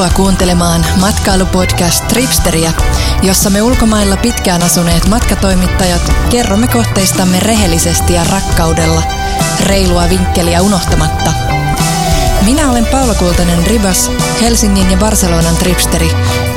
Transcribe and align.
Tervetuloa 0.00 0.26
kuuntelemaan 0.26 0.86
matkailupodcast 1.00 2.08
Tripsteriä, 2.08 2.72
jossa 3.22 3.50
me 3.50 3.62
ulkomailla 3.62 4.16
pitkään 4.16 4.62
asuneet 4.62 5.08
matkatoimittajat 5.08 6.12
kerromme 6.30 6.68
kohteistamme 6.68 7.40
rehellisesti 7.40 8.14
ja 8.14 8.24
rakkaudella, 8.24 9.02
reilua 9.60 10.08
vinkkeliä 10.08 10.62
unohtamatta. 10.62 11.32
Minä 12.44 12.70
olen 12.70 12.86
Paula 12.86 13.14
Kultanen 13.14 13.66
Ribas, 13.66 14.10
Helsingin 14.40 14.90
ja 14.90 14.96
Barcelonan 14.96 15.56
tripsteri, 15.56 16.10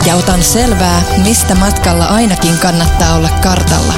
ja 0.06 0.16
otan 0.16 0.44
selvää, 0.44 1.02
mistä 1.24 1.56
matkalla 1.56 2.06
ainakin 2.06 2.58
kannattaa 2.58 3.16
olla 3.16 3.30
kartalla. 3.30 3.94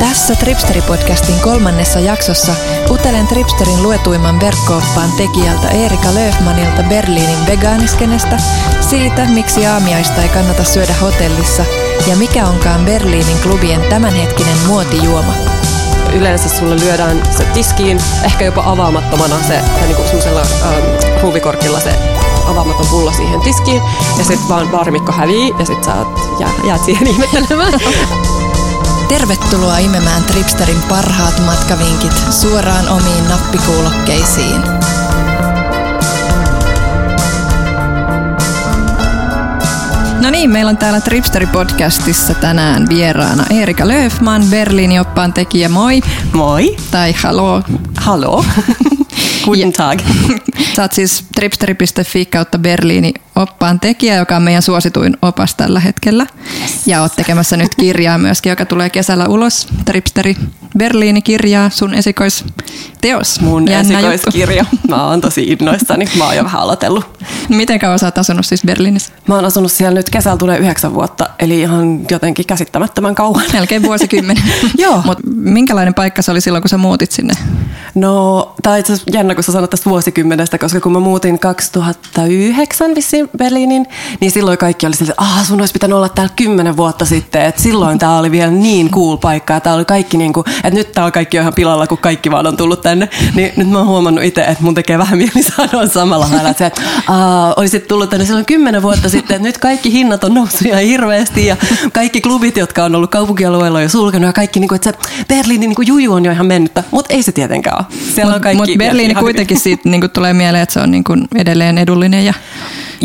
Tässä 0.00 0.34
Tripsteri-podcastin 0.34 1.40
kolmannessa 1.42 2.00
jaksossa 2.00 2.52
utelen 2.90 3.26
Tripsterin 3.26 3.82
luetuimman 3.82 4.40
verkkooppaan 4.40 5.12
tekijältä 5.16 5.68
Erika 5.68 6.14
Löfmanilta 6.14 6.82
Berliinin 6.88 7.46
vegaaniskenestä, 7.46 8.36
siitä 8.80 9.26
miksi 9.26 9.66
aamiaista 9.66 10.22
ei 10.22 10.28
kannata 10.28 10.64
syödä 10.64 10.94
hotellissa 11.00 11.64
ja 12.06 12.16
mikä 12.16 12.46
onkaan 12.46 12.84
Berliinin 12.84 13.38
klubien 13.42 13.80
tämänhetkinen 13.80 14.56
muotijuoma. 14.66 15.34
Yleensä 16.12 16.48
sulle 16.48 16.76
lyödään 16.76 17.22
se 17.36 17.44
tiskiin, 17.44 18.00
ehkä 18.24 18.44
jopa 18.44 18.62
avaamattomana 18.66 19.36
se, 19.48 19.60
tai 19.78 19.86
niinku 19.86 20.02
semmoisella 20.02 20.40
ähm, 20.40 21.20
ruuvikorkilla 21.22 21.80
se 21.80 21.94
avaamaton 22.46 22.86
pullo 22.86 23.12
siihen 23.12 23.40
tiskiin, 23.40 23.82
ja 24.18 24.24
sitten 24.24 24.48
vaan 24.48 24.68
baarimikko 24.68 25.12
hävii, 25.12 25.54
ja 25.58 25.66
sitten 25.66 25.84
sä 25.84 25.94
oot, 25.94 26.20
jää, 26.40 26.50
jäät 26.64 26.84
siihen 26.84 27.06
ihmettelemään. 27.06 27.72
Tervetuloa 29.10 29.78
imemään 29.78 30.24
Tripsterin 30.24 30.82
parhaat 30.88 31.42
matkavinkit 31.46 32.12
suoraan 32.30 32.88
omiin 32.88 33.28
nappikuulokkeisiin. 33.28 34.62
No 40.20 40.30
niin, 40.30 40.50
meillä 40.50 40.68
on 40.68 40.76
täällä 40.76 41.00
Tripsteri-podcastissa 41.00 42.34
tänään 42.34 42.88
vieraana 42.88 43.44
Erika 43.50 43.88
Löfman, 43.88 44.42
Berliinin 44.50 45.00
oppaan 45.00 45.32
tekijä, 45.32 45.68
moi. 45.68 46.00
Moi. 46.32 46.76
Tai 46.90 47.12
haloo. 47.12 47.62
Haloo. 47.96 48.44
Guten 49.44 49.72
Tag. 49.72 50.00
Sä 50.76 50.82
oot 50.82 50.92
siis 50.92 51.24
tripsteri.fi 51.34 52.26
kautta 52.26 52.58
Berliini 52.58 53.14
oppaan 53.36 53.80
tekijä, 53.80 54.16
joka 54.16 54.36
on 54.36 54.42
meidän 54.42 54.62
suosituin 54.62 55.16
opas 55.22 55.54
tällä 55.54 55.80
hetkellä. 55.80 56.26
Ja 56.86 57.00
oot 57.02 57.16
tekemässä 57.16 57.56
nyt 57.56 57.74
kirjaa 57.74 58.18
myöskin, 58.18 58.50
joka 58.50 58.64
tulee 58.64 58.90
kesällä 58.90 59.26
ulos. 59.26 59.68
Tripsteri 59.84 60.36
Berliini-kirjaa, 60.78 61.70
sun 61.70 61.94
esikoisteos. 61.94 63.40
Mun 63.40 63.68
Jännä 63.68 63.98
esikoiskirja. 63.98 64.64
Juttu. 64.72 64.88
Mä 64.88 65.06
oon 65.06 65.20
tosi 65.20 65.44
innoissani. 65.44 66.04
Mä 66.18 66.24
oon 66.24 66.36
jo 66.36 66.44
vähän 66.44 66.60
aloitellut. 66.60 67.24
Miten 67.48 67.78
kauan 67.78 67.98
sä 67.98 68.06
oot 68.06 68.18
asunut 68.18 68.46
siis 68.46 68.62
Berliinissä? 68.66 69.12
Mä 69.28 69.34
oon 69.34 69.44
asunut 69.44 69.72
siellä 69.72 69.94
nyt 69.94 70.10
kesällä 70.10 70.36
tulee 70.36 70.58
yhdeksän 70.58 70.94
vuotta, 70.94 71.30
eli 71.38 71.60
ihan 71.60 72.00
jotenkin 72.10 72.46
käsittämättömän 72.46 73.14
kauan. 73.14 73.44
Melkein 73.52 73.82
vuosikymmenen. 73.82 74.42
Joo. 74.78 75.02
Mut 75.04 75.18
minkälainen 75.34 75.94
paikka 75.94 76.22
se 76.22 76.30
oli 76.30 76.40
silloin, 76.40 76.62
kun 76.62 76.68
sä 76.68 76.78
muutit 76.78 77.12
sinne? 77.12 77.34
No, 77.94 78.54
tää 78.62 78.72
on 78.72 78.78
itse 78.78 78.92
asiassa 78.92 79.10
jännä, 79.14 79.34
kun 79.34 79.44
sä 79.44 79.52
sanot 79.52 79.70
tästä 79.70 79.90
vuosikymmenestä, 79.90 80.58
koska 80.58 80.80
kun 80.80 80.92
mä 80.92 81.00
muutin 81.00 81.38
2009 81.38 82.94
vissiin 82.94 83.19
Berliinin, 83.38 83.86
niin 84.20 84.30
silloin 84.30 84.58
kaikki 84.58 84.86
oli 84.86 84.96
silleen, 84.96 85.16
että 85.20 85.44
sun 85.44 85.60
olisi 85.60 85.72
pitänyt 85.72 85.96
olla 85.96 86.08
täällä 86.08 86.32
kymmenen 86.36 86.76
vuotta 86.76 87.04
sitten, 87.04 87.42
että 87.42 87.62
silloin 87.62 87.98
tää 87.98 88.18
oli 88.18 88.30
vielä 88.30 88.50
niin 88.50 88.90
cool 88.90 89.16
paikka, 89.16 89.54
ja 89.54 89.60
tää 89.60 89.74
oli 89.74 89.84
kaikki 89.84 90.16
niin 90.16 90.32
kuin, 90.32 90.44
että 90.48 90.70
nyt 90.70 90.92
tää 90.92 91.04
on 91.04 91.12
kaikki 91.12 91.36
ihan 91.36 91.54
pilalla, 91.54 91.86
kun 91.86 91.98
kaikki 91.98 92.30
vaan 92.30 92.46
on 92.46 92.56
tullut 92.56 92.80
tänne, 92.80 93.08
niin 93.34 93.52
nyt 93.56 93.68
mä 93.68 93.78
oon 93.78 93.86
huomannut 93.86 94.24
itse, 94.24 94.40
että 94.40 94.64
mun 94.64 94.74
tekee 94.74 94.98
vähän 94.98 95.18
mieli 95.18 95.42
sanoa 95.56 95.86
samalla 95.86 96.28
lailla, 96.30 96.50
että, 96.50 96.66
että 96.66 96.80
olisit 97.56 97.88
tullut 97.88 98.10
tänne 98.10 98.26
silloin 98.26 98.46
kymmenen 98.46 98.82
vuotta 98.82 99.08
sitten, 99.08 99.36
että 99.36 99.48
nyt 99.48 99.58
kaikki 99.58 99.92
hinnat 99.92 100.24
on 100.24 100.34
noussut 100.34 100.62
ihan 100.62 100.82
hirveästi, 100.82 101.46
ja 101.46 101.56
kaikki 101.92 102.20
klubit, 102.20 102.56
jotka 102.56 102.84
on 102.84 102.94
ollut 102.94 103.10
kaupunkialueella 103.10 103.78
on 103.78 103.82
jo 103.82 103.88
sulkenut, 103.88 104.26
ja 104.26 104.32
kaikki, 104.32 104.60
niin 104.60 104.68
kuin, 104.68 104.76
että 104.76 104.92
se 104.92 105.24
Berliinin 105.28 105.68
niin 105.68 105.76
kuin 105.76 105.88
juju 105.88 106.12
on 106.12 106.24
jo 106.24 106.32
ihan 106.32 106.46
mennyttä, 106.46 106.84
mutta 106.90 107.14
ei 107.14 107.22
se 107.22 107.32
tietenkään 107.32 107.76
ole. 107.78 107.86
Siellä 108.14 108.34
on 108.34 108.40
kaikki 108.40 108.56
Mutta 108.56 108.78
Berliini 108.78 109.14
kuitenkin 109.14 109.60
siitä 109.60 109.88
niin 109.88 110.00
kuin 110.00 110.10
tulee 110.10 110.34
mieleen, 110.34 110.62
että 110.62 110.72
se 110.72 110.80
on 110.80 110.90
niin 110.90 111.04
kuin 111.04 111.28
edelleen 111.34 111.78
edullinen 111.78 112.24
ja, 112.24 112.34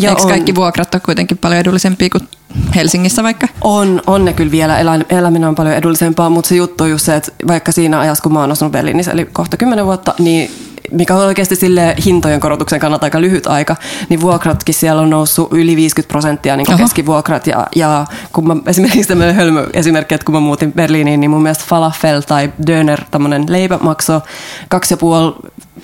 ja 0.06 0.10
eikö 0.10 0.22
on. 0.22 0.30
kaikki 0.30 0.56
vuokrat 0.56 0.96
ole 0.96 1.02
kuitenkin 1.06 1.38
paljon 1.38 1.60
edullisempia 1.60 2.10
kuin 2.10 2.28
Helsingissä 2.76 3.24
vaikka? 3.24 3.48
On, 3.62 4.02
on 4.08 4.26
ne 4.26 4.34
kyllä 4.34 4.52
vielä. 4.52 4.80
Eläminen 5.10 5.50
on 5.50 5.56
paljon 5.56 5.76
edullisempaa, 5.76 6.30
mutta 6.30 6.50
se 6.50 6.56
juttu 6.56 6.84
on 6.84 6.90
just 6.90 7.06
se, 7.06 7.16
että 7.16 7.32
vaikka 7.48 7.72
siinä 7.72 8.00
ajassa, 8.00 8.22
kun 8.22 8.34
mä 8.34 8.40
oon 8.40 8.52
asunut 8.52 8.72
Berliinissä, 8.72 9.12
eli 9.12 9.26
kohta 9.26 9.58
kymmenen 9.58 9.86
vuotta, 9.86 10.14
niin 10.20 10.52
mikä 10.92 11.16
on 11.16 11.26
oikeasti 11.26 11.56
sille 11.56 11.96
hintojen 12.06 12.40
korotuksen 12.40 12.80
kannalta 12.80 13.06
aika 13.06 13.22
lyhyt 13.22 13.48
aika, 13.48 13.76
niin 14.10 14.22
vuokratkin 14.22 14.76
siellä 14.76 15.02
on 15.02 15.10
noussut 15.10 15.54
yli 15.54 15.76
50 15.76 16.12
prosenttia 16.12 16.58
niin 16.58 16.78
keskivuokrat. 16.78 17.48
Ja, 17.48 17.68
ja 17.76 18.06
kun 18.34 18.48
mä, 18.48 18.56
esimerkiksi 18.68 19.08
tämmöinen 19.08 19.36
hölmö 19.36 19.68
esimerkki, 19.74 20.16
että 20.16 20.26
kun 20.26 20.36
mä 20.36 20.40
muutin 20.40 20.74
Berliiniin, 20.74 21.20
niin 21.20 21.32
mun 21.32 21.42
mielestä 21.42 21.64
falafel 21.68 22.22
tai 22.22 22.52
döner, 22.68 23.02
tämmöinen 23.12 23.46
leipä 23.50 23.80
maksoi 23.82 24.22
kaksi 24.70 24.94
ja 24.94 24.98
puoli, 24.98 25.36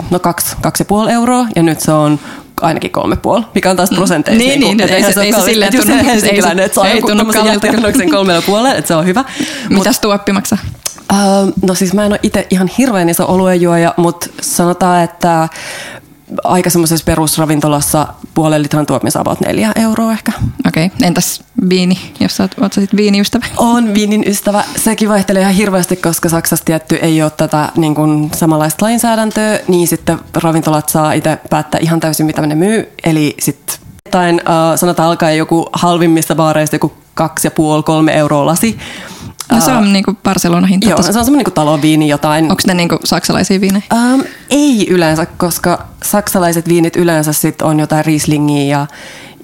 no 0.10 0.20
kaksi, 0.20 0.56
kaksi 0.62 0.82
ja 0.82 0.86
puoli 0.86 1.12
euroa, 1.12 1.48
ja 1.56 1.64
nyt 1.64 1.80
se 1.80 1.92
on 1.92 2.20
ainakin 2.62 2.92
kolme 2.92 3.16
puoli, 3.16 3.44
mikä 3.56 3.70
on 3.70 3.76
taas 3.76 3.90
prosenteissa. 3.90 4.44
Niin, 4.44 4.60
niin, 4.60 4.78
niin 4.78 4.90
ei, 4.90 5.14
se, 5.14 5.22
ei 5.22 5.34
se 5.34 5.42
silleen 5.42 5.78
tunnu. 5.78 6.06
Helsinkiläinen, 6.06 6.66
että 6.66 6.76
saa 6.76 6.94
joku 6.94 7.10
jättikannoksen 7.46 8.10
kolmella 8.10 8.42
puolella, 8.42 8.76
että 8.76 8.88
se 8.88 8.96
on 8.96 9.06
hyvä. 9.06 9.24
Mitäs 9.70 10.00
tuoppi 10.00 10.32
maksaa? 10.32 10.58
Uh, 11.14 11.54
no 11.66 11.76
siis 11.76 11.94
mä 11.94 12.06
en 12.06 12.12
ole 12.12 12.20
itse 12.24 12.48
ihan 12.50 12.70
hirveän 12.78 13.10
iso 13.10 13.26
oluenjuoja, 13.28 13.94
mutta 13.98 14.28
sanotaan, 14.42 15.04
että 15.04 15.50
aika 16.44 16.70
semmoisessa 16.70 17.06
perusravintolassa 17.06 18.08
puolen 18.34 18.64
litran 18.64 18.86
tuopin 18.86 19.12
saa 19.12 19.38
neljä 19.46 19.72
euroa 19.76 20.12
ehkä. 20.12 20.32
Okei, 20.68 20.86
okay. 20.86 21.08
entäs 21.08 21.44
viini, 21.70 21.98
jos 22.20 22.38
sä 22.38 22.44
oot, 22.44 22.56
oot 22.62 22.74
sä 22.74 22.82
viinin 22.96 23.22
ystävä? 23.22 23.46
On 23.58 23.94
viinin 23.94 24.24
ystävä. 24.28 24.64
Sekin 24.76 25.10
vaihtelee 25.10 25.42
ihan 25.42 25.54
hirveästi, 25.54 25.96
koska 25.96 26.30
Saksassa 26.30 26.66
tietty 26.66 26.96
ei 26.96 27.24
ole 27.24 27.32
tätä 27.32 27.70
niin 27.78 27.96
kuin 27.96 28.32
samanlaista 28.36 28.86
lainsäädäntöä, 28.86 29.60
niin 29.68 29.88
sitten 29.88 30.20
ravintolat 30.34 30.90
saa 30.90 31.14
itse 31.14 31.38
päättää 31.50 31.80
ihan 31.84 32.00
täysin, 32.00 32.26
mitä 32.26 32.42
ne 32.42 32.56
myy. 32.56 32.94
Eli 33.04 33.36
sitten 33.40 34.36
uh, 34.36 34.42
sanotaan 34.76 35.10
alkaen 35.10 35.38
joku 35.38 35.70
halvimmista 35.74 36.36
baareista 36.36 36.76
joku 36.76 36.94
kaksi 37.14 37.48
ja 37.48 37.52
puoli, 37.52 37.84
kolme 37.84 38.14
euroa 38.14 38.46
lasi. 38.46 38.78
No 39.52 39.62
se 39.62 39.72
on 39.72 39.94
niinku 39.94 40.18
Barcelona-hinta. 40.24 40.90
Joo, 40.90 41.02
se 41.02 41.08
on 41.08 41.14
semmoinen 41.14 41.38
niinku 41.38 41.52
taloviini 41.52 42.08
jotain. 42.08 42.46
Onko 42.46 42.64
ne 42.68 42.74
niinku 42.74 42.98
saksalaisia 43.04 43.62
viinejä? 43.62 43.84
Um, 43.94 44.24
ei 44.50 44.88
yleensä, 44.90 45.26
koska 45.26 45.88
saksalaiset 46.04 46.70
viinit 46.70 46.96
yleensä 46.96 47.34
sit 47.34 47.62
on 47.62 47.80
jotain 47.80 48.06
Rieslingiä 48.06 48.64
ja 48.64 48.88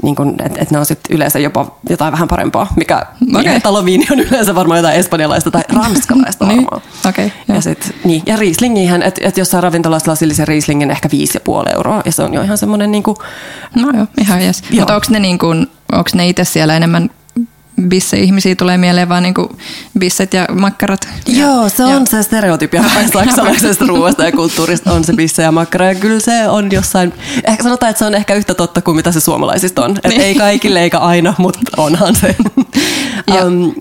niin 0.03 0.15
että 0.45 0.61
et 0.61 0.71
ne 0.71 0.79
on 0.79 0.85
sitten 0.85 1.15
yleensä 1.15 1.39
jopa 1.39 1.77
jotain 1.89 2.11
vähän 2.11 2.27
parempaa, 2.27 2.73
mikä 2.75 3.05
okay. 3.39 3.59
taloviini 3.59 4.07
on 4.11 4.19
yleensä 4.19 4.55
varmaan 4.55 4.77
jotain 4.77 4.99
espanjalaista 4.99 5.51
tai 5.51 5.61
ranskalaista 5.83 6.45
niin, 6.45 6.57
varmaan. 6.57 6.81
Okay, 7.09 7.29
ja, 7.47 7.61
sit, 7.61 7.95
niin, 8.03 8.23
ja 8.25 8.35
Rieslingihän, 8.35 9.03
että 9.03 9.21
et 9.23 9.37
jossain 9.37 9.63
ravintolassa 9.63 10.11
lasillisen 10.11 10.47
Rieslingin 10.47 10.91
ehkä 10.91 11.09
viisi 11.11 11.35
ja 11.37 11.39
puoli 11.39 11.69
euroa, 11.75 12.01
ja 12.05 12.11
se 12.11 12.23
on 12.23 12.33
jo 12.33 12.41
ihan 12.41 12.57
semmoinen 12.57 12.91
niin 12.91 13.03
kuin, 13.03 13.17
No 13.75 13.91
joo, 13.97 14.07
ihan 14.21 14.45
jes. 14.45 14.63
Mutta 14.71 14.95
onko 14.95 15.07
ne, 15.09 15.19
niin 15.19 15.37
kuin, 15.37 15.67
onko 15.91 16.09
ne 16.13 16.27
itse 16.27 16.43
siellä 16.43 16.75
enemmän 16.75 17.09
bisse-ihmisiä 17.81 18.55
tulee 18.55 18.77
mieleen 18.77 19.09
vaan 19.09 19.23
niinku 19.23 19.57
bisset 19.99 20.33
ja 20.33 20.45
makkarat. 20.51 21.07
Joo, 21.27 21.69
se 21.69 21.83
on 21.83 21.91
ja. 21.91 22.05
se 22.05 22.23
stereotypia 22.23 22.83
saksalaisesta 23.13 23.85
ruoasta 23.87 24.23
ja 24.23 24.31
kulttuurista 24.31 24.93
on 24.93 25.03
se 25.03 25.13
bisse 25.13 25.43
ja 25.43 25.51
makkara. 25.51 25.85
Ja 25.85 25.95
kyllä 25.95 26.19
se 26.19 26.47
on 26.47 26.71
jossain, 26.71 27.13
ehkä 27.47 27.63
sanotaan, 27.63 27.89
että 27.89 27.99
se 27.99 28.05
on 28.05 28.15
ehkä 28.15 28.33
yhtä 28.33 28.53
totta 28.53 28.81
kuin 28.81 28.95
mitä 28.95 29.11
se 29.11 29.19
suomalaisista 29.19 29.85
on. 29.85 29.95
Niin. 30.07 30.21
ei 30.21 30.35
kaikille 30.35 30.81
eikä 30.81 30.97
aina, 30.97 31.33
mutta 31.37 31.59
onhan 31.77 32.15
se. 32.15 32.35
um, 33.45 33.75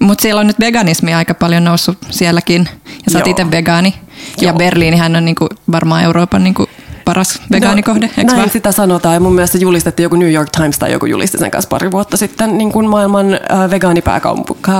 mutta 0.00 0.22
siellä 0.22 0.40
on 0.40 0.46
nyt 0.46 0.60
veganismi 0.60 1.14
aika 1.14 1.34
paljon 1.34 1.64
noussut 1.64 1.98
sielläkin. 2.10 2.68
Ja 2.86 3.10
sä 3.12 3.18
oot 3.18 3.26
itse 3.26 3.50
vegaani. 3.50 3.94
Joo. 4.40 4.46
Ja 4.46 4.52
Berliinihän 4.52 5.16
on 5.16 5.24
niinku 5.24 5.48
varmaan 5.72 6.04
Euroopan 6.04 6.44
niinku 6.44 6.66
paras 7.04 7.40
vegaanikohde, 7.52 8.06
no, 8.06 8.22
näin 8.22 8.36
vaan? 8.38 8.50
sitä 8.50 8.72
sanotaan. 8.72 9.14
Ja 9.14 9.20
mun 9.20 9.34
mielestä 9.34 9.58
julistettiin 9.58 10.04
joku 10.04 10.16
New 10.16 10.32
York 10.32 10.50
Times 10.50 10.78
tai 10.78 10.92
joku 10.92 11.06
julisti 11.06 11.38
sen 11.38 11.50
kanssa 11.50 11.68
pari 11.68 11.90
vuotta 11.90 12.16
sitten 12.16 12.58
niin 12.58 12.72
kuin 12.72 12.88
maailman 12.88 13.34
äh, 13.34 13.70
vegaanipääkaupungiksi. 13.70 14.70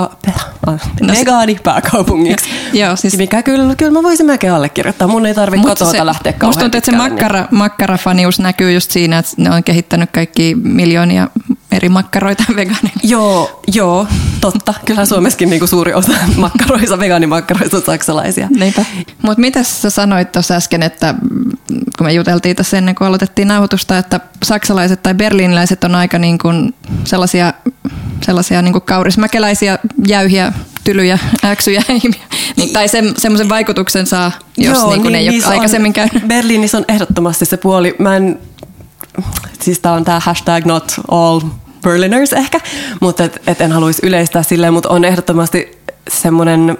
No, 1.01 1.13
vegaanipääkaupungiksi. 1.19 2.51
Joo, 2.73 2.97
siis... 2.97 3.17
Mikä 3.17 3.43
kyllä, 3.43 3.75
kyllä 3.75 3.93
mä 3.93 4.03
voisin 4.03 4.27
melkein 4.27 4.53
allekirjoittaa. 4.53 5.09
Mun 5.09 5.27
ei 5.27 5.35
tarvitse 5.35 5.69
kotoa 5.69 5.91
se, 5.91 6.07
lähteä 6.07 6.33
kauhean 6.33 6.49
Musta 6.49 6.61
tuntuu, 6.61 6.79
että 6.79 6.91
se 6.91 6.97
makkara, 6.97 7.41
niin. 7.41 7.49
makkarafanius 7.59 8.41
näkyy 8.41 8.73
just 8.73 8.91
siinä, 8.91 9.19
että 9.19 9.33
ne 9.37 9.51
on 9.51 9.65
kehittänyt 9.65 10.11
kaikki 10.11 10.55
miljoonia 10.55 11.29
eri 11.73 11.89
makkaroita 11.89 12.45
vegaaneille. 12.57 13.01
Joo, 13.03 13.63
joo, 13.75 14.07
totta. 14.41 14.75
Kyllä 14.85 15.07
Suomessakin 15.07 15.51
niinku 15.51 15.67
suuri 15.67 15.95
osa 15.95 16.13
makkaroista, 16.37 16.99
vegaanimakkaroista 16.99 17.77
on 17.77 17.83
saksalaisia. 17.83 18.49
Niinpä. 18.57 18.85
Mutta 19.23 19.41
mitä 19.41 19.63
sä 19.63 19.91
sanoit 19.91 20.33
tuossa 20.33 20.55
äsken, 20.55 20.83
että 20.83 21.15
kun 21.99 22.07
me 22.11 22.15
juteltiin 22.15 22.57
tässä 22.57 22.79
ennen 22.79 22.95
kuin 22.95 23.09
aloitettiin 23.09 23.49
nauhoitusta, 23.49 23.99
että 23.99 24.21
saksalaiset 24.43 25.03
tai 25.03 25.15
berliiniläiset 25.15 25.85
on 25.85 25.95
aika 25.95 26.19
niin 26.19 26.39
kuin 26.39 26.75
sellaisia, 27.05 27.53
sellaisia 28.25 28.63
niin 28.63 28.73
kuin 28.73 28.83
kaurismäkeläisiä, 28.83 29.79
jäyhiä, 30.07 30.53
tylyjä, 30.85 31.19
äksyjä, 31.45 31.83
niin, 32.57 32.73
tai 32.73 32.89
se, 32.89 33.03
semmoisen 33.19 33.49
vaikutuksen 33.49 34.07
saa, 34.07 34.33
jos 34.57 34.79
Joo, 34.79 34.91
niin 34.91 35.03
kuin 35.03 35.13
niin, 35.13 35.25
ei 35.25 35.29
niin, 35.29 35.47
ole 35.47 35.55
aikaisemmin 35.55 35.93
käynyt. 35.93 36.23
Berliinissä 36.27 36.79
on 36.79 36.85
ehdottomasti 36.89 37.45
se 37.45 37.57
puoli. 37.57 37.97
Mä 37.99 38.17
en 38.17 38.39
siis 39.63 39.79
tää 39.79 39.93
on 39.93 40.05
tää 40.05 40.21
hashtag 40.21 40.65
not 40.65 40.95
all 41.11 41.41
Berliners 41.83 42.33
ehkä, 42.33 42.61
mutta 43.01 43.25
et, 43.25 43.43
et 43.47 43.61
en 43.61 43.73
haluaisi 43.73 44.07
yleistää 44.07 44.43
silleen, 44.43 44.73
mutta 44.73 44.89
on 44.89 45.05
ehdottomasti 45.05 45.79
semmoinen 46.09 46.79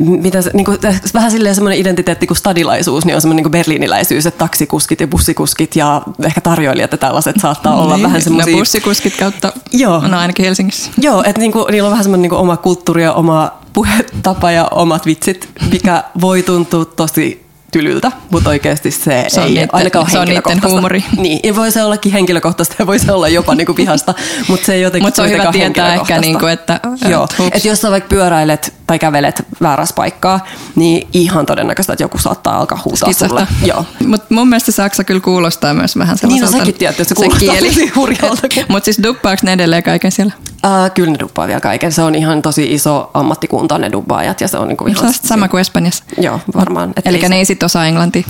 mitä 0.00 0.42
se, 0.42 0.50
niin 0.54 0.64
kuin, 0.64 0.78
vähän 1.14 1.30
silleen 1.30 1.54
semmoinen 1.54 1.78
identiteetti 1.78 2.26
kuin 2.26 2.36
stadilaisuus, 2.36 3.04
niin 3.04 3.14
on 3.14 3.20
semmoinen 3.20 3.42
niin 3.44 3.50
berliiniläisyys, 3.50 4.26
että 4.26 4.38
taksikuskit 4.38 5.00
ja 5.00 5.06
bussikuskit 5.08 5.76
ja 5.76 6.02
ehkä 6.24 6.40
tarjoilijat 6.40 6.92
ja 6.92 6.98
tällaiset 6.98 7.36
saattaa 7.40 7.76
olla 7.82 7.94
niin, 7.96 8.02
vähän 8.06 8.22
semmoisia... 8.22 8.52
No 8.52 8.58
bussikuskit 8.58 9.16
kautta, 9.16 9.52
Joo. 9.72 10.08
no 10.08 10.18
ainakin 10.18 10.44
Helsingissä. 10.44 10.90
Joo, 10.98 11.22
että 11.26 11.40
niin 11.40 11.52
kuin, 11.52 11.64
niillä 11.70 11.86
on 11.86 11.90
vähän 11.92 12.04
semmoinen 12.04 12.22
niin 12.22 12.30
kuin 12.30 12.40
oma 12.40 12.56
kulttuuri 12.56 13.02
ja 13.02 13.12
oma 13.12 13.52
puhetapa 13.72 14.50
ja 14.50 14.68
omat 14.70 15.06
vitsit, 15.06 15.48
mikä 15.72 16.04
voi 16.20 16.42
tuntua 16.42 16.84
tosi 16.84 17.46
tylyltä, 17.72 18.12
mutta 18.30 18.50
oikeasti 18.50 18.90
se, 18.90 19.24
Se 19.28 19.40
on 19.40 19.46
ei 19.46 19.54
niitten- 19.54 19.68
ainakaan 19.72 20.10
se 20.10 20.18
on 20.18 20.26
henkilökohtaista. 20.26 20.68
huumori. 20.68 21.04
Niin, 21.16 21.40
ja 21.44 21.56
voi 21.56 21.70
se 21.72 21.82
ollakin 21.84 22.12
henkilökohtaista 22.12 22.74
ja 22.78 22.86
voi 22.86 22.98
se 22.98 23.12
olla 23.12 23.28
jopa 23.28 23.54
niinku 23.54 23.76
vihasta, 23.76 24.14
mutta 24.48 24.66
se 24.66 24.74
ei 24.74 24.82
jotenkin 24.82 25.06
Mutta 25.06 25.16
se 25.16 25.22
on 25.22 25.30
hyvä 25.30 25.52
tietää 25.52 25.94
ehkä, 25.94 26.18
niinku, 26.20 26.46
että 26.46 26.80
Joo, 27.08 27.28
että 27.52 27.68
jos 27.68 27.80
sä 27.80 27.90
vaikka 27.90 28.08
pyöräilet 28.08 28.74
tai 28.86 28.98
kävelet 28.98 29.42
väärässä 29.62 29.94
paikkaa, 29.94 30.40
niin 30.74 31.08
ihan 31.12 31.46
todennäköistä, 31.46 31.92
että 31.92 32.02
joku 32.04 32.18
saattaa 32.18 32.58
alkaa 32.58 32.80
huutaa 32.84 33.12
sulle. 33.12 33.46
Joo. 33.64 33.84
Mutta 34.06 34.34
mun 34.34 34.48
mielestä 34.48 34.72
Saksa 34.72 35.04
kyllä 35.04 35.20
kuulostaa 35.20 35.74
myös 35.74 35.96
vähän 35.98 36.16
Niin, 36.22 36.28
no 36.28 36.34
sellaiselta. 36.36 36.58
säkin 36.58 36.74
tiedät, 36.74 37.00
että 37.00 37.08
se 37.08 37.14
kuulostaa 37.14 37.54
tosi 37.68 37.92
hurjalta. 37.96 38.42
Mutta 38.68 38.84
siis 38.84 39.02
duppaaks 39.02 39.42
ne 39.42 39.52
edelleen 39.52 39.82
kaiken 39.82 40.12
siellä? 40.12 40.32
Uh, 40.66 40.90
kyllä 40.94 41.10
ne 41.10 41.18
dubbaa 41.20 41.46
vielä 41.46 41.60
kaiken. 41.60 41.92
Se 41.92 42.02
on 42.02 42.14
ihan 42.14 42.42
tosi 42.42 42.74
iso 42.74 43.10
ammattikunta 43.14 43.78
ne 43.78 43.92
dubbaajat 43.92 44.40
ja 44.40 44.48
se 44.48 44.58
on 44.58 44.68
niinku 44.68 44.84
Se 44.84 44.90
ihan... 44.90 45.06
on 45.06 45.14
sama 45.24 45.48
kuin 45.48 45.60
Espanjassa. 45.60 46.04
Joo, 46.18 46.40
varmaan. 46.54 46.92
Eli 47.04 47.22
ei 47.22 47.28
ne 47.28 47.36
ei 47.36 47.44
sit 47.44 47.62
osaa 47.62 47.86
englantia. 47.86 48.22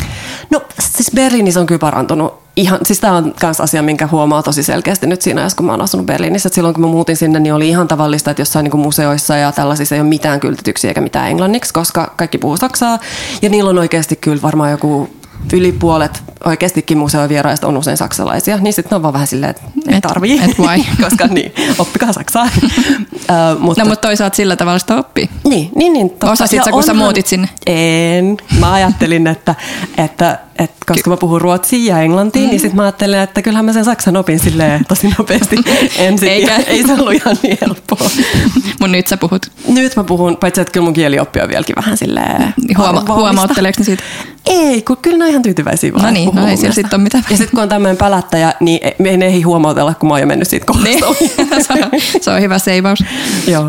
No 0.51 0.63
siis 0.79 1.11
Berliinissä 1.15 1.61
on 1.61 1.67
kyllä 1.67 1.79
parantunut. 1.79 2.46
Ihan, 2.57 2.79
siis 2.83 3.01
tämä 3.01 3.17
on 3.17 3.35
myös 3.43 3.61
asia, 3.61 3.83
minkä 3.83 4.07
huomaa 4.07 4.43
tosi 4.43 4.63
selkeästi 4.63 5.07
nyt 5.07 5.23
siinä 5.23 5.41
ajassa, 5.41 5.57
kun 5.57 5.67
mä 5.67 5.73
oon 5.73 5.81
asunut 5.81 6.07
Berliinissä. 6.07 6.47
Et 6.47 6.53
silloin 6.53 6.75
kun 6.75 6.81
mä 6.85 6.87
muutin 6.91 7.17
sinne, 7.17 7.41
niin 7.41 7.55
oli 7.55 7.69
ihan 7.69 7.89
tavallista, 7.89 8.31
että 8.31 8.41
jossain 8.41 8.65
niin 8.65 8.81
museoissa 8.81 9.37
ja 9.37 9.53
tällaisissa 9.53 9.95
ei 9.95 10.01
ole 10.01 10.09
mitään 10.09 10.41
kyltetyksiä 10.41 10.91
eikä 10.91 11.01
mitään 11.01 11.29
englanniksi, 11.29 11.73
koska 11.73 12.13
kaikki 12.17 12.39
puhuu 12.39 12.57
saksaa. 12.57 12.99
Ja 13.43 13.49
niillä 13.49 13.71
on 13.71 13.79
oikeasti 13.79 14.17
kyllä 14.17 14.43
varmaan 14.43 14.71
joku 14.71 15.09
yli 15.53 15.73
puolet 15.73 16.23
oikeastikin 16.45 16.99
museovieraista 16.99 17.67
on 17.67 17.77
usein 17.77 17.97
saksalaisia, 17.97 18.57
niin 18.57 18.73
sitten 18.73 18.91
ne 18.91 18.97
on 18.97 19.03
vaan 19.03 19.15
vähän 19.15 19.27
silleen, 19.27 19.51
että 19.51 19.63
ei 19.89 19.97
Et- 19.97 20.03
tarvii. 20.03 20.41
et 20.45 20.59
why? 20.59 20.85
koska 21.05 21.27
niin, 21.27 21.53
oppikaa 21.79 22.13
saksaa. 22.13 22.45
uh, 22.55 23.61
mutta, 23.61 23.83
No 23.85 23.89
mutta 23.89 24.09
toisaalta 24.09 24.37
sillä 24.37 24.57
tavalla 24.57 24.79
sitä 24.79 24.97
oppii. 24.97 25.31
niin, 25.45 25.71
niin, 25.75 25.93
niin. 25.93 26.11
totta. 26.11 26.31
Osasit 26.31 26.65
sä, 26.65 26.71
kun 26.71 26.83
sä 26.83 26.93
onhan- 26.93 27.05
muutit 27.05 27.27
sinne? 27.27 27.49
En. 27.67 28.37
Mä 28.61 28.73
ajattelin, 28.73 29.27
että, 29.27 29.55
että, 29.99 30.39
että 30.59 30.77
koska 30.87 31.11
mä 31.11 31.17
puhun 31.17 31.41
ruotsia 31.41 31.97
ja 31.97 32.03
englantia, 32.03 32.43
mm. 32.43 32.49
niin 32.49 32.61
sitten 32.61 32.77
mä 32.77 32.83
ajattelin, 32.83 33.19
että 33.19 33.43
kyllähän 33.43 33.65
mä 33.65 33.73
sen 33.73 33.85
saksan 33.85 34.17
opin 34.17 34.39
silleen 34.39 34.85
tosi 34.89 35.09
nopeasti 35.19 35.57
ensin. 35.99 36.29
Eikä. 36.29 36.57
Ei 36.57 36.87
se 36.87 36.93
ollut 36.93 37.13
ihan 37.13 37.37
niin 37.43 37.59
helppoa. 37.61 38.11
Mun 38.81 38.93
nyt 38.93 39.07
sä 39.07 39.17
puhut. 39.17 39.47
Nyt 39.69 39.97
mä 39.97 40.05
puhun, 40.05 40.37
paitsi 40.37 40.61
että 40.61 40.73
kyllä 40.73 40.85
mun 40.85 40.95
kielioppi 40.95 41.41
on 41.41 41.49
vieläkin 41.49 41.77
vähän 41.77 41.97
silleen 41.97 42.55
Niin 42.69 42.79
Huoma, 42.79 43.05
huomautteleeko 43.15 43.77
ne 43.79 43.85
siitä? 43.85 44.03
Ei, 44.47 44.83
kun 44.83 44.97
kyllä 45.03 45.19
ne 45.19 45.25
on 45.25 45.31
ihan 45.31 45.43
tyytyväisiä 45.43 45.93
vaan. 45.93 46.05
No 46.05 46.11
niin, 46.11 46.25
no 46.27 46.31
ei 46.31 46.49
mun 46.49 46.59
siellä 46.59 46.61
mielestä. 46.61 46.83
sit 46.83 46.95
ole 46.95 47.03
mitään. 47.03 47.25
Ja 47.31 47.37
sitten 47.37 47.55
kun 47.55 47.63
on 47.63 47.69
tämmöinen 47.69 47.97
pälättäjä, 47.97 48.53
niin 48.61 48.79
ei- 48.83 48.95
me 48.99 49.09
ei 49.09 49.19
ehdi 49.23 49.43
huomautella, 49.43 49.95
kun 49.95 50.09
mä 50.09 50.15
oon 50.15 50.21
jo 50.21 50.27
mennyt 50.27 50.49
siitä 50.49 50.67
kohdasta. 50.67 50.89
Niin. 50.91 51.63
se, 51.67 51.73
on, 51.73 52.01
se 52.21 52.31
on 52.31 52.41
hyvä 52.43 52.59
seivaus. 52.59 52.99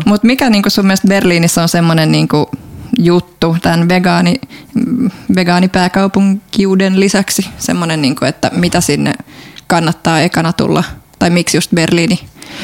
Mutta 0.06 0.26
mikä 0.26 0.50
niinku 0.50 0.70
sun 0.70 0.86
mielestä 0.86 1.08
Berliinissä 1.08 1.62
on 1.62 1.68
semmoinen 1.68 2.12
niinku 2.12 2.50
juttu 2.98 3.56
tämän 3.62 3.88
vegaani, 3.88 4.34
vegaanipääkaupunkiuden 5.34 7.00
lisäksi? 7.00 7.48
Semmoinen, 7.58 8.02
niinku, 8.02 8.24
että 8.24 8.50
mitä 8.54 8.80
sinne 8.80 9.14
kannattaa 9.66 10.20
ekana 10.20 10.52
tulla? 10.52 10.84
Tai 11.18 11.30
miksi 11.30 11.56
just 11.56 11.70
Berliini? 11.74 12.20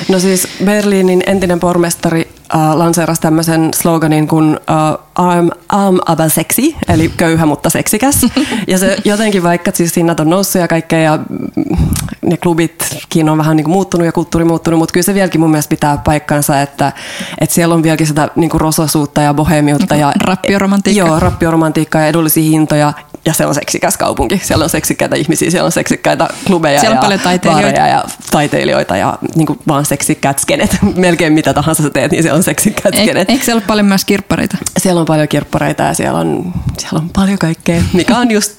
No 0.08 0.18
siis 0.18 0.48
Berliinin 0.64 1.22
entinen 1.26 1.60
pormestari 1.60 2.28
äh, 2.54 2.74
lanseerasi 2.74 3.20
tämmöisen 3.20 3.70
sloganin 3.74 4.28
kuin 4.28 4.60
äh, 4.70 4.98
arm, 5.14 5.50
arm 5.68 5.98
aber 6.06 6.30
sexy, 6.30 6.74
eli 6.88 7.12
köyhä 7.16 7.46
mutta 7.46 7.70
seksikäs. 7.70 8.26
ja 8.68 8.78
se 8.78 8.96
jotenkin 9.04 9.42
vaikka 9.42 9.70
siis 9.74 9.96
hinnat 9.96 10.20
on 10.20 10.30
noussut 10.30 10.60
ja 10.60 10.68
kaikkea 10.68 10.98
ja 10.98 11.16
mm, 11.16 11.86
ne 12.22 12.36
klubitkin 12.36 13.28
on 13.28 13.38
vähän 13.38 13.56
niin 13.56 13.64
kuin 13.64 13.72
muuttunut 13.72 14.06
ja 14.06 14.12
kulttuuri 14.12 14.44
muuttunut, 14.44 14.78
mutta 14.78 14.92
kyllä 14.92 15.04
se 15.04 15.14
vieläkin 15.14 15.40
mun 15.40 15.50
mielestä 15.50 15.70
pitää 15.70 15.98
paikkansa, 16.04 16.60
että, 16.60 16.92
että 17.40 17.54
siellä 17.54 17.74
on 17.74 17.82
vieläkin 17.82 18.06
sitä 18.06 18.28
niin 18.36 18.50
kuin 18.50 18.60
rososuutta 18.60 19.20
ja 19.22 19.34
bohemiutta. 19.34 19.96
Ja, 19.96 20.12
rappioromantiikkaa. 20.24 21.08
Joo, 21.08 21.20
rappioromantiikkaa 21.20 22.02
ja 22.02 22.08
edullisia 22.08 22.42
hintoja. 22.50 22.92
Ja 23.26 23.32
se 23.32 23.46
on 23.46 23.54
seksikäs 23.54 23.96
kaupunki. 23.96 24.40
Siellä 24.42 24.64
on 24.64 24.70
seksikkäitä 24.70 25.16
ihmisiä, 25.16 25.50
siellä 25.50 25.66
on 25.66 25.72
seksikkäitä 25.72 26.28
klubeja 26.46 26.80
Siellä 26.80 26.92
on 26.92 26.96
ja 26.96 27.02
paljon 27.02 27.20
taiteilijoita. 27.20 27.80
ja 27.80 28.04
taiteilijoita 28.30 28.96
ja 28.96 29.18
niin 29.34 29.46
kuin 29.46 29.58
vaan 29.68 29.84
seksikkäät 29.84 30.38
skenet. 30.38 30.78
Melkein 30.96 31.32
mitä 31.32 31.54
tahansa 31.54 31.82
sä 31.82 31.90
teet, 31.90 32.12
niin 32.12 32.22
siellä 32.22 32.36
on 32.36 32.42
seksikkäät 32.42 32.94
skenet. 32.94 33.30
eikö 33.30 33.44
siellä 33.44 33.58
ole 33.60 33.66
paljon 33.66 33.86
myös 33.86 34.04
kirppareita? 34.04 34.56
Siellä 34.78 35.00
on 35.00 35.06
paljon 35.06 35.28
kirppareita 35.28 35.82
ja 35.82 35.94
siellä 35.94 36.18
on, 36.18 36.52
siellä 36.78 36.98
on 36.98 37.10
paljon 37.10 37.38
kaikkea, 37.38 37.82
mikä 37.92 38.18
on 38.18 38.30
just 38.30 38.52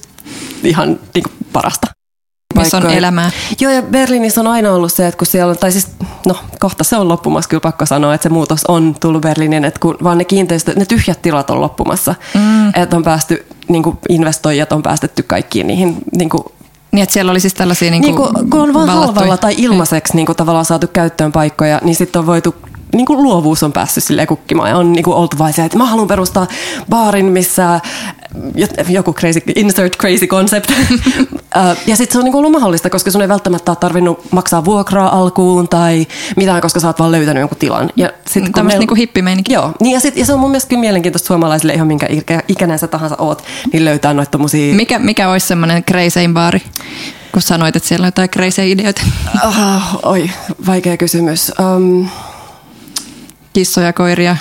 ihan 0.62 0.88
niin 1.14 1.22
kuin 1.22 1.32
parasta. 1.52 1.95
Missä 2.56 2.76
on 2.76 2.90
elämää. 2.90 3.30
Joo, 3.60 3.72
ja 3.72 3.82
Berliinissä 3.82 4.40
on 4.40 4.46
aina 4.46 4.72
ollut 4.72 4.92
se, 4.92 5.06
että 5.06 5.18
kun 5.18 5.26
siellä 5.26 5.50
on, 5.50 5.58
tai 5.58 5.72
siis, 5.72 5.88
no 6.26 6.36
kohta 6.60 6.84
se 6.84 6.96
on 6.96 7.08
loppumassa, 7.08 7.48
kyllä 7.48 7.60
pakko 7.60 7.86
sanoa, 7.86 8.14
että 8.14 8.22
se 8.22 8.28
muutos 8.28 8.64
on 8.68 8.96
tullut 9.00 9.22
Berliiniin, 9.22 9.64
että 9.64 9.80
kun 9.80 9.96
vaan 10.02 10.18
ne 10.18 10.24
kiinteistöt, 10.24 10.76
ne 10.76 10.84
tyhjät 10.84 11.22
tilat 11.22 11.50
on 11.50 11.60
loppumassa. 11.60 12.14
Mm. 12.34 12.68
Että 12.68 12.96
on 12.96 13.02
päästy, 13.02 13.46
niin 13.68 13.82
kuin 13.82 13.98
investoijat 14.08 14.72
on 14.72 14.82
päästetty 14.82 15.22
kaikkiin 15.22 15.66
niihin 15.66 15.96
niin 16.16 16.28
kuin 16.28 16.44
Niin, 16.92 17.02
että 17.02 17.12
siellä 17.12 17.30
oli 17.30 17.40
siis 17.40 17.54
tällaisia 17.54 17.90
niin 17.90 18.02
niin 18.02 18.16
kuin 18.16 18.34
kuin, 18.34 18.50
kun 18.50 18.60
on 18.60 18.74
vaan 18.74 18.88
halvalla 18.88 19.36
tai 19.36 19.54
ilmaiseksi 19.58 20.16
niin 20.16 20.26
kuin 20.26 20.36
tavallaan 20.36 20.64
saatu 20.64 20.86
käyttöön 20.86 21.32
paikkoja, 21.32 21.80
niin 21.84 21.94
sitten 21.94 22.20
on 22.20 22.26
voitu 22.26 22.54
niin 22.94 23.06
kuin 23.06 23.22
luovuus 23.22 23.62
on 23.62 23.72
päässyt 23.72 24.04
sille 24.04 24.26
kukkimaan 24.26 24.70
ja 24.70 24.76
on 24.76 24.92
niin 24.92 25.04
kuin 25.04 25.16
oltu 25.16 25.38
vain 25.38 25.54
se, 25.54 25.64
että 25.64 25.78
mä 25.78 25.86
haluan 25.86 26.08
perustaa 26.08 26.46
baarin, 26.90 27.26
missä 27.26 27.80
joku 28.88 29.12
crazy, 29.12 29.40
insert 29.54 29.96
crazy 29.96 30.26
concept. 30.26 30.70
Ö, 30.70 31.76
ja 31.86 31.96
sitten 31.96 32.12
se 32.12 32.18
on 32.18 32.24
niin 32.24 32.32
kuin 32.32 32.38
ollut 32.38 32.52
mahdollista, 32.52 32.90
koska 32.90 33.10
sun 33.10 33.22
ei 33.22 33.28
välttämättä 33.28 33.70
ole 33.70 33.76
tarvinnut 33.76 34.32
maksaa 34.32 34.64
vuokraa 34.64 35.18
alkuun 35.18 35.68
tai 35.68 36.06
mitään, 36.36 36.60
koska 36.60 36.80
sä 36.80 36.86
oot 36.86 36.98
vaan 36.98 37.12
löytänyt 37.12 37.40
jonkun 37.40 37.58
tilan. 37.58 37.90
Ja 37.96 38.06
sit, 38.06 38.14
kun 38.44 38.52
Tämmöistä 38.52 38.62
meillä- 38.62 38.78
niinku 38.78 38.94
hippimeininkiä. 38.94 39.54
Joo, 39.58 39.72
niin 39.80 39.94
ja, 39.94 40.00
sit, 40.00 40.16
ja 40.16 40.24
se 40.26 40.32
on 40.32 40.40
mun 40.40 40.50
mielestä 40.50 40.68
kyllä 40.68 40.80
mielenkiintoista 40.80 41.26
suomalaisille 41.26 41.74
ihan 41.74 41.86
minkä 41.86 42.06
ikä, 42.10 42.42
ikäinen 42.48 42.78
sä 42.78 42.86
tahansa 42.86 43.16
oot, 43.18 43.44
niin 43.72 43.84
löytää 43.84 44.14
noita 44.14 44.30
tommosia... 44.30 44.74
Mikä, 44.74 44.98
mikä 44.98 45.30
olisi 45.30 45.46
semmoinen 45.46 45.84
crazy 45.84 46.20
baari, 46.32 46.62
kun 47.32 47.42
sanoit, 47.42 47.76
että 47.76 47.88
siellä 47.88 48.04
on 48.04 48.08
jotain 48.08 48.30
crazy 48.30 48.70
ideoita? 48.70 49.02
Ah, 49.44 49.96
oi, 50.02 50.30
vaikea 50.66 50.96
kysymys. 50.96 51.52
Um, 51.76 52.08
Kissoja, 53.52 53.92
koiria. 53.92 54.36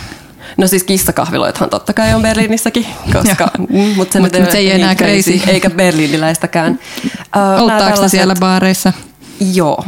No 0.57 0.67
siis 0.67 0.83
kissakahviloithan 0.83 1.69
totta 1.69 1.93
kai 1.93 2.13
on 2.13 2.21
Berliinissäkin, 2.21 2.85
koska, 3.13 3.47
mm, 3.69 3.79
mutta 3.95 4.13
se, 4.13 4.19
Mut- 4.19 4.39
mut 4.39 4.51
se 4.51 4.57
ei 4.57 4.67
ole 4.67 4.75
enää 4.75 4.95
crazy. 4.95 5.39
Eikä 5.47 5.69
berliiniläistäkään. 5.69 6.79
Ne 7.35 7.79
tällaiset- 7.79 8.11
siellä 8.11 8.35
baareissa? 8.39 8.93
Joo, 9.53 9.83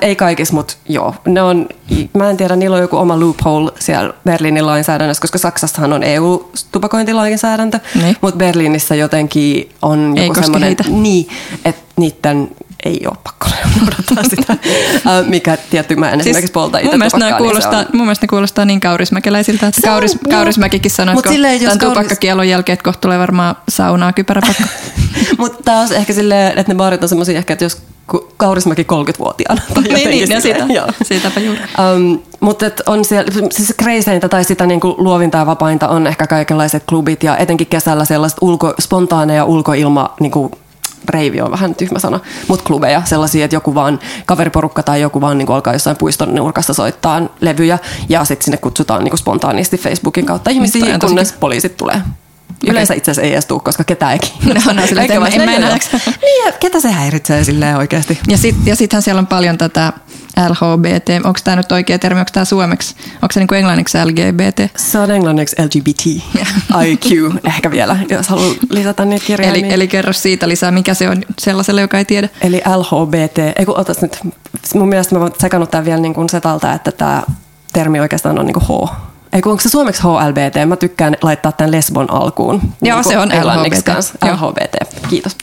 ei 0.00 0.16
kaikissa, 0.16 0.54
mutta 0.54 0.74
joo. 0.88 1.14
Ne 1.26 1.42
on, 1.42 1.68
mä 2.14 2.30
en 2.30 2.36
tiedä, 2.36 2.56
niillä 2.56 2.76
on 2.76 2.82
joku 2.82 2.96
oma 2.96 3.20
loophole 3.20 3.72
siellä 3.80 4.14
Berliinin 4.24 4.66
lainsäädännössä, 4.66 5.20
koska 5.20 5.38
Saksassahan 5.38 5.92
on 5.92 6.02
EU-tupakointilainsäädäntö, 6.02 7.80
Niin. 7.94 8.16
mutta 8.20 8.36
Berliinissä 8.38 8.94
jotenkin 8.94 9.68
on 9.82 10.14
joku 10.16 10.40
semmoinen, 10.40 10.76
niin, 10.88 11.28
että 11.64 11.82
niiden 11.96 12.50
ei 12.84 13.00
ole 13.06 13.16
pakko 13.24 13.46
noudattaa 13.76 14.24
sitä, 14.30 14.56
mikä 15.26 15.56
tietty 15.70 15.96
mä 15.96 16.10
en 16.10 16.20
esimerkiksi 16.20 16.52
polta 16.52 16.78
itse 16.78 16.90
mun, 16.90 16.98
mielestä 16.98 17.18
tupakkaa, 17.18 17.38
niin 17.38 17.48
kuulostaa, 17.48 17.80
on- 17.80 17.86
mun 17.92 18.06
mielestä 18.06 18.24
ne 18.24 18.28
kuulostaa 18.28 18.64
niin 18.64 18.80
kaurismäkeläisiltä, 18.80 19.66
että 19.66 19.80
Se 19.80 19.86
on, 19.86 19.92
Kauris, 19.92 20.14
joo. 20.14 20.36
Kaurismäkikin 20.36 20.90
sanoi, 20.90 21.14
että 21.18 21.30
silleen, 21.30 21.60
tämän 21.60 21.78
Kauris- 21.78 21.88
tupakkakielon 21.88 22.48
jälkeen, 22.48 22.74
että 22.74 22.84
kohta 22.84 23.00
tulee 23.00 23.18
varmaan 23.18 23.56
saunaa 23.68 24.12
kypäräpakko. 24.12 24.62
Mutta 25.38 25.62
taas 25.64 25.90
ehkä 25.92 26.12
silleen, 26.12 26.58
että 26.58 26.72
ne 26.72 26.76
baarit 26.76 27.02
on 27.02 27.08
semmoisia 27.08 27.38
ehkä, 27.38 27.52
että 27.52 27.64
jos 27.64 27.82
Kaurismäki 28.36 28.82
30-vuotiaana. 28.82 29.62
Tai 29.74 29.82
niin, 29.82 30.10
niin, 30.10 30.18
silleen, 30.26 30.42
siitä, 30.42 30.66
joo. 30.68 30.86
siitäpä 31.02 31.40
juuri. 31.40 31.60
Um, 31.96 32.18
mutta 32.40 32.66
et 32.66 32.82
on 32.86 33.04
siellä, 33.04 33.32
siis 33.50 33.74
kreiseintä 33.76 34.28
tai 34.28 34.44
sitä 34.44 34.66
niinku 34.66 34.94
luovinta 34.98 35.38
ja 35.38 35.46
vapainta 35.46 35.88
on 35.88 36.06
ehkä 36.06 36.26
kaikenlaiset 36.26 36.82
klubit 36.88 37.22
ja 37.22 37.36
etenkin 37.36 37.66
kesällä 37.66 38.04
sellaiset 38.04 38.38
ulko, 38.40 38.74
spontaaneja 38.80 39.44
ulkoilma 39.44 40.14
niinku, 40.20 40.50
reivi 41.08 41.40
on 41.40 41.50
vähän 41.50 41.74
tyhmä 41.74 41.98
sana, 41.98 42.20
mutta 42.48 42.64
klubeja, 42.64 43.02
sellaisia, 43.04 43.44
että 43.44 43.56
joku 43.56 43.74
vaan 43.74 43.98
kaveriporukka 44.26 44.82
tai 44.82 45.00
joku 45.00 45.20
vaan 45.20 45.38
niin 45.38 45.50
alkaa 45.50 45.72
jossain 45.72 45.96
puiston 45.96 46.34
nurkassa 46.34 46.72
soittaa 46.72 47.22
levyjä 47.40 47.78
ja 48.08 48.24
sitten 48.24 48.44
sinne 48.44 48.56
kutsutaan 48.56 49.04
niin 49.04 49.18
spontaanisti 49.18 49.78
Facebookin 49.78 50.26
kautta 50.26 50.50
ihmisiä, 50.50 50.98
tosi 50.98 51.14
kunnes 51.14 51.32
poliisit 51.32 51.76
tulee. 51.76 52.00
Yleensä 52.66 52.94
itse 52.94 53.10
asiassa 53.10 53.26
ei 53.26 53.32
edes 53.32 53.46
tule, 53.46 53.60
koska 53.60 53.84
ketään 53.84 54.12
ei 54.12 54.18
kiinnosta. 54.18 54.72
No, 54.72 54.80
no, 54.80 54.86
sillä, 54.86 55.02
en- 55.02 55.10
en. 55.12 55.60
Niin, 56.22 56.46
ja 56.46 56.52
ketä 56.52 56.80
se 56.80 56.90
häiritsee 56.90 57.44
silleen 57.44 57.76
oikeasti? 57.76 58.18
Ja, 58.28 58.38
sit, 58.38 58.56
ja 58.64 58.76
sittenhän 58.76 59.02
siellä 59.02 59.18
on 59.18 59.26
paljon 59.26 59.58
tätä 59.58 59.92
LHBT. 60.48 61.08
Onko 61.24 61.40
tämä 61.44 61.56
nyt 61.56 61.72
oikea 61.72 61.98
termi, 61.98 62.20
onko 62.20 62.30
tämä 62.32 62.44
suomeksi? 62.44 62.94
Onko 63.14 63.32
se 63.32 63.40
niin 63.40 63.48
kuin 63.48 63.58
englanniksi 63.58 63.98
LGBT? 64.04 64.72
Se 64.76 64.98
on 64.98 65.10
englanniksi 65.10 65.56
LGBT, 65.64 66.06
IQ 66.86 67.32
ehkä 67.44 67.70
vielä, 67.70 67.96
jos 68.08 68.28
haluaa 68.28 68.54
lisätä 68.70 69.04
niitä 69.04 69.26
kirjoja. 69.26 69.52
Eli, 69.52 69.72
eli 69.72 69.88
kerro 69.88 70.12
siitä 70.12 70.48
lisää, 70.48 70.70
mikä 70.70 70.94
se 70.94 71.08
on 71.08 71.22
sellaiselle, 71.38 71.80
joka 71.80 71.98
ei 71.98 72.04
tiedä. 72.04 72.28
Eli 72.40 72.62
LHBT, 72.76 73.38
ei 73.58 73.66
kun 73.66 73.78
otas 73.78 74.02
nyt, 74.02 74.18
mun 74.74 74.88
mielestä 74.88 75.14
mä 75.14 75.20
oon 75.20 75.32
sekannut 75.40 75.70
tämän 75.70 75.84
vielä 75.84 76.00
niin 76.00 76.14
kuin 76.14 76.28
setalta, 76.28 76.72
että 76.72 76.92
tämä 76.92 77.22
termi 77.72 78.00
oikeastaan 78.00 78.38
on 78.38 78.46
niin 78.46 78.54
kuin 78.54 78.64
H. 78.64 78.90
Ei 79.32 79.42
kun 79.42 79.52
onko 79.52 79.62
se 79.62 79.68
suomeksi 79.68 80.02
HLBT? 80.02 80.68
Mä 80.68 80.76
tykkään 80.76 81.16
laittaa 81.22 81.52
tämän 81.52 81.72
lesbon 81.72 82.10
alkuun. 82.10 82.60
Joo, 82.82 83.02
se 83.02 83.18
on 83.18 83.32
englanniksi 83.32 83.80
LHBT. 83.80 83.94
kanssa. 83.94 84.14
Joo. 84.26 84.34
LHBT, 84.34 85.08
kiitos. 85.08 85.36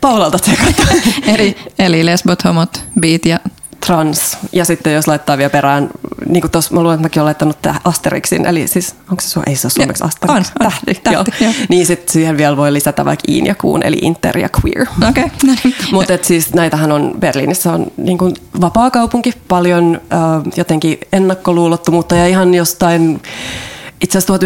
Paulalta 0.00 0.38
tsekata. 0.38 0.82
Eli, 1.34 1.56
eli 1.78 2.06
lesbot, 2.06 2.44
homot, 2.44 2.84
biit 3.00 3.26
ja 3.26 3.38
Trans. 3.86 4.38
Ja 4.52 4.64
sitten 4.64 4.92
jos 4.94 5.08
laittaa 5.08 5.38
vielä 5.38 5.50
perään, 5.50 5.88
niin 6.28 6.40
kuin 6.40 6.50
tuossa, 6.50 6.74
mä 6.74 6.80
luulen, 6.80 6.94
että 6.94 7.02
mäkin 7.02 7.20
olen 7.20 7.26
laittanut 7.26 7.62
tähän 7.62 7.80
Asterixin, 7.84 8.46
eli 8.46 8.68
siis, 8.68 8.94
onko 9.10 9.20
se, 9.20 9.40
su- 9.40 9.42
ei 9.46 9.56
se 9.56 9.66
ole 9.66 9.72
suomeksi 9.72 10.04
Asterix? 10.04 10.30
on, 10.30 10.36
on. 10.36 10.44
Tähti, 10.70 10.94
Tähti, 11.04 11.10
joo. 11.14 11.24
joo. 11.40 11.52
Niin 11.68 11.86
sitten 11.86 12.12
siihen 12.12 12.36
vielä 12.36 12.56
voi 12.56 12.72
lisätä 12.72 13.04
vaikka 13.04 13.24
iin 13.28 13.46
ja 13.46 13.54
kuun, 13.54 13.82
eli 13.82 13.96
inter 14.02 14.38
ja 14.38 14.48
queer. 14.64 14.86
okei. 15.08 15.24
Okay. 15.58 15.72
Mutta 15.92 16.12
siis 16.22 16.54
näitähän 16.54 16.92
on 16.92 17.14
Berliinissä 17.18 17.72
on 17.72 17.86
niin 17.96 18.18
kuin 18.18 18.34
vapaa 18.60 18.90
kaupunki, 18.90 19.32
paljon 19.48 20.00
äh, 20.12 20.18
jotenkin 20.56 20.98
ennakkoluulottomuutta 21.12 22.14
ja 22.14 22.26
ihan 22.26 22.54
jostain 22.54 23.22
itse 24.00 24.18
asiassa 24.18 24.36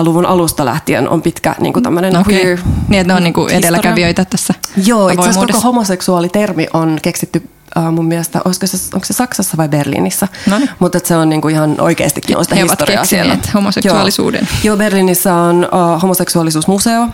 1900-luvun 0.00 0.26
alusta 0.26 0.64
lähtien 0.64 1.08
on 1.08 1.22
pitkä 1.22 1.54
niin 1.60 1.72
kuin 1.72 1.82
tämmöinen 1.82 2.16
Okei. 2.16 2.42
queer 2.44 2.58
Niin, 2.88 3.00
että 3.00 3.12
ne 3.12 3.16
on 3.16 3.22
niinku 3.24 3.40
historia. 3.40 3.58
edelläkävijöitä 3.58 4.24
tässä 4.24 4.54
Joo, 4.86 5.08
itse 5.08 5.20
asiassa 5.28 5.46
koko 5.46 5.60
homoseksuaalitermi 5.60 6.66
on 6.72 6.98
keksitty 7.02 7.48
mun 7.92 8.06
mielestä, 8.06 8.40
olisiko 8.44 8.66
se, 8.66 8.76
onko 8.94 9.04
se 9.04 9.12
Saksassa 9.12 9.56
vai 9.56 9.68
Berliinissä? 9.68 10.28
Noniin. 10.46 10.70
Mutta 10.78 10.98
se 11.04 11.16
on 11.16 11.28
niinku 11.28 11.48
ihan 11.48 11.80
oikeastikin 11.80 12.36
on 12.36 12.44
sitä 12.44 12.54
He 12.54 12.62
historiaa 12.62 13.04
siellä. 13.04 13.38
homoseksuaalisuuden. 13.54 14.40
Joo, 14.40 14.58
Joo 14.64 14.76
Berliinissä 14.76 15.34
on 15.34 15.68
uh, 15.72 16.02
homoseksuaalisuusmuseo, 16.02 17.08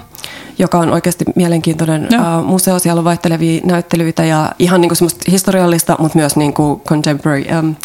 joka 0.58 0.78
on 0.78 0.90
oikeasti 0.92 1.24
mielenkiintoinen 1.36 2.08
uh, 2.14 2.44
museo. 2.44 2.78
Siellä 2.78 2.98
on 2.98 3.04
vaihtelevia 3.04 3.60
näyttelyitä 3.64 4.24
ja 4.24 4.52
ihan 4.58 4.80
niinku 4.80 4.94
semmoista 4.94 5.30
historiallista, 5.30 5.96
mutta 5.98 6.18
myös 6.18 6.36
niinku 6.36 6.82
contemporary, 6.88 7.44
um, 7.58 7.76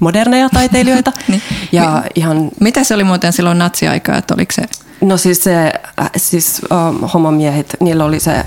moderneja 0.00 0.48
taiteilijoita. 0.48 1.12
Niin. 1.28 1.42
Ja 1.72 2.02
ihan 2.14 2.50
Mitä 2.60 2.84
se 2.84 2.94
oli 2.94 3.04
muuten 3.04 3.32
silloin 3.32 3.58
natsiaikaa, 3.58 4.16
että 4.16 4.34
oliko 4.34 4.52
se... 4.52 4.62
No 5.04 5.16
siis 5.16 5.44
se, 5.44 5.72
äh, 6.00 6.10
siis 6.16 6.62
ähm, 6.72 7.04
homomiehet, 7.04 7.76
niillä 7.80 8.04
oli 8.04 8.20
se, 8.20 8.32
äh, 8.34 8.44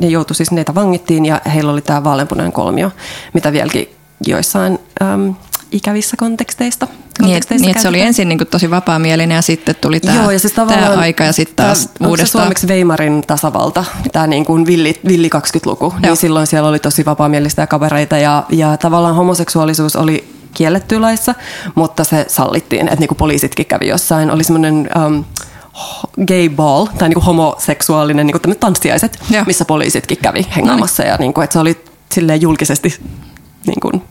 ne 0.00 0.06
joutui 0.06 0.36
siis, 0.36 0.50
neitä 0.50 0.74
vangittiin 0.74 1.26
ja 1.26 1.40
heillä 1.54 1.72
oli 1.72 1.82
tämä 1.82 2.04
vaaleanpunainen 2.04 2.52
kolmio, 2.52 2.90
mitä 3.34 3.52
vieläkin 3.52 3.88
joissain 4.26 4.78
ähm, 5.02 5.30
ikävissä 5.72 6.16
konteksteista. 6.16 6.86
Niin, 6.86 6.96
et, 6.96 7.18
konteksteissa 7.18 7.62
niin 7.64 7.70
että 7.70 7.82
se 7.82 7.88
oli 7.88 8.00
ensin 8.00 8.28
niin 8.28 8.38
kuin 8.38 8.48
tosi 8.48 8.70
vapaamielinen 8.70 9.34
ja 9.36 9.42
sitten 9.42 9.74
tuli 9.80 10.00
tämä, 10.00 10.22
Joo, 10.22 10.30
ja 10.30 10.38
siis 10.38 10.52
tämä 10.52 10.94
aika 10.96 11.24
ja 11.24 11.32
sitten 11.32 11.56
taas 11.56 11.82
se 11.82 12.06
uudestaan. 12.06 12.42
suomeksi 12.42 12.66
Weimarin 12.66 13.22
tasavalta, 13.26 13.84
tämä 14.12 14.26
niin 14.26 14.44
kuin 14.44 14.66
villi, 14.66 15.00
villi 15.08 15.30
20-luku, 15.36 15.84
Joo. 15.84 16.00
niin 16.02 16.16
silloin 16.16 16.46
siellä 16.46 16.68
oli 16.68 16.78
tosi 16.78 17.04
vapaamielistä 17.04 17.62
ja 17.62 17.66
kavereita 17.66 18.18
ja, 18.18 18.44
ja 18.48 18.76
tavallaan 18.76 19.14
homoseksuaalisuus 19.14 19.96
oli 19.96 20.28
kielletty 20.54 21.00
laissa, 21.00 21.34
mutta 21.74 22.04
se 22.04 22.24
sallittiin, 22.28 22.88
että 22.88 23.00
niin 23.00 23.08
kuin 23.08 23.18
poliisitkin 23.18 23.66
kävi 23.66 23.88
jossain, 23.88 24.30
oli 24.30 24.44
semmoinen 24.44 24.88
um, 25.06 25.24
gay 26.26 26.48
ball, 26.48 26.86
tai 26.86 27.08
niin 27.08 27.14
kuin 27.14 27.24
homoseksuaalinen 27.24 28.26
niin 28.26 28.40
kuin 28.42 28.58
tanssiaiset, 28.58 29.18
Joo. 29.30 29.44
missä 29.46 29.64
poliisitkin 29.64 30.18
kävi 30.18 30.46
hengaamassa 30.56 31.02
ja 31.02 31.16
niin 31.16 31.34
kuin, 31.34 31.44
että 31.44 31.52
se 31.52 31.58
oli 31.58 31.84
silleen 32.12 32.40
julkisesti 32.40 33.00
niin 33.66 33.80
kuin, 33.80 34.02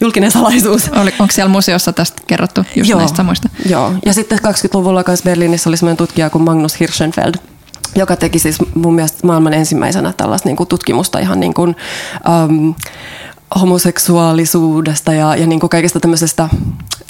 julkinen 0.00 0.30
salaisuus. 0.30 0.88
Oli, 0.88 1.14
onko 1.18 1.32
siellä 1.32 1.50
museossa 1.50 1.92
tästä 1.92 2.22
kerrottu 2.26 2.64
just 2.76 2.90
Joo, 2.90 2.98
näistä 2.98 3.16
samoista? 3.16 3.48
Joo, 3.68 3.92
ja 4.06 4.12
sitten 4.12 4.38
20-luvulla 4.38 5.04
kanssa 5.04 5.24
Berliinissä 5.24 5.70
oli 5.70 5.76
sellainen 5.76 5.96
tutkija 5.96 6.30
kuin 6.30 6.44
Magnus 6.44 6.80
Hirschenfeld, 6.80 7.34
joka 7.94 8.16
teki 8.16 8.38
siis 8.38 8.58
mun 8.74 8.94
mielestä 8.94 9.26
maailman 9.26 9.54
ensimmäisenä 9.54 10.12
tällaista 10.16 10.48
niin 10.48 10.56
kuin 10.56 10.68
tutkimusta 10.68 11.18
ihan 11.18 11.40
niin 11.40 11.54
kuin, 11.54 11.76
um, 12.48 12.74
homoseksuaalisuudesta 13.60 15.12
ja, 15.12 15.36
ja 15.36 15.46
niin 15.46 15.60
kuin 15.60 15.70
kaikesta 15.70 16.00
tämmöisestä, 16.00 16.48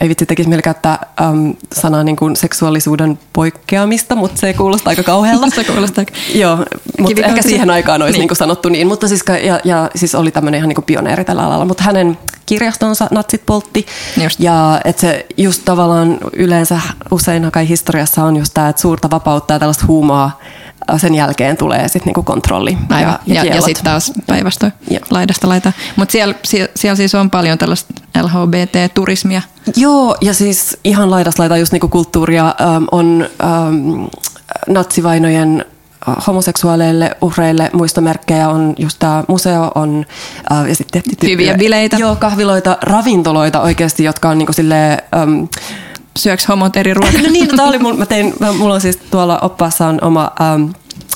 ei 0.02 0.08
vitsi 0.08 0.26
tekisi 0.26 0.48
mieli 0.48 0.62
käyttää 0.62 1.06
um, 1.30 1.54
sanaa 1.74 2.04
niin 2.04 2.16
kuin 2.16 2.36
seksuaalisuuden 2.36 3.18
poikkeamista, 3.32 4.16
mutta 4.16 4.40
se 4.40 4.52
kuulostaa 4.52 4.90
aika 4.90 5.02
kauhealta. 5.02 5.50
Se 5.50 5.64
kuulostaa 5.64 6.04
Joo, 6.34 6.58
mutta 6.98 7.26
ehkä 7.26 7.42
siihen 7.42 7.70
aikaan 7.70 8.02
olisi 8.02 8.18
Niin. 8.18 8.28
niin. 8.28 8.36
sanottu 8.36 8.68
niin. 8.68 8.86
Mutta 8.86 9.08
siis, 9.08 9.24
ja, 9.44 9.60
ja 9.64 9.90
siis 9.96 10.14
oli 10.14 10.30
tämmöinen 10.30 10.58
ihan 10.58 10.68
niin 10.68 10.74
kuin 10.74 10.84
pioneeri 10.84 11.24
tällä 11.24 11.46
alalla. 11.46 11.64
Mutta 11.64 11.84
hänen 11.84 12.18
kirjastonsa 12.46 13.08
natsit 13.10 13.42
poltti. 13.46 13.86
Just. 14.22 14.40
Ja 14.40 14.80
että 14.84 15.00
se 15.00 15.26
just 15.36 15.62
tavallaan 15.64 16.18
yleensä 16.32 16.80
usein 17.10 17.50
kai 17.52 17.68
historiassa 17.68 18.24
on 18.24 18.36
just 18.36 18.54
tämä, 18.54 18.68
että 18.68 18.82
suurta 18.82 19.10
vapautta 19.10 19.52
ja 19.52 19.58
tällaista 19.58 19.86
huumaa 19.86 20.40
sen 20.96 21.14
jälkeen 21.14 21.56
tulee 21.56 21.88
sitten 21.88 22.06
niinku 22.06 22.22
kontrolli 22.22 22.78
Aivan. 22.90 23.18
ja, 23.26 23.34
Ja, 23.34 23.44
ja, 23.44 23.54
ja 23.54 23.62
sitten 23.62 23.84
taas 23.84 24.12
päinvastoin 24.26 24.72
Joo. 24.90 25.00
laidasta 25.10 25.48
laitaan. 25.48 25.74
Mutta 25.96 26.12
siellä, 26.12 26.34
siellä, 26.44 26.68
siellä 26.76 26.96
siis 26.96 27.14
on 27.14 27.30
paljon 27.30 27.58
tällaista 27.58 27.94
LHBT-turismia. 28.22 29.42
Joo, 29.76 30.16
ja 30.20 30.34
siis 30.34 30.76
ihan 30.84 31.10
laidasta 31.10 31.42
laita 31.42 31.56
just 31.56 31.72
niinku 31.72 31.88
kulttuuria 31.88 32.54
ähm, 32.60 32.84
on 32.92 33.28
ähm, 33.42 34.04
natsivainojen 34.68 35.64
homoseksuaaleille 36.26 37.16
uhreille 37.20 37.70
muistomerkkejä 37.72 38.48
on 38.48 38.74
just 38.78 38.98
tämä 38.98 39.24
museo 39.28 39.72
on 39.74 40.06
äh, 40.52 40.68
ja 40.68 40.74
sitten 40.74 41.02
Hyviä 41.22 41.54
bileitä. 41.54 41.96
Joo, 41.96 42.16
kahviloita, 42.16 42.78
ravintoloita 42.82 43.60
oikeasti, 43.60 44.04
jotka 44.04 44.28
on 44.28 44.38
niinku 44.38 44.52
silleen, 44.52 44.98
ähm, 45.16 45.44
Syöks 46.18 46.48
homot 46.48 46.76
eri 46.76 46.94
ruokaa? 46.94 47.20
no 47.22 47.28
niin, 47.30 47.48
tämä 47.48 47.68
oli 47.68 47.78
mun, 47.78 47.98
mä 47.98 48.06
tein, 48.06 48.34
mä, 48.40 48.52
mulla 48.52 48.74
on 48.74 48.80
siis 48.80 48.96
tuolla 48.96 49.38
oppaassa 49.38 49.86
on 49.86 49.98
oma 50.02 50.30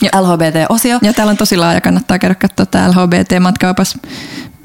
Ja- 0.03 0.23
LHBT-osio. 0.23 0.99
Ja 1.03 1.13
täällä 1.13 1.31
on 1.31 1.37
tosi 1.37 1.57
laaja, 1.57 1.81
kannattaa 1.81 2.19
käydä 2.19 2.35
katsoa 2.35 2.67
tämä 2.67 2.89
LHBT-matkaupas 2.91 3.99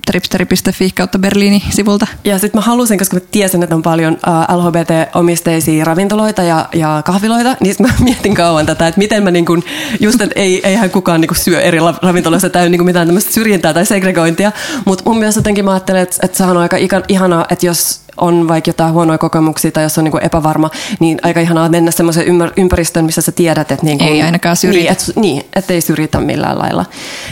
tripsteri.fi 0.08 0.92
kautta 0.96 1.20
Berliini 1.20 1.64
sivulta. 1.70 2.08
Ja 2.24 2.40
sitten 2.40 2.60
mä 2.60 2.66
halusin, 2.66 2.98
koska 2.98 3.16
mä 3.16 3.22
tiesin, 3.32 3.64
että 3.64 3.76
on 3.76 3.82
paljon 3.82 4.18
LHBT-omisteisia 4.56 5.86
ravintoloita 5.86 6.44
ja, 6.44 6.70
ja 6.74 7.02
kahviloita, 7.06 7.56
niin 7.60 7.74
sit 7.74 7.80
mä 7.80 7.94
mietin 8.04 8.36
kauan 8.36 8.66
tätä, 8.66 8.88
että 8.88 8.98
miten 8.98 9.24
mä 9.24 9.32
niin 9.32 9.46
kun, 9.46 9.64
just, 10.00 10.22
että 10.22 10.40
ei, 10.40 10.68
eihän 10.68 10.90
kukaan 10.90 11.22
niin 11.22 11.36
syö 11.36 11.62
eri 11.62 11.80
ravintoloissa 12.02 12.50
tai 12.50 12.70
niin 12.70 12.86
mitään 12.86 13.08
tämmöistä 13.08 13.34
syrjintää 13.34 13.74
tai 13.74 13.86
segregointia, 13.86 14.52
mutta 14.86 15.04
mun 15.06 15.20
mielestä 15.20 15.40
jotenkin 15.40 15.66
mä 15.66 15.72
ajattelen, 15.72 16.02
että, 16.02 16.16
että 16.24 16.38
sehän 16.38 16.58
on 16.58 16.64
aika 16.64 16.78
ika- 16.78 17.04
ihanaa, 17.08 17.46
että 17.50 17.66
jos 17.66 18.02
on 18.18 18.48
vaikka 18.48 18.70
jotain 18.70 18.94
huonoja 18.94 19.18
kokemuksia 19.18 19.72
tai 19.72 19.84
jos 19.84 19.98
on 19.98 20.04
niin 20.04 20.24
epävarma, 20.26 20.70
niin 21.00 21.20
aika 21.24 21.40
ihanaa 21.40 21.70
mennä 21.70 21.92
semmoiseen 21.92 22.28
ympäristöön, 22.58 23.06
missä 23.06 23.22
sä 23.22 23.32
tiedät, 23.32 23.72
että 23.72 23.86
niin 23.86 23.98
kun, 23.98 24.08
Ei 24.08 24.22
ainakaan 24.22 24.56
syrjitä. 24.56 24.92
Niin, 24.94 25.10
et, 25.10 25.16
niin, 25.16 25.44
ettei 25.56 25.82
syrjitä 25.82 26.20
millään 26.20 26.60
lailla. 26.60 26.86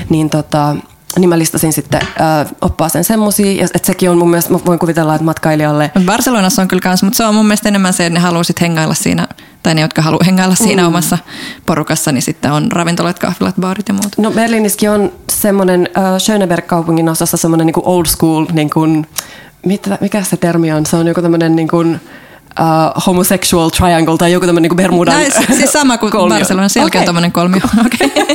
Niin 0.10 0.30
tota, 0.30 0.76
niin 1.20 1.30
mä 1.30 1.40
listasin 1.40 1.74
sitten 1.74 2.02
äh, 2.02 2.48
oppaaseen 2.62 3.04
semmosia, 3.04 3.52
ja 3.52 3.66
että 3.76 3.86
sekin 3.88 4.10
on 4.10 4.18
mun 4.18 4.30
mielestä, 4.30 4.54
mä 4.54 4.60
voin 4.66 4.80
kuvitella, 4.80 5.16
että 5.16 5.26
matkailijalle 5.26 5.92
Barcelonassa 6.06 6.62
on 6.62 6.68
kyllä 6.68 6.82
kans, 6.82 7.04
mutta 7.04 7.18
se 7.18 7.26
on 7.26 7.36
mun 7.36 7.46
mielestä 7.46 7.70
enemmän 7.70 7.94
se, 7.94 8.06
että 8.06 8.20
ne 8.20 8.24
haluaa 8.24 8.44
sit 8.44 8.62
hengailla 8.62 8.94
siinä, 8.94 9.28
tai 9.64 9.76
ne, 9.76 9.82
jotka 9.82 10.02
haluaa 10.02 10.24
hengailla 10.26 10.56
siinä 10.56 10.82
mm. 10.82 10.88
omassa 10.88 11.18
porukassa, 11.66 12.12
niin 12.12 12.22
sitten 12.22 12.52
on 12.52 12.72
ravintolat, 12.72 13.20
kahvilat, 13.20 13.56
baarit 13.60 13.88
ja 13.88 13.94
muut. 13.94 14.18
No 14.18 14.32
Berliinissäkin 14.32 14.90
on 14.90 15.12
semmoinen 15.32 15.90
äh, 15.98 16.04
Schöneberg-kaupungin 16.20 17.10
osassa 17.10 17.38
semmoinen 17.38 17.68
niin 17.68 17.84
old 17.84 18.06
school, 18.06 18.46
niin 18.52 18.70
kuin, 18.70 19.08
mitä, 19.66 19.98
mikä 20.02 20.24
se 20.24 20.38
termi 20.38 20.72
on? 20.72 20.86
Se 20.86 20.96
on 20.96 21.08
joku 21.08 21.22
tämmöinen 21.22 21.56
niin 21.56 21.68
kuin, 21.68 22.02
uh, 22.60 23.04
homosexual 23.06 23.70
triangle 23.70 24.18
tai 24.18 24.32
joku 24.32 24.46
tämmöinen 24.46 24.70
niin 24.70 24.78
Bermudan 24.78 25.14
Näin, 25.16 25.32
si- 25.32 25.56
siis 25.56 25.72
sama 25.72 25.98
kuin 25.98 26.12
kolmio. 26.12 26.38
Barcelona, 26.38 26.70
selkeä 26.70 27.00
Okei. 27.00 27.06
tommonen 27.06 27.32
kolmio. 27.32 27.62
Okay. 27.86 28.26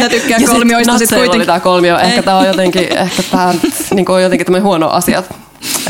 Mä 0.00 0.08
tykkään 0.08 0.42
Ja 0.42 0.48
sit 0.48 0.56
kolmioista 0.56 0.98
sit 0.98 1.12
oli 1.12 1.18
kuitenkin. 1.20 1.46
tämä 1.46 1.60
kolmio. 1.60 1.98
Ehkä 1.98 2.22
tämä 2.22 2.36
on 2.38 2.46
jotenkin, 2.46 2.98
ehkä 2.98 3.22
tämä 3.30 3.54
niin 3.94 4.10
on 4.10 4.22
jotenkin 4.22 4.46
tämmöinen 4.46 4.64
huono 4.64 4.88
asia. 4.88 5.22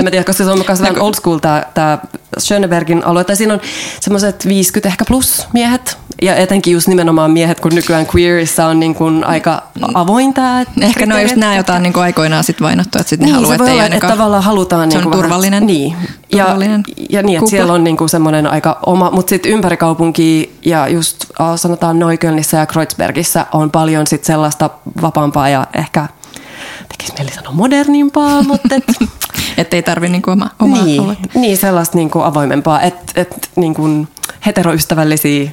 En 0.00 0.04
mä 0.04 0.11
tiedä, 0.11 0.25
koska 0.25 0.45
se 0.45 0.50
on 0.50 0.62
myös 0.69 0.80
vähän 0.80 1.00
old 1.00 1.14
school 1.14 1.38
tämä, 1.38 1.99
Schönebergin 2.38 3.04
alue. 3.04 3.25
Tai 3.25 3.37
siinä 3.37 3.54
on 3.54 3.61
semmoiset 4.00 4.49
50 4.49 4.88
ehkä 4.88 5.04
plus 5.04 5.47
miehet. 5.52 5.99
Ja 6.23 6.37
etenkin 6.37 6.73
just 6.73 6.88
nimenomaan 6.88 7.30
miehet, 7.30 7.61
kun 7.61 7.75
nykyään 7.75 8.07
queerissa 8.14 8.66
on 8.66 8.80
niin 8.80 8.95
kuin 8.95 9.25
aika 9.25 9.62
avoin 9.95 10.35
tämä 10.35 10.64
Ehkä 10.80 11.07
ne 11.07 11.14
on 11.14 11.23
just 11.23 11.37
nämä, 11.37 11.54
joita 11.54 11.75
on 11.75 11.83
niin 11.83 11.97
aikoinaan 11.97 12.45
sit 12.45 12.61
vainottu, 12.61 12.99
että 12.99 13.09
sitten 13.09 13.28
ne 13.28 13.33
niin, 13.33 13.35
haluaa, 13.35 13.54
että 13.54 13.71
että 13.71 13.83
ainakaan... 13.83 14.12
tavallaan 14.12 14.42
halutaan 14.42 14.90
se 14.90 14.99
niin 14.99 15.07
on 15.07 15.12
kuin 15.12 15.23
turvallinen. 15.23 15.61
Vähän, 15.61 15.66
niin. 15.66 15.97
Ja, 16.33 16.45
turvallinen 16.45 16.83
ja 17.11 17.23
niin, 17.23 17.38
että 17.38 17.50
siellä 17.50 17.73
on 17.73 17.85
niin 17.85 17.97
kuin 17.97 18.09
semmoinen 18.09 18.47
aika 18.47 18.78
oma, 18.87 19.11
mutta 19.11 19.30
sitten 19.30 19.52
ympäri 19.52 19.76
kaupunkia 19.76 20.50
ja 20.64 20.88
just 20.88 21.25
sanotaan 21.57 21.99
Neuköllnissä 21.99 22.57
ja 22.57 22.66
Kreuzbergissä 22.66 23.47
on 23.52 23.71
paljon 23.71 24.07
sit 24.07 24.25
sellaista 24.25 24.71
vapaampaa 25.02 25.49
ja 25.49 25.66
ehkä 25.75 26.09
tekisi 27.00 27.12
mieli 27.23 27.35
sanoa 27.35 27.52
modernimpaa, 27.52 28.42
mutta 28.42 28.75
et, 28.75 28.85
Että 29.59 29.76
ei 29.76 29.83
tarvi 29.83 30.09
niinku 30.09 30.30
oma, 30.30 30.50
omaa 30.59 30.85
niin, 30.85 31.02
aluetta. 31.02 31.28
niin, 31.38 31.57
sellaista 31.57 31.99
niin 31.99 32.11
kuin 32.11 32.25
avoimempaa, 32.25 32.83
että 32.83 33.12
et, 33.16 33.50
niin 33.57 33.75
kuin 33.75 34.09
heteroystävällisiä 34.47 35.50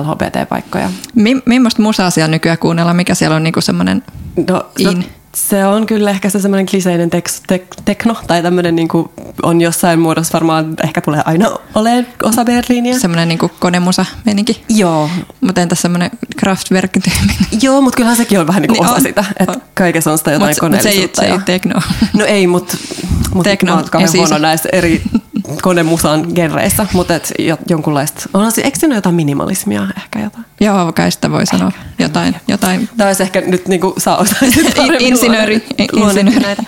LHBT-paikkoja. 0.00 0.90
Mi- 1.14 1.42
millaista 1.46 1.82
musaa 1.82 2.10
siellä 2.10 2.30
nykyään 2.30 2.58
kuunnellaan? 2.58 2.96
Mikä 2.96 3.14
siellä 3.14 3.36
on 3.36 3.42
niinku 3.42 3.60
semmoinen 3.60 4.02
No, 4.48 4.66
in? 4.78 5.04
Se 5.34 5.66
on 5.66 5.86
kyllä 5.86 6.10
ehkä 6.10 6.30
se 6.30 6.40
semmoinen 6.40 6.66
kliseinen 6.66 7.10
tek- 7.12 7.52
tek- 7.52 7.82
tekno 7.84 8.16
tai 8.26 8.42
tämmöinen 8.42 8.76
niin 8.76 8.88
on 9.42 9.60
jossain 9.60 10.00
muodossa 10.00 10.32
varmaan 10.32 10.74
ehkä 10.84 11.00
tulee 11.00 11.22
aina 11.24 11.50
olemaan 11.74 12.06
osa 12.22 12.44
Berliiniä. 12.44 12.98
Semmoinen 12.98 13.28
niin 13.28 13.38
konemusa 13.60 14.04
meininki. 14.24 14.64
Joo. 14.68 15.10
Mutta 15.40 15.60
entäs 15.60 15.82
semmoinen 15.82 16.10
kraftwerk 16.36 16.90
Joo, 17.62 17.80
mutta 17.80 17.96
kyllähän 17.96 18.16
sekin 18.16 18.40
on 18.40 18.46
vähän 18.46 18.62
niin 18.62 18.68
kuin 18.68 18.76
niin 18.76 18.86
osa 18.86 18.94
on. 18.94 19.02
sitä, 19.02 19.24
että 19.40 19.54
kaikessa 19.74 20.12
on 20.12 20.18
sitä 20.18 20.30
jotain 20.32 20.50
mut, 20.50 20.58
koneellisuutta. 20.58 21.06
Mut 21.06 21.16
se, 21.16 21.22
ei, 21.22 21.28
se 21.28 21.34
ei 21.34 21.44
tekno. 21.44 21.80
No 22.18 22.24
ei, 22.24 22.46
mutta 22.46 22.76
mut 23.34 23.44
tekno 23.44 23.72
mä 23.72 23.78
oon 23.78 23.90
kauhean 23.90 24.12
huono 24.16 24.38
näissä 24.38 24.68
eri 24.72 25.02
konemusan 25.62 26.26
genreissä, 26.34 26.86
mutta 26.92 27.14
jonkunlaista, 27.68 28.28
on 28.34 28.52
eikö 28.64 28.78
siinä 28.78 28.94
jotain 28.94 29.14
minimalismia 29.14 29.86
ehkä 29.96 30.20
jotain? 30.20 30.44
Joo, 30.64 30.92
kai 30.92 31.10
sitä 31.10 31.30
voi 31.30 31.46
sanoa 31.46 31.72
jotain. 31.98 32.36
jotain. 32.48 32.88
Tämä 32.96 33.08
olisi 33.08 33.22
ehkä 33.22 33.40
nyt 33.40 33.68
niin 33.68 33.80
kuin 33.80 33.94
sä 33.98 34.16
osaisit 34.16 34.74
Insinööri. 34.98 35.66
Insinööri. 35.78 36.62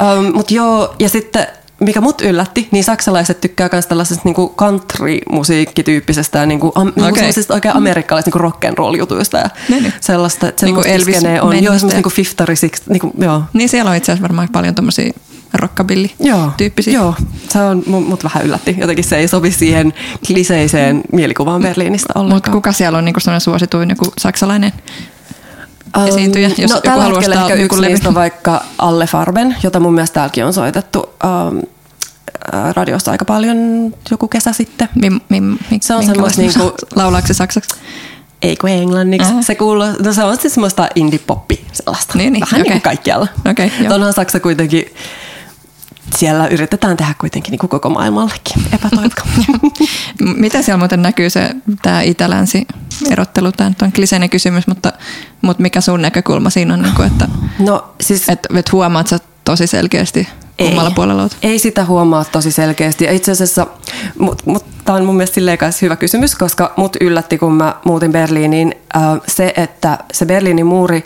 Um, 0.00 0.34
mutta 0.34 0.54
joo, 0.54 0.94
ja 0.98 1.08
sitten 1.08 1.46
mikä 1.80 2.00
mut 2.00 2.20
yllätti, 2.20 2.68
niin 2.70 2.84
saksalaiset 2.84 3.40
tykkää 3.40 3.68
myös 3.72 3.86
tällaisesta 3.86 4.22
niinku 4.24 4.54
country-musiikkityyppisestä 4.56 6.38
ja 6.38 6.46
niinku, 6.46 6.72
am, 6.74 6.88
okay. 6.88 7.12
niinku 7.12 7.52
oikein 7.52 7.76
amerikkalaisista 7.76 8.38
niinku 8.38 8.58
rock'n'roll-jutuista 8.58 9.38
ja 9.38 9.50
niin, 9.68 9.92
sellaista, 10.00 10.48
että 10.48 10.66
niinku 10.66 10.80
Elvis 10.80 11.16
on. 11.40 11.62
Joo, 11.62 11.74
semmoista 11.74 11.96
niinku 11.96 12.10
fifty, 12.10 12.44
six, 12.54 12.82
niinku, 12.88 13.12
joo. 13.18 13.42
Niin 13.52 13.68
siellä 13.68 13.90
on 13.90 13.96
itse 13.96 14.12
asiassa 14.12 14.28
varmaan 14.28 14.48
paljon 14.52 14.74
tommosia 14.74 15.12
rockabilly-tyyppisiä. 15.52 16.92
Joo, 16.94 17.14
se 17.48 17.58
on, 17.58 17.82
mut 17.86 18.24
vähän 18.24 18.44
yllätti. 18.44 18.76
Jotenkin 18.78 19.04
se 19.04 19.16
ei 19.16 19.28
sovi 19.28 19.50
siihen 19.50 19.92
kliseiseen 20.26 21.02
mielikuvaan 21.12 21.62
Berliinistä 21.62 22.12
ollenkaan. 22.14 22.36
Mutta 22.36 22.50
kuka 22.50 22.72
siellä 22.72 22.98
on 22.98 23.04
niinku 23.04 23.20
sellainen 23.20 23.40
suosituin 23.40 23.90
joku 23.90 24.12
saksalainen 24.18 24.72
esiintyjä, 26.08 26.48
um, 26.48 26.54
jos 26.58 26.70
no, 26.70 26.80
joku 26.84 27.00
haluaa 27.00 27.22
ehkä 27.22 27.54
yksi 27.54 27.80
niistä 27.80 28.08
on 28.08 28.14
vaikka 28.14 28.64
Alle 28.78 29.06
Farben, 29.06 29.56
jota 29.62 29.80
mun 29.80 29.94
mielestä 29.94 30.14
täälläkin 30.14 30.44
on 30.44 30.52
soitettu 30.52 30.98
um, 31.00 31.62
radiosta 32.72 33.10
aika 33.10 33.24
paljon 33.24 33.56
joku 34.10 34.28
kesä 34.28 34.52
sitten. 34.52 34.88
Mim, 34.94 35.20
mim, 35.28 35.58
mim, 35.70 35.80
se 35.80 35.94
on 35.94 36.06
semmoista 36.06 36.40
niinku... 36.40 36.72
Laulaako 36.96 37.26
se 37.26 37.34
saksaksi? 37.34 37.74
Ei 38.42 38.56
kun 38.56 38.70
englanniksi. 38.70 39.32
Äh. 39.32 39.40
Se 39.40 39.54
kuuluu, 39.54 39.86
no 40.04 40.12
se 40.12 40.24
on 40.24 40.36
siis 40.36 40.54
semmoista 40.54 40.88
indie-poppi 40.94 41.64
sellaista. 41.72 42.18
Niin, 42.18 42.32
niin. 42.32 42.40
Vähän 42.40 42.60
okay. 42.60 42.62
niin 42.62 42.72
kuin 42.72 42.82
kaikkialla. 42.82 43.28
Okay, 43.50 43.70
Onhan 43.94 44.12
Saksa 44.12 44.40
kuitenkin 44.40 44.84
siellä 46.16 46.46
yritetään 46.48 46.96
tehdä 46.96 47.14
kuitenkin 47.18 47.50
niin 47.50 47.58
kuin 47.58 47.70
koko 47.70 47.90
maailmallekin 47.90 48.62
epätoivotko. 48.72 49.22
Miten 50.36 50.64
siellä 50.64 50.78
muuten 50.78 51.02
näkyy 51.02 51.30
se 51.30 51.50
tämä 51.82 52.02
itä-länsi 52.02 52.66
erottelu? 53.10 53.52
Tämä 53.52 53.70
on 53.82 53.92
kliseinen 53.92 54.30
kysymys, 54.30 54.66
mutta, 54.66 54.92
mutta 55.42 55.62
mikä 55.62 55.80
sun 55.80 56.02
näkökulma 56.02 56.50
siinä 56.50 56.74
on, 56.74 56.82
niin 56.82 56.94
kuin, 56.94 57.06
että, 57.06 57.28
no, 57.58 57.94
siis, 58.00 58.28
että, 58.28 58.48
että 58.58 58.72
huomaat 58.72 59.06
sä 59.06 59.18
tosi 59.44 59.66
selkeästi 59.66 60.28
kummalla 60.60 60.90
puolella 60.90 61.22
olet? 61.22 61.36
Ei 61.42 61.58
sitä 61.58 61.84
huomaa 61.84 62.24
tosi 62.24 62.50
selkeästi. 62.50 63.04
Ja 63.04 63.12
itse 63.12 63.32
asiassa, 63.32 63.66
mutta 64.18 64.44
mut, 64.46 64.64
tämä 64.84 64.98
on 64.98 65.04
mun 65.04 65.16
mielestä 65.16 65.34
silleen 65.34 65.58
hyvä 65.82 65.96
kysymys, 65.96 66.34
koska 66.34 66.72
mut 66.76 66.96
yllätti, 67.00 67.38
kun 67.38 67.54
mä 67.54 67.74
muutin 67.84 68.12
Berliiniin, 68.12 68.74
äh, 68.96 69.02
se, 69.28 69.52
että 69.56 69.98
se 70.12 70.26
Berliinin 70.26 70.66
muuri 70.66 71.04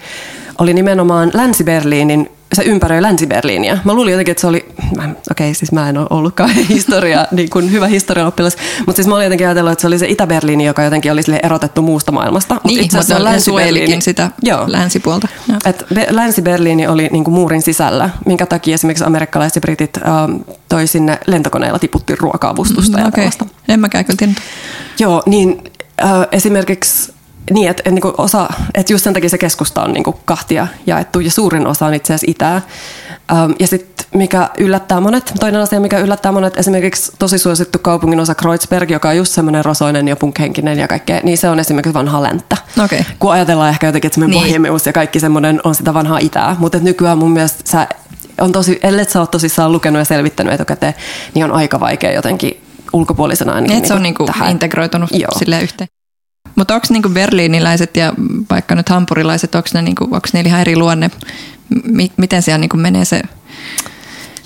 oli 0.58 0.74
nimenomaan 0.74 1.30
Länsi-Berliinin 1.34 2.30
se 2.52 2.62
ympäröi 2.62 3.02
Länsi-Berliiniä. 3.02 3.78
Mä 3.84 3.94
luulin 3.94 4.12
jotenkin, 4.12 4.32
että 4.32 4.40
se 4.40 4.46
oli, 4.46 4.66
okei 4.90 5.10
okay, 5.30 5.54
siis 5.54 5.72
mä 5.72 5.88
en 5.88 5.98
ole 5.98 6.06
ollutkaan 6.10 6.50
historia, 6.68 7.26
niin 7.30 7.50
kuin 7.50 7.72
hyvä 7.72 7.86
historian 7.86 8.28
oppilas, 8.28 8.56
mutta 8.86 8.96
siis 8.96 9.06
mä 9.06 9.14
olin 9.14 9.24
jotenkin 9.24 9.46
ajatellut, 9.46 9.72
että 9.72 9.80
se 9.80 9.86
oli 9.86 9.98
se 9.98 10.08
Itä-Berliini, 10.08 10.66
joka 10.66 10.82
jotenkin 10.82 11.12
oli 11.12 11.20
erotettu 11.42 11.82
muusta 11.82 12.12
maailmasta. 12.12 12.60
Niin, 12.64 12.80
itse 12.80 12.98
asiassa 12.98 13.14
mutta 13.14 13.24
länsi 13.24 14.00
sitä 14.00 14.30
Joo. 14.42 14.64
länsipuolta. 14.66 15.28
Et 15.66 15.84
Länsi-Berliini 16.10 16.86
oli 16.86 17.08
niin 17.12 17.24
kuin 17.24 17.34
muurin 17.34 17.62
sisällä, 17.62 18.10
minkä 18.26 18.46
takia 18.46 18.74
esimerkiksi 18.74 19.04
amerikkalaiset 19.04 19.54
ja 19.54 19.60
britit 19.60 19.96
ähm, 19.96 20.36
toi 20.68 20.86
sinne 20.86 21.18
lentokoneella 21.26 21.78
tiputti 21.78 22.14
ruoka-avustusta 22.16 22.96
mm, 22.96 23.02
ja 23.02 23.08
okay. 23.08 23.30
En 23.68 23.80
mäkään 23.80 24.04
kyllä 24.04 24.16
tiennyt. 24.16 24.38
Joo, 24.98 25.22
niin 25.26 25.64
äh, 26.04 26.10
esimerkiksi 26.32 27.13
niin, 27.50 27.70
että, 27.70 27.80
että 27.80 27.90
niin 27.90 28.14
osa, 28.18 28.48
että 28.74 28.92
just 28.92 29.04
sen 29.04 29.14
takia 29.14 29.30
se 29.30 29.38
keskusta 29.38 29.82
on 29.82 29.92
niin 29.92 30.04
kahtia 30.24 30.66
jaettu 30.86 31.20
ja 31.20 31.30
suurin 31.30 31.66
osa 31.66 31.86
on 31.86 31.94
itse 31.94 32.14
asiassa 32.14 32.30
itää. 32.30 32.62
Ja 33.60 33.66
sitten 33.66 34.06
mikä 34.14 34.50
yllättää 34.58 35.00
monet, 35.00 35.32
toinen 35.40 35.60
asia 35.60 35.80
mikä 35.80 35.98
yllättää 35.98 36.32
monet, 36.32 36.58
esimerkiksi 36.58 37.12
tosi 37.18 37.38
suosittu 37.38 37.78
kaupungin 37.78 38.20
osa 38.20 38.34
Kreuzberg, 38.34 38.90
joka 38.90 39.08
on 39.08 39.16
just 39.16 39.32
semmoinen 39.32 39.64
rosoinen 39.64 40.08
ja 40.08 40.16
punkhenkinen 40.16 40.78
ja 40.78 40.88
kaikkea, 40.88 41.20
niin 41.22 41.38
se 41.38 41.48
on 41.48 41.60
esimerkiksi 41.60 41.94
vanha 41.94 42.22
länttä. 42.22 42.56
Okay. 42.84 43.04
Kun 43.18 43.32
ajatellaan 43.32 43.70
ehkä 43.70 43.86
jotenkin, 43.86 44.06
että 44.06 44.14
semmoinen 44.14 44.38
niin. 44.38 44.46
bohemius 44.46 44.86
ja 44.86 44.92
kaikki 44.92 45.20
semmoinen 45.20 45.60
on 45.64 45.74
sitä 45.74 45.94
vanhaa 45.94 46.18
itää, 46.18 46.56
mutta 46.58 46.78
nykyään 46.78 47.18
mun 47.18 47.30
mielestä 47.30 47.70
sä 47.70 47.86
on 48.40 48.52
tosi, 48.52 48.78
ellei 48.82 49.04
sä 49.04 49.20
ole 49.20 49.28
tosissaan 49.28 49.72
lukenut 49.72 49.98
ja 49.98 50.04
selvittänyt 50.04 50.54
etukäteen, 50.54 50.94
niin 51.34 51.44
on 51.44 51.52
aika 51.52 51.80
vaikea 51.80 52.12
jotenkin 52.12 52.62
ulkopuolisena 52.92 53.52
ainakin. 53.52 53.76
Niin, 53.76 53.88
se 53.88 53.94
on 53.94 54.02
niinku 54.02 54.26
integroitunut 54.50 55.10
sille 55.38 55.62
yhteen. 55.62 55.88
Mutta 56.54 56.74
onko 56.74 56.86
niinku 56.90 57.08
berliiniläiset 57.08 57.96
ja 57.96 58.12
vaikka 58.50 58.74
nyt 58.74 58.88
hampurilaiset, 58.88 59.54
onko 59.54 59.68
ne, 59.74 59.82
niinku, 59.82 60.04
onko 60.04 60.28
ne 60.32 60.40
ihan 60.40 60.60
eri 60.60 60.76
luonne? 60.76 61.10
M- 61.84 62.12
miten 62.16 62.42
siellä 62.42 62.58
niinku 62.58 62.76
menee 62.76 63.04
se? 63.04 63.22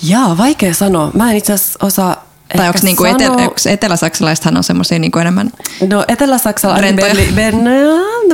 Jaa, 0.02 0.36
vaikea 0.38 0.74
sanoa. 0.74 1.10
Mä 1.14 1.30
en 1.30 1.36
itse 1.36 1.52
asiassa 1.52 1.78
osaa 1.86 2.27
tai 2.56 2.66
onko 2.66 2.78
niinku 2.82 3.04
etelä, 3.04 3.36
etelä-saksalaisethan 3.70 4.56
on 4.56 4.64
semmoisia 4.64 4.98
niinku 4.98 5.18
enemmän 5.18 5.50
No 5.90 6.04
etelä-saksalaiset, 6.08 6.96
Berli, 6.96 7.28
Ber, 7.34 7.54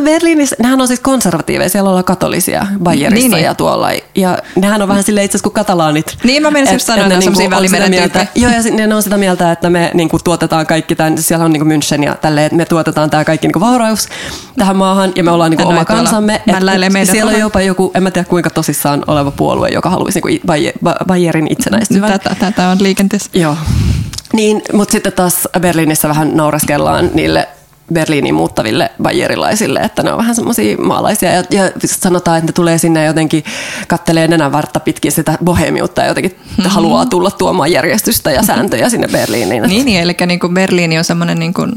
Berliinissä, 0.04 0.56
nehän 0.58 0.80
on 0.80 0.88
siis 0.88 1.00
konservatiiveja, 1.00 1.68
siellä 1.68 1.88
ollaan 1.88 2.04
katolisia 2.04 2.66
Bayerissa 2.82 3.14
niin, 3.14 3.30
niin. 3.30 3.44
ja 3.44 3.54
tuolla. 3.54 3.88
Ja 4.14 4.38
nehän 4.56 4.82
on 4.82 4.88
vähän 4.88 5.02
silleen 5.02 5.24
itse 5.24 5.36
asiassa 5.36 5.42
kuin 5.42 5.54
katalaanit. 5.54 6.16
Niin 6.24 6.42
mä 6.42 6.50
menisin 6.50 6.74
just 6.74 6.86
sanoa, 6.86 7.06
että 7.06 7.18
ne, 7.18 7.26
niinku 7.26 7.50
välimeren 7.50 7.90
mieltä, 7.90 8.26
Joo, 8.34 8.52
ja 8.52 8.86
ne 8.86 8.94
on 8.94 9.02
sitä 9.02 9.16
mieltä, 9.16 9.52
että 9.52 9.70
me 9.70 9.90
niinku 9.94 10.18
tuotetaan 10.24 10.66
kaikki 10.66 10.94
tämän, 10.94 11.18
siellä 11.18 11.44
on 11.44 11.52
niinku 11.52 11.68
München 11.68 12.04
ja 12.04 12.14
tälleen, 12.14 12.46
että 12.46 12.56
me 12.56 12.64
tuotetaan 12.64 13.10
tämä 13.10 13.24
kaikki 13.24 13.46
niinku 13.46 13.60
vauraus 13.60 14.08
tähän 14.58 14.76
maahan 14.76 15.12
ja 15.16 15.24
me 15.24 15.30
ollaan 15.30 15.50
niinku 15.50 15.68
oma 15.68 15.84
kansamme. 15.84 16.42
Et, 16.46 17.08
siellä 17.10 17.32
on 17.32 17.40
jopa 17.40 17.60
joku, 17.60 17.90
en 17.94 18.02
mä 18.02 18.10
tiedä 18.10 18.28
kuinka 18.28 18.50
tosissaan 18.50 19.04
oleva 19.06 19.30
puolue, 19.30 19.68
joka 19.68 19.90
haluaisi 19.90 20.20
niinku 20.24 20.52
Bayerin 21.06 21.46
itsenäistyvän. 21.50 22.10
Tätä, 22.10 22.36
tätä 22.38 22.68
on 22.68 22.78
liikenteessä. 22.80 23.30
Joo. 23.34 23.56
Niin, 24.34 24.62
mutta 24.72 24.92
sitten 24.92 25.12
taas 25.12 25.48
Berliinissä 25.60 26.08
vähän 26.08 26.36
nauraskellaan 26.36 27.10
niille 27.14 27.48
Berliiniin 27.92 28.34
muuttaville 28.34 28.90
bayerilaisille, 29.02 29.80
että 29.80 30.02
ne 30.02 30.12
on 30.12 30.18
vähän 30.18 30.34
semmoisia 30.34 30.76
maalaisia 30.76 31.32
ja, 31.32 31.42
ja 31.50 31.70
sanotaan, 31.86 32.38
että 32.38 32.48
ne 32.48 32.52
tulee 32.52 32.78
sinne 32.78 33.04
jotenkin 33.04 33.44
kattelee 33.88 34.28
nenän 34.28 34.52
vartta 34.52 34.80
pitkin 34.80 35.12
sitä 35.12 35.38
bohemiutta 35.44 36.00
ja 36.00 36.08
jotenkin 36.08 36.32
mm-hmm. 36.32 36.70
haluaa 36.70 37.06
tulla 37.06 37.30
tuomaan 37.30 37.72
järjestystä 37.72 38.30
ja 38.30 38.42
sääntöjä 38.42 38.88
sinne 38.88 39.08
Berliiniin. 39.08 39.62
Niin, 39.62 39.86
niin 39.86 40.00
eli 40.00 40.16
niin 40.26 40.40
kuin 40.40 40.54
Berliini 40.54 40.98
on 40.98 41.04
semmoinen 41.04 41.38
niin 41.38 41.54
kuin 41.54 41.72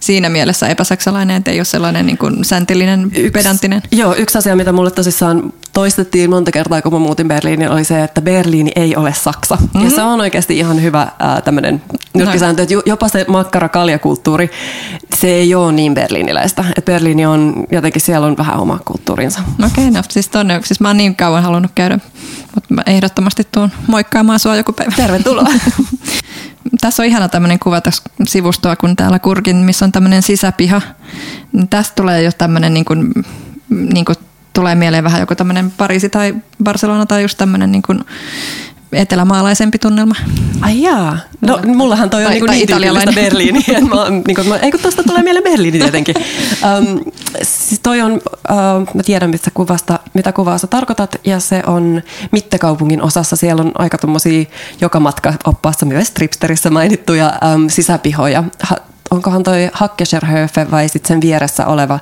siinä 0.00 0.28
mielessä 0.28 0.68
epäsaksalainen, 0.68 1.36
että 1.36 1.50
ei 1.50 1.58
ole 1.58 1.64
sellainen 1.64 2.06
niin 2.06 2.18
kuin 2.18 2.44
säntillinen, 2.44 3.04
yksi, 3.04 3.30
pedanttinen. 3.30 3.82
Joo, 3.92 4.14
yksi 4.14 4.38
asia, 4.38 4.56
mitä 4.56 4.72
mulle 4.72 4.90
tosissaan 4.90 5.52
toistettiin 5.72 6.30
monta 6.30 6.50
kertaa, 6.50 6.82
kun 6.82 6.92
mä 6.92 6.98
muutin 6.98 7.28
Berliiniin, 7.28 7.70
oli 7.70 7.84
se, 7.84 8.04
että 8.04 8.22
Berliini 8.22 8.72
ei 8.76 8.96
ole 8.96 9.14
Saksa. 9.14 9.54
Mm-hmm. 9.54 9.80
Ja 9.80 9.86
mhm. 9.86 9.94
se 9.94 10.02
on 10.02 10.20
oikeasti 10.20 10.58
ihan 10.58 10.82
hyvä 10.82 11.02
äh, 11.02 11.42
tämmöinen 11.44 11.82
nyrkkisääntö, 12.14 12.62
että 12.62 12.74
jopa 12.86 13.08
se 13.08 13.24
makkara-kaljakulttuuri, 13.28 14.50
se 15.14 15.28
ei 15.28 15.51
ole 15.54 15.72
niin 15.72 15.94
berliiniläistä. 15.94 16.64
Että 16.76 16.92
Berliini 16.92 17.26
on, 17.26 17.66
jotenkin 17.72 18.00
siellä 18.00 18.26
on 18.26 18.36
vähän 18.36 18.58
oma 18.58 18.78
kulttuurinsa. 18.84 19.40
Okei, 19.66 19.88
okay, 19.88 19.90
no 19.90 20.02
siis 20.10 20.28
tonne, 20.28 20.60
siis 20.64 20.80
mä 20.80 20.88
oon 20.88 20.96
niin 20.96 21.16
kauan 21.16 21.42
halunnut 21.42 21.72
käydä, 21.74 21.98
mutta 22.54 22.74
mä 22.74 22.82
ehdottomasti 22.86 23.48
tuun 23.52 23.70
moikkaamaan 23.86 24.38
sua 24.38 24.56
joku 24.56 24.72
päivä. 24.72 24.92
Tervetuloa. 24.96 25.44
tässä 26.80 27.02
on 27.02 27.06
ihana 27.06 27.28
tämmöinen 27.28 27.58
kuva 27.58 27.80
tässä 27.80 28.02
sivustoa, 28.26 28.76
kun 28.76 28.96
täällä 28.96 29.18
kurkin, 29.18 29.56
missä 29.56 29.84
on 29.84 29.92
tämmöinen 29.92 30.22
sisäpiha. 30.22 30.80
Tästä 31.70 31.94
tulee 31.94 32.22
jo 32.22 32.32
tämmöinen 32.32 32.74
niin 32.74 32.84
kuin, 32.84 33.12
niin 33.68 34.04
kuin 34.04 34.16
tulee 34.52 34.74
mieleen 34.74 35.04
vähän 35.04 35.20
joku 35.20 35.34
tämmöinen 35.34 35.70
Pariisi 35.70 36.08
tai 36.08 36.34
Barcelona 36.64 37.06
tai 37.06 37.22
just 37.22 37.38
tämmöinen 37.38 37.72
niin 37.72 37.82
kuin 37.82 38.04
etelämaalaisempi 38.92 39.78
tunnelma. 39.78 40.14
Ai 40.60 40.82
jaa. 40.82 41.18
No 41.40 41.60
mullahan 41.66 42.10
toi 42.10 42.26
on 42.26 42.32
niin, 42.32 42.44
niin 42.44 42.62
italialainen 42.62 43.14
Berliini. 43.14 43.64
mä, 43.68 44.10
niin 44.26 44.34
kuin, 44.34 44.52
eikö 44.62 44.78
tuosta 44.78 45.02
tulee 45.02 45.22
mieleen 45.22 45.44
Berliini 45.44 45.78
tietenkin. 45.78 46.14
um, 46.78 47.00
siis 47.42 47.80
toi 47.82 48.00
on, 48.00 48.12
uh, 48.12 48.94
mä 48.94 49.02
tiedän 49.02 49.30
mistä 49.30 49.50
kuvasta, 49.54 49.98
mitä 50.14 50.32
kuvaa 50.32 50.58
sä 50.58 50.66
tarkoitat, 50.66 51.16
ja 51.24 51.40
se 51.40 51.62
on 51.66 52.02
Mittekaupungin 52.32 53.02
osassa. 53.02 53.36
Siellä 53.36 53.62
on 53.62 53.72
aika 53.74 53.98
tuommoisia 53.98 54.44
joka 54.80 55.00
matka 55.00 55.34
oppaassa 55.44 55.86
myös 55.86 56.10
Tripsterissä 56.10 56.70
mainittuja 56.70 57.32
um, 57.54 57.68
sisäpihoja. 57.68 58.44
Ha, 58.60 58.76
onkohan 59.12 59.42
toi 59.42 59.70
Hackescherhöfe 59.72 60.70
vai 60.70 60.88
sitten 60.88 61.08
sen 61.08 61.20
vieressä 61.20 61.66
oleva 61.66 62.00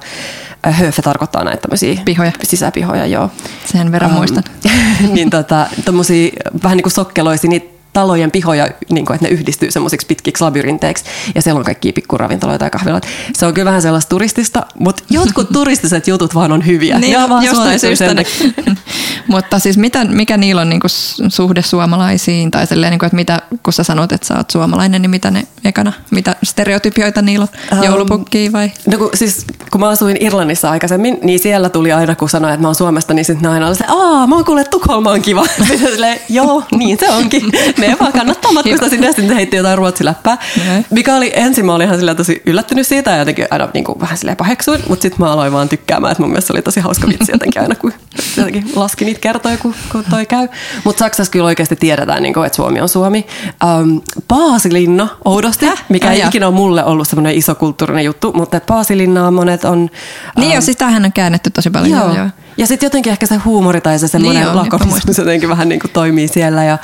Höfe 0.62 1.02
tarkoittaa 1.02 1.44
näitä 1.44 1.60
tämmöisiä 1.60 2.02
Pihoja. 2.04 2.32
sisäpihoja, 2.42 3.06
joo. 3.06 3.30
Sen 3.64 3.92
verran 3.92 4.10
um, 4.10 4.16
muistan. 4.16 4.44
niin 5.14 5.30
tota, 5.30 5.66
tommosia 5.84 6.32
vähän 6.62 6.76
niin 6.76 6.82
kuin 6.82 6.92
sokkeloisi, 6.92 7.48
niitä 7.48 7.79
talojen 7.92 8.30
pihoja, 8.30 8.68
niin 8.90 9.06
kuin, 9.06 9.14
että 9.14 9.28
ne 9.28 9.34
yhdistyy 9.34 9.70
semmoisiksi 9.70 10.06
pitkiksi 10.06 10.44
labyrinteiksi. 10.44 11.04
Ja 11.34 11.42
siellä 11.42 11.58
on 11.58 11.64
kaikkia 11.64 11.92
pikkuravintoloita 11.92 12.64
ja 12.64 12.70
kahviloita. 12.70 13.08
Se 13.34 13.46
on 13.46 13.54
kyllä 13.54 13.64
vähän 13.64 13.82
sellaista 13.82 14.08
turistista, 14.08 14.66
mutta 14.78 15.02
jotkut 15.10 15.48
turistiset 15.52 16.08
jutut 16.08 16.34
vaan 16.34 16.52
on 16.52 16.66
hyviä. 16.66 16.98
Niin, 16.98 17.12
ja 17.12 17.28
vaan 17.28 17.44
jostain 17.44 17.80
sen 17.80 17.96
Mutta 19.28 19.58
siis 19.58 19.78
mitä, 19.78 20.04
mikä 20.04 20.36
niillä 20.36 20.60
on 20.60 20.68
niinku 20.68 20.88
s- 20.88 21.22
suhde 21.28 21.62
suomalaisiin? 21.62 22.50
Tai 22.50 22.66
silleen, 22.66 22.90
niinku, 22.90 23.06
että 23.06 23.16
mitä, 23.16 23.42
kun 23.62 23.72
sä 23.72 23.82
sanot, 23.82 24.12
että 24.12 24.26
sä 24.26 24.36
oot 24.36 24.50
suomalainen, 24.50 25.02
niin 25.02 25.10
mitä 25.10 25.30
ne 25.30 25.46
ekana, 25.64 25.92
mitä 26.10 26.36
stereotypioita 26.42 27.22
niillä 27.22 27.42
on? 27.42 27.48
Ähm, 27.72 27.84
Joulupukkiin 27.84 28.52
vai? 28.52 28.72
No 28.86 28.98
kun, 28.98 29.10
siis, 29.14 29.46
kun 29.70 29.80
mä 29.80 29.88
asuin 29.88 30.16
Irlannissa 30.20 30.70
aikaisemmin, 30.70 31.18
niin 31.22 31.38
siellä 31.38 31.68
tuli 31.68 31.92
aina, 31.92 32.14
kun 32.14 32.28
sanoin, 32.28 32.54
että 32.54 32.62
mä 32.62 32.68
oon 32.68 32.74
Suomesta, 32.74 33.14
niin 33.14 33.24
sitten 33.24 33.50
aina 33.50 33.66
oli 33.68 33.74
se, 33.76 33.84
aa, 33.88 34.26
mä 34.26 34.34
oon 34.34 34.44
kuullut, 34.44 34.60
että 34.60 34.70
Tukholma 34.70 35.10
on 35.10 35.22
kiva. 35.22 35.46
Silleen, 35.78 36.20
joo, 36.28 36.62
niin 36.76 36.98
se 37.00 37.10
onkin. 37.10 37.52
Me 37.80 37.96
vaan 38.00 38.12
kannattaa 38.12 38.52
matkustaa 38.52 38.88
sinne 38.88 39.06
ja 39.06 39.12
sitten 39.12 39.36
heitti 39.36 39.56
jotain 39.56 39.78
ruotsiläppää. 39.78 40.38
Joo. 40.56 40.82
Mikä 40.90 41.16
oli, 41.16 41.32
ensin 41.34 41.66
mä 41.66 41.74
olin 41.74 41.84
ihan 41.84 41.98
silleen 41.98 42.16
tosi 42.16 42.42
yllättynyt 42.46 42.86
siitä 42.86 43.10
ja 43.10 43.16
jotenkin 43.16 43.46
aina 43.50 43.68
niin 43.74 43.84
kuin, 43.84 44.00
vähän 44.00 44.18
silleen 44.18 44.36
paheksuin, 44.36 44.82
mutta 44.88 45.02
sitten 45.02 45.20
mä 45.20 45.32
aloin 45.32 45.52
vaan 45.52 45.68
tykkäämään, 45.68 46.12
että 46.12 46.22
mun 46.22 46.30
mielestä 46.30 46.52
oli 46.52 46.62
tosi 46.62 46.80
hauska 46.80 47.08
vitsi 47.08 47.32
jotenkin 47.32 47.62
aina, 47.62 47.74
kun 47.74 47.92
jotenkin 48.36 48.72
laski 48.76 49.04
niitä 49.04 49.20
kertoja, 49.20 49.56
kun, 49.58 49.74
kun 49.92 50.04
toi 50.10 50.26
käy. 50.26 50.48
Mutta 50.84 50.98
Saksassa 50.98 51.30
kyllä 51.30 51.44
oikeasti 51.44 51.76
tiedetään, 51.76 52.22
niin 52.22 52.34
kuin, 52.34 52.46
että 52.46 52.56
Suomi 52.56 52.80
on 52.80 52.88
Suomi. 52.88 53.26
Um, 53.64 54.00
Paasilinna, 54.28 55.08
oudosti, 55.24 55.66
Häh? 55.66 55.84
mikä 55.88 56.12
ei 56.12 56.22
ikinä 56.26 56.46
ole 56.46 56.54
mulle 56.54 56.84
ollut 56.84 57.08
semmoinen 57.08 57.34
iso 57.34 57.54
kulttuurinen 57.54 58.04
juttu, 58.04 58.32
mutta 58.32 58.60
Paasilinnaa 58.66 59.30
monet 59.30 59.64
on... 59.64 59.90
Niin 60.36 60.46
ähm, 60.46 60.54
jo, 60.54 60.60
sitähän 60.60 61.04
on 61.04 61.12
käännetty 61.12 61.50
tosi 61.50 61.70
paljon. 61.70 61.90
Joo. 61.90 62.06
Joo, 62.06 62.16
joo. 62.16 62.28
Ja 62.56 62.66
sitten 62.66 62.86
jotenkin 62.86 63.12
ehkä 63.12 63.26
se 63.26 63.36
huumori 63.36 63.80
tai 63.80 63.98
se 63.98 64.08
semmoinen 64.08 64.44
Niin 64.44 64.56
lakonismus 64.56 65.18
jotenkin 65.18 65.48
vähän 65.48 65.68
niin 65.68 65.80
kuin 65.80 65.90
toimii 65.90 66.28
siellä. 66.28 66.64
Ja, 66.64 66.78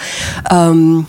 um, 0.71 1.05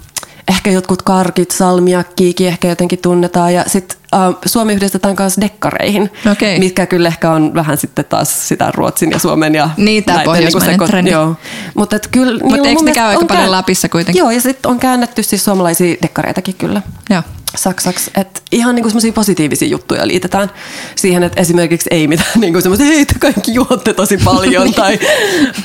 ehkä 0.47 0.71
jotkut 0.71 1.01
karkit, 1.01 1.51
salmiakkiikin 1.51 2.47
ehkä 2.47 2.67
jotenkin 2.67 2.99
tunnetaan. 2.99 3.53
Ja 3.53 3.63
sitten 3.67 3.97
Suomi 4.45 4.73
yhdistetään 4.73 5.15
kanssa 5.15 5.41
dekkareihin, 5.41 6.11
Okei. 6.31 6.59
mitkä 6.59 6.85
kyllä 6.85 7.07
ehkä 7.07 7.31
on 7.31 7.53
vähän 7.53 7.77
sitten 7.77 8.05
taas 8.05 8.47
sitä 8.47 8.71
Ruotsin 8.73 9.11
ja 9.11 9.19
Suomen 9.19 9.55
ja 9.55 9.69
Niin, 9.77 10.03
näiden 10.07 10.25
pohjoismainen 10.25 10.79
seko- 10.79 10.87
trendi. 10.87 11.11
Joo. 11.11 11.35
Mutta 11.75 11.95
et 11.95 12.07
kyllä... 12.11 12.39
niillä 12.43 12.57
mun 12.57 12.67
eikö 12.67 12.83
ne 12.83 12.91
käy 12.91 13.07
aika 13.07 13.21
on 13.21 13.27
paljon 13.27 13.51
Lapissa 13.51 13.89
kuitenkin? 13.89 14.19
Joo, 14.19 14.31
ja 14.31 14.41
sitten 14.41 14.71
on 14.71 14.79
käännetty 14.79 15.23
siis 15.23 15.45
suomalaisia 15.45 15.95
dekkareitakin 16.01 16.55
kyllä 16.55 16.81
Joo. 17.09 17.21
saksaksi. 17.55 18.11
Että 18.15 18.41
ihan 18.51 18.75
niinku 18.75 18.89
semmoisia 18.89 19.13
positiivisia 19.13 19.67
juttuja 19.67 20.07
liitetään 20.07 20.51
siihen, 20.95 21.23
että 21.23 21.41
esimerkiksi 21.41 21.89
ei 21.91 22.07
mitään 22.07 22.29
niinku 22.41 22.61
semmoista, 22.61 22.85
hei 22.85 23.05
te 23.05 23.13
kaikki 23.19 23.53
juotte 23.53 23.93
tosi 23.93 24.17
paljon 24.17 24.73
tai 24.73 24.99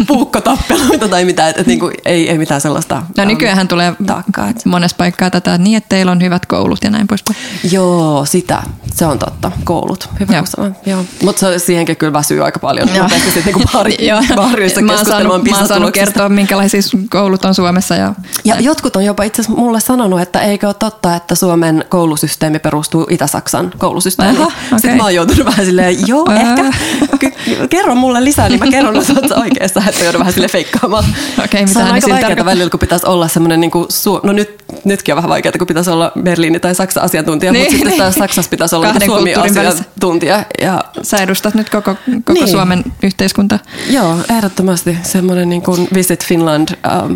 puukkotappeluita 0.06 1.08
tai 1.08 1.24
mitään. 1.24 1.50
Että 1.50 1.60
et 1.60 1.66
niinku, 1.66 1.90
ei, 2.04 2.30
ei 2.30 2.38
mitään 2.38 2.60
sellaista. 2.60 2.94
No 2.94 3.02
ähm, 3.22 3.28
nykyään 3.28 3.68
tulee 3.68 3.92
taakkaa, 4.06 4.52
monessa 4.64 4.96
paikkaa 4.96 5.30
tätä, 5.30 5.58
niin, 5.58 5.76
että 5.76 5.88
teillä 5.88 6.12
on 6.12 6.22
hyvät 6.22 6.46
koulut 6.46 6.84
ja 6.84 6.90
näin 6.90 7.06
poispäin. 7.06 7.36
Joo, 7.72 8.24
sitä. 8.32 8.62
Se 8.94 9.06
on 9.06 9.18
totta. 9.18 9.50
Koulut. 9.64 10.08
Hyvä, 10.20 10.42
Joo. 10.86 11.04
Mutta 11.22 11.58
siihenkin 11.58 11.96
kyllä 11.96 12.12
väsyy 12.12 12.44
aika 12.44 12.58
paljon. 12.58 12.88
Joo. 12.88 13.02
Nopeasti 13.02 13.30
sitten 13.30 13.54
niinku 13.54 13.68
pari, 13.72 13.96
Joo. 14.06 14.20
barissa 14.36 14.80
mä 14.80 14.92
oon 14.96 15.06
saanut, 15.06 15.44
mä 15.50 15.56
oon 15.58 15.66
saanut 15.68 15.90
kertoa, 15.90 16.28
minkälaisia 16.28 16.80
koulut 17.10 17.44
on 17.44 17.54
Suomessa. 17.54 17.94
Ja, 17.96 18.14
Ja 18.44 18.60
jotkut 18.60 18.96
on 18.96 19.04
jopa 19.04 19.22
itse 19.22 19.42
asiassa 19.42 19.60
mulle 19.60 19.80
sanonut, 19.80 20.20
että 20.20 20.40
eikö 20.40 20.66
ole 20.66 20.74
totta, 20.78 21.16
että 21.16 21.34
Suomen 21.34 21.84
koulusysteemi 21.88 22.58
perustuu 22.58 23.06
Itä-Saksan 23.10 23.72
koulusysteemiin. 23.78 24.42
Aha, 24.42 24.50
Sitten 24.78 24.96
mä 24.96 25.02
oon 25.02 25.14
joutunut 25.14 25.46
vähän 25.46 25.66
silleen, 25.66 26.06
joo, 26.06 26.26
ehkä, 26.32 26.78
ky- 27.18 27.32
kerro 27.70 27.94
mulle 27.94 28.24
lisää, 28.24 28.48
niin 28.48 28.58
mä 28.60 28.66
kerron, 28.70 28.96
että 28.96 29.12
oot 29.22 29.30
oikeassa, 29.42 29.82
että 29.88 30.04
joudun 30.04 30.18
vähän 30.18 30.32
sille 30.32 30.48
feikkaamaan. 30.48 31.04
Okei, 31.44 31.68
Se 31.68 31.78
on 31.78 31.84
aika 31.84 31.92
vaikeaa 32.08 32.20
tarkoittaa? 32.20 32.44
välillä, 32.44 32.70
kun 32.70 32.80
pitäisi 32.80 33.06
olla 33.06 33.28
semmoinen, 33.28 33.60
niin 33.60 33.70
kuin, 33.70 33.86
no 34.22 34.32
nyt, 34.32 34.64
nytkin 34.84 35.12
on 35.12 35.16
vähän 35.16 35.28
vaikeaa, 35.30 35.52
kun 35.58 35.66
pitäisi 35.66 35.90
olla 35.90 36.12
Berliini 36.22 36.60
tai 36.60 36.74
Saksa 36.74 37.00
asiantuntija, 37.00 37.52
Niin, 37.52 37.62
mutta 37.62 37.70
sitten 37.72 37.88
niin. 37.90 37.98
taas 38.02 38.16
Saksassa 38.22 38.48
pitäisi 38.50 38.74
olla 38.74 38.86
Kahden 38.86 39.00
niin 39.00 39.10
Suomi 39.10 39.24
kulttuurin 39.24 39.54
välissä. 39.54 39.80
asiantuntija. 39.82 40.44
Ja 40.62 40.84
Sä 41.02 41.16
edustat 41.16 41.54
nyt 41.54 41.70
koko, 41.70 41.96
koko 42.24 42.32
Niin. 42.32 42.48
Suomen 42.48 42.84
yhteiskuntaa. 43.02 43.58
Joo, 43.90 44.16
ehdottomasti 44.36 44.98
semmoinen 45.02 45.48
niin 45.48 45.62
kuin 45.62 45.88
Visit 45.94 46.24
Finland, 46.26 46.68
ähm, 46.86 47.12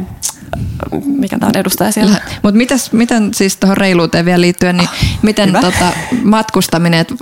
mikä 1.05 1.38
tämä 1.38 1.49
on 1.55 1.61
edustaja 1.61 1.92
siellä? 1.92 2.21
Mutta 2.42 2.59
miten 2.92 3.35
siis 3.35 3.57
tuohon 3.57 3.77
reiluuteen 3.77 4.25
vielä 4.25 4.40
liittyen, 4.40 4.77
niin 4.77 4.88
miten 5.23 5.49
hyvä. 5.49 5.61
tota, 5.61 5.92
matkustaminen, 6.23 7.01
et, 7.01 7.12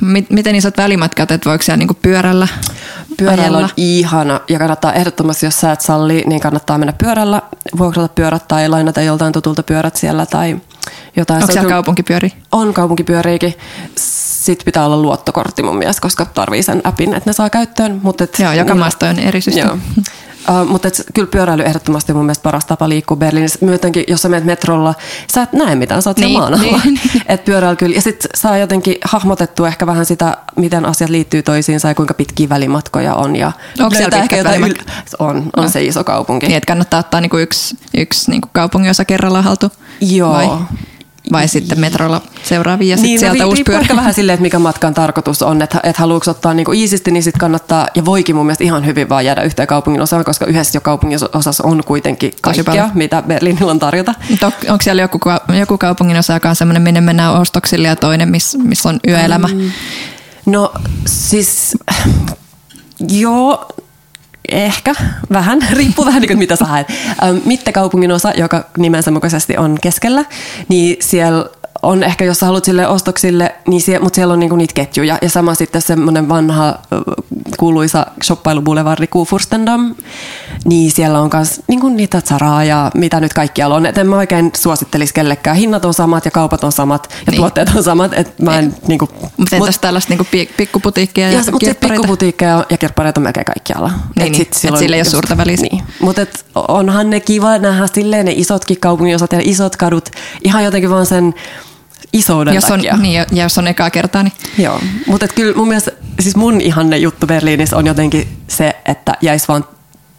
mi, 0.00 0.26
miten 0.30 0.54
isot 0.54 0.76
välimatkat, 0.76 1.30
että 1.30 1.50
voiko 1.50 1.62
siellä 1.62 1.78
niinku 1.78 1.94
pyörällä 2.02 2.48
Pyörällä 3.16 3.58
on 3.58 3.68
ihana 3.76 4.40
ja 4.48 4.58
kannattaa 4.58 4.92
ehdottomasti, 4.92 5.46
jos 5.46 5.60
sä 5.60 5.72
et 5.72 5.80
salli, 5.80 6.24
niin 6.26 6.40
kannattaa 6.40 6.78
mennä 6.78 6.92
pyörällä, 6.92 7.42
vuokrata 7.78 8.08
pyörät 8.14 8.48
tai 8.48 8.68
lainata 8.68 9.02
joltain 9.02 9.32
tutulta 9.32 9.62
pyörät 9.62 9.96
siellä 9.96 10.26
tai 10.26 10.56
jotain. 11.16 11.36
Onko 11.36 11.44
on 11.44 11.52
siellä 11.52 11.60
kyllä- 11.66 11.74
kaupunkipyöri? 11.74 12.32
On 12.52 12.74
kaupunkipyöriikin. 12.74 13.54
Sitten 13.96 14.64
pitää 14.64 14.86
olla 14.86 14.96
luottokortti 14.96 15.62
mun 15.62 15.78
mielestä, 15.78 16.02
koska 16.02 16.24
tarvii 16.24 16.62
sen 16.62 16.80
appin, 16.84 17.14
että 17.14 17.30
ne 17.30 17.32
saa 17.34 17.50
käyttöön. 17.50 18.00
Mutta 18.02 18.24
et, 18.24 18.38
Joo, 18.38 18.52
joka 18.52 18.74
maasta 18.74 19.08
on 19.08 19.18
eri 19.18 19.40
systeemi. 19.40 19.70
Joo. 19.70 19.78
Uh, 20.62 20.68
mutta 20.68 20.88
et, 20.88 21.02
kyllä 21.14 21.28
pyöräily 21.30 21.62
ehdottomasti 21.62 22.12
on 22.12 22.16
mun 22.16 22.24
mielestä 22.26 22.42
paras 22.42 22.64
tapa 22.64 22.88
liikkua 22.88 23.16
Berliinissä. 23.16 23.58
Myötenkin, 23.62 24.04
jos 24.08 24.22
sä 24.22 24.28
menet 24.28 24.44
metrolla, 24.44 24.94
sä 25.34 25.42
et 25.42 25.52
näe 25.52 25.74
mitään, 25.74 26.02
sä 26.02 26.10
oot 26.10 26.18
Niin, 26.18 26.32
maan 26.38 26.54
alla. 26.54 26.62
niin, 26.62 26.80
niin. 26.84 27.22
Et 27.28 27.44
pyöräily 27.44 27.76
kyllä. 27.76 27.94
Ja 27.96 28.02
sitten 28.02 28.30
saa 28.34 28.56
jotenkin 28.58 28.96
hahmotettua 29.04 29.68
ehkä 29.68 29.86
vähän 29.86 30.06
sitä, 30.06 30.36
miten 30.56 30.84
asiat 30.86 31.10
liittyy 31.10 31.42
toisiinsa 31.42 31.88
ja 31.88 31.94
kuinka 31.94 32.14
pitkiä 32.14 32.48
välimatkoja 32.48 33.14
on. 33.14 33.36
Ja 33.36 33.52
Onko 33.80 33.94
siellä 33.96 34.16
ehkä 34.18 34.36
jotain 34.36 34.60
välimatkat? 34.60 34.94
On, 35.18 35.36
on 35.56 35.62
No. 35.64 35.68
se 35.68 35.82
iso 35.84 36.04
kaupunki. 36.04 36.46
Niin, 36.46 36.56
että 36.56 36.66
kannattaa 36.66 37.00
ottaa 37.00 37.20
niinku 37.20 37.36
yksi, 37.38 37.76
yksi 37.96 38.30
niinku 38.30 38.48
kaupunginosa 38.52 39.04
kerrallaan 39.04 39.44
haltuun? 39.44 39.72
Joo. 40.00 40.32
Vai, 40.32 40.48
vai 41.32 41.48
sitten 41.48 41.80
metrolla 41.80 42.22
seuraavia 42.42 42.90
ja 42.90 42.96
sitten 42.96 43.08
niin, 43.08 43.20
sieltä 43.20 43.42
no, 43.42 43.48
uusi 43.48 43.56
riippuu 43.56 43.72
pyörä? 43.72 43.80
ehkä 43.80 43.96
vähän 43.96 44.14
silleen, 44.14 44.34
että 44.34 44.42
mikä 44.42 44.58
matkan 44.58 44.94
tarkoitus 44.94 45.42
on, 45.42 45.62
että, 45.62 45.80
että 45.82 46.02
haluatko 46.02 46.30
ottaa 46.30 46.54
niinku 46.54 46.72
iisisti, 46.72 47.10
niin 47.10 47.22
sitten 47.22 47.40
kannattaa, 47.40 47.86
ja 47.94 48.04
voikin 48.04 48.36
mun 48.36 48.46
mielestä 48.46 48.64
ihan 48.64 48.86
hyvin 48.86 49.08
vaan 49.08 49.24
jäädä 49.24 49.42
yhteen 49.42 49.68
kaupungin 49.68 50.02
osaan, 50.02 50.24
koska 50.24 50.46
yhdessä 50.46 50.76
jo 50.76 50.80
kaupungin 50.80 51.18
osassa 51.32 51.64
on 51.66 51.84
kuitenkin 51.84 52.32
kaikkea, 52.40 52.90
mitä 52.94 53.22
Berliinillä 53.22 53.70
on 53.70 53.78
tarjota. 53.78 54.14
On, 54.42 54.52
onko 54.68 54.82
siellä 54.82 55.02
joku, 55.02 55.20
joku 55.58 55.78
kaupunginosa, 55.78 56.34
joka 56.34 56.48
on 56.48 56.56
semmoinen, 56.56 56.82
minne 56.82 57.00
mennään 57.00 57.34
ostoksille 57.34 57.88
ja 57.88 57.96
toinen, 57.96 58.28
missä 58.28 58.58
miss 58.58 58.86
on 58.86 59.00
yöelämä? 59.08 59.48
Mm. 59.48 59.70
No 60.46 60.72
siis, 61.06 61.76
joo, 63.08 63.68
ehkä, 64.48 64.94
vähän, 65.32 65.58
riippuu 65.72 66.06
vähän 66.06 66.20
niin 66.20 66.28
kuin, 66.28 66.38
mitä 66.38 66.56
sä 66.56 66.64
haet. 66.64 66.86
Mittekaupungin 67.44 68.12
osa, 68.12 68.32
joka 68.36 68.64
nimensä 68.78 69.10
mukaisesti 69.10 69.56
on 69.56 69.78
keskellä, 69.82 70.24
niin 70.68 70.96
siellä 71.00 71.44
on 71.82 72.02
ehkä, 72.02 72.24
jos 72.24 72.38
sä 72.38 72.46
haluat 72.46 72.64
sille 72.64 72.86
ostoksille, 72.86 73.54
niin 73.68 73.80
sie, 73.80 73.98
mutta 73.98 74.14
siellä 74.14 74.32
on 74.32 74.40
niinku 74.40 74.56
niitä 74.56 74.74
ketjuja. 74.74 75.18
Ja 75.22 75.30
sama 75.30 75.54
sitten 75.54 75.82
semmoinen 75.82 76.28
vanha 76.28 76.74
kuuluisa 77.58 78.06
shoppailubulevardi 78.24 79.06
Kuufurstendam, 79.06 79.94
niin 80.64 80.90
siellä 80.90 81.20
on 81.20 81.30
myös 81.34 81.62
niinku 81.68 81.88
niitä 81.88 82.20
Zaraa 82.28 82.64
ja 82.64 82.90
mitä 82.94 83.20
nyt 83.20 83.32
kaikkialla 83.32 83.74
on. 83.74 83.86
Et 83.86 83.98
en 83.98 84.06
mä 84.08 84.16
oikein 84.16 84.50
suosittelisi 84.56 85.14
kellekään. 85.14 85.56
Hinnat 85.56 85.84
on 85.84 85.94
samat 85.94 86.24
ja 86.24 86.30
kaupat 86.30 86.64
on 86.64 86.72
samat 86.72 87.08
ja 87.26 87.30
Niin. 87.30 87.36
tuotteet 87.36 87.70
on 87.76 87.82
samat. 87.82 88.12
Et 88.14 88.38
mä 88.38 88.58
en, 88.58 88.74
niinku, 88.88 89.08
Mutta 89.36 89.56
entäs 89.56 89.78
tällaista 89.78 90.10
niinku 90.10 90.26
pi- 90.30 90.50
pikkuputiikkia 90.56 91.30
ja, 91.30 91.38
ja, 91.38 91.44
kirppareita? 91.44 91.88
pikkuputiikkeja 91.88 92.64
ja 92.70 92.76
kirppareita 92.76 93.20
on 93.20 93.22
melkein 93.22 93.46
kaikkialla. 93.46 93.90
Niin, 94.16 94.32
niin. 94.32 94.42
Et 94.42 94.52
silloin 94.52 94.82
sillä 94.82 94.96
ei 94.96 95.00
ole 95.00 95.10
suurta 95.10 95.36
väliä. 95.36 95.56
Niin. 95.56 95.82
Mutta 96.00 96.26
onhan 96.54 97.10
ne 97.10 97.20
kiva 97.20 97.58
nähdä 97.58 97.86
silleen 97.86 98.26
ne 98.26 98.32
isotkin 98.36 98.80
kaupunginosat 98.80 99.32
ja 99.32 99.40
isot 99.42 99.76
kadut 99.76 100.10
ihan 100.44 100.64
jotenkin 100.64 100.90
vaan 100.90 101.06
sen 101.06 101.34
isouden 102.12 102.54
jos 102.54 102.64
on, 102.64 102.70
takia. 102.70 102.96
niin, 102.96 103.14
ja- 103.14 103.26
jos 103.32 103.58
on 103.58 103.66
ekaa 103.68 103.90
kertaa, 103.90 104.22
niin 104.22 104.32
Joo, 104.58 104.80
mutta 105.06 105.28
kyllä 105.28 105.56
mun 105.56 105.68
mielestä, 105.68 105.90
siis 106.20 106.36
mun 106.36 106.60
ihanne 106.60 106.96
juttu 106.98 107.26
Berliinissä 107.26 107.76
on 107.76 107.86
jotenkin 107.86 108.28
se, 108.48 108.76
että 108.86 109.14
jäisi 109.20 109.48
vaan 109.48 109.64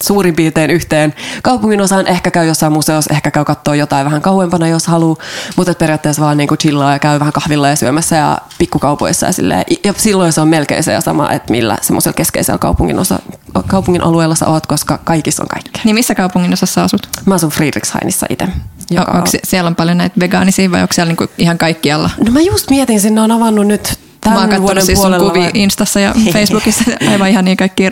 suurin 0.04 0.36
piirtein 0.36 0.72
yhteen 0.72 1.14
kaupungin 1.44 1.82
osaan. 1.82 2.08
Ehkä 2.08 2.32
käy 2.32 2.48
jossain 2.48 2.74
museossa, 2.74 3.14
ehkä 3.14 3.32
käy 3.32 3.46
katsoa 3.46 3.76
jotain 3.76 4.06
vähän 4.06 4.22
kauempana, 4.22 4.68
jos 4.68 4.88
haluaa. 4.88 5.16
Mutta 5.56 5.72
et 5.72 5.78
periaatteessa 5.78 6.22
vaan 6.22 6.38
niinku 6.38 6.56
chillaa 6.58 6.94
ja 6.94 7.00
käy 7.00 7.20
vähän 7.20 7.34
kahvilla 7.34 7.70
ja 7.70 7.76
syömässä 7.76 8.16
ja 8.16 8.38
pikkukaupoissa. 8.58 9.26
Ja, 9.26 9.32
silleen. 9.32 9.64
ja 9.84 9.94
silloin 9.98 10.34
se 10.34 10.42
on 10.42 10.48
melkein 10.48 10.84
se 10.84 10.92
ja 10.94 11.02
sama, 11.02 11.32
että 11.32 11.52
millä 11.52 11.78
semmoisella 11.82 12.16
keskeisellä 12.16 12.58
kaupungin, 12.58 13.00
osa, 13.00 13.20
kaupungin 13.68 14.04
alueella 14.04 14.36
sä 14.36 14.48
oot, 14.48 14.66
koska 14.68 14.98
kaikissa 14.98 15.44
on 15.44 15.50
kaikkea. 15.50 15.82
Niin 15.86 15.96
missä 15.96 16.16
kaupunginosassa 16.16 16.84
asut? 16.84 17.08
Mä 17.26 17.36
asun 17.36 17.50
Friedrichshainissa 17.50 18.26
itse. 18.30 18.48
Jo, 18.92 19.02
onko 19.14 19.30
siellä 19.44 19.68
on 19.68 19.76
paljon 19.76 19.98
näitä 19.98 20.20
vegaanisia 20.20 20.72
vai 20.72 20.82
onko 20.82 20.94
siellä 20.94 21.10
niinku 21.10 21.28
ihan 21.38 21.58
kaikkialla? 21.58 22.10
No 22.26 22.32
mä 22.32 22.42
just 22.42 22.70
mietin, 22.70 23.02
sinne 23.02 23.22
on 23.22 23.32
avannut 23.32 23.68
nyt 23.68 24.00
Mä 24.26 24.32
oon 24.32 24.36
tämän 24.36 24.50
katsonut 24.50 24.62
vuoden 24.68 24.86
siis 24.86 25.00
puolella. 25.00 25.30
kuvia 25.30 25.44
vai- 25.44 25.52
Instassa 25.54 26.00
ja 26.00 26.14
Facebookissa, 26.34 26.84
aivan 27.10 27.30
ihan 27.30 27.46
niin 27.46 27.58
kaikki 27.58 27.90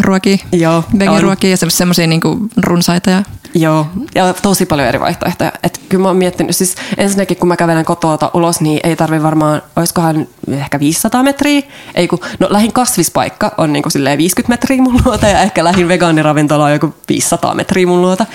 ruokia, 0.00 0.36
vegiruokia 0.98 1.50
ja 1.50 1.56
semmoisia 1.56 2.06
niinku 2.06 2.38
runsaita. 2.56 3.10
Ja... 3.10 3.22
Joo, 3.54 3.86
ja 4.14 4.34
tosi 4.42 4.66
paljon 4.66 4.88
eri 4.88 5.00
vaihtoehtoja. 5.00 5.52
Et 5.62 5.80
kyllä 5.88 6.02
mä 6.02 6.08
oon 6.08 6.16
miettinyt, 6.16 6.56
siis 6.56 6.74
ensinnäkin 6.96 7.36
kun 7.36 7.48
mä 7.48 7.56
kävelen 7.56 7.84
kotoa 7.84 8.30
ulos, 8.34 8.60
niin 8.60 8.80
ei 8.84 8.96
tarvi 8.96 9.22
varmaan, 9.22 9.62
olisikohan 9.76 10.28
ehkä 10.48 10.80
500 10.80 11.22
metriä. 11.22 11.62
Ei 11.94 12.08
kun, 12.08 12.18
no 12.38 12.46
lähin 12.50 12.72
kasvispaikka 12.72 13.54
on 13.58 13.72
niin 13.72 13.82
kuin 13.82 14.18
50 14.18 14.52
metriä 14.52 14.82
mun 14.82 15.00
luota 15.04 15.28
ja 15.28 15.40
ehkä 15.40 15.64
lähin 15.64 15.88
vegaaniravintola 15.88 16.64
on 16.64 16.72
joku 16.72 16.94
500 17.08 17.54
metriä 17.54 17.86
mun 17.86 18.02
luota. 18.02 18.26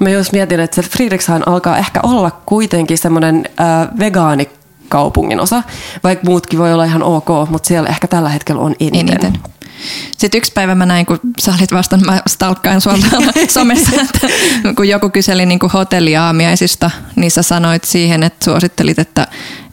Mä 0.00 0.10
jos 0.10 0.32
mietin, 0.32 0.60
että 0.60 0.82
se 0.82 0.88
Friedrichshain 0.88 1.48
alkaa 1.48 1.78
ehkä 1.78 2.00
olla 2.02 2.30
kuitenkin 2.46 2.98
semmoinen 2.98 3.48
äh, 3.60 3.88
vegaani 3.98 4.48
kaupungin 4.88 5.40
osa, 5.40 5.62
vaikka 6.04 6.26
muutkin 6.26 6.58
voi 6.58 6.72
olla 6.72 6.84
ihan 6.84 7.02
ok, 7.02 7.28
mutta 7.50 7.66
siellä 7.68 7.88
ehkä 7.88 8.06
tällä 8.06 8.28
hetkellä 8.28 8.62
on 8.62 8.74
eniten. 8.80 9.08
eniten. 9.08 9.32
Sitten 10.18 10.38
yksi 10.38 10.52
päivä 10.52 10.74
mä 10.74 10.86
näin, 10.86 11.06
kun 11.06 11.20
sä 11.40 11.54
olit 11.58 11.72
vastannut, 11.72 12.06
mä 12.06 12.22
stalkkaan 12.26 12.80
sua 12.80 12.94
somessa, 13.48 14.00
että 14.00 14.26
kun 14.76 14.88
joku 14.88 15.10
kyseli 15.10 15.46
niin 15.46 15.58
kuin 15.58 15.72
hotelliaamiaisista, 15.72 16.90
niin 17.16 17.30
sä 17.30 17.42
sanoit 17.42 17.84
siihen, 17.84 18.22
että 18.22 18.44
suosittelit, 18.44 18.98
että 18.98 19.26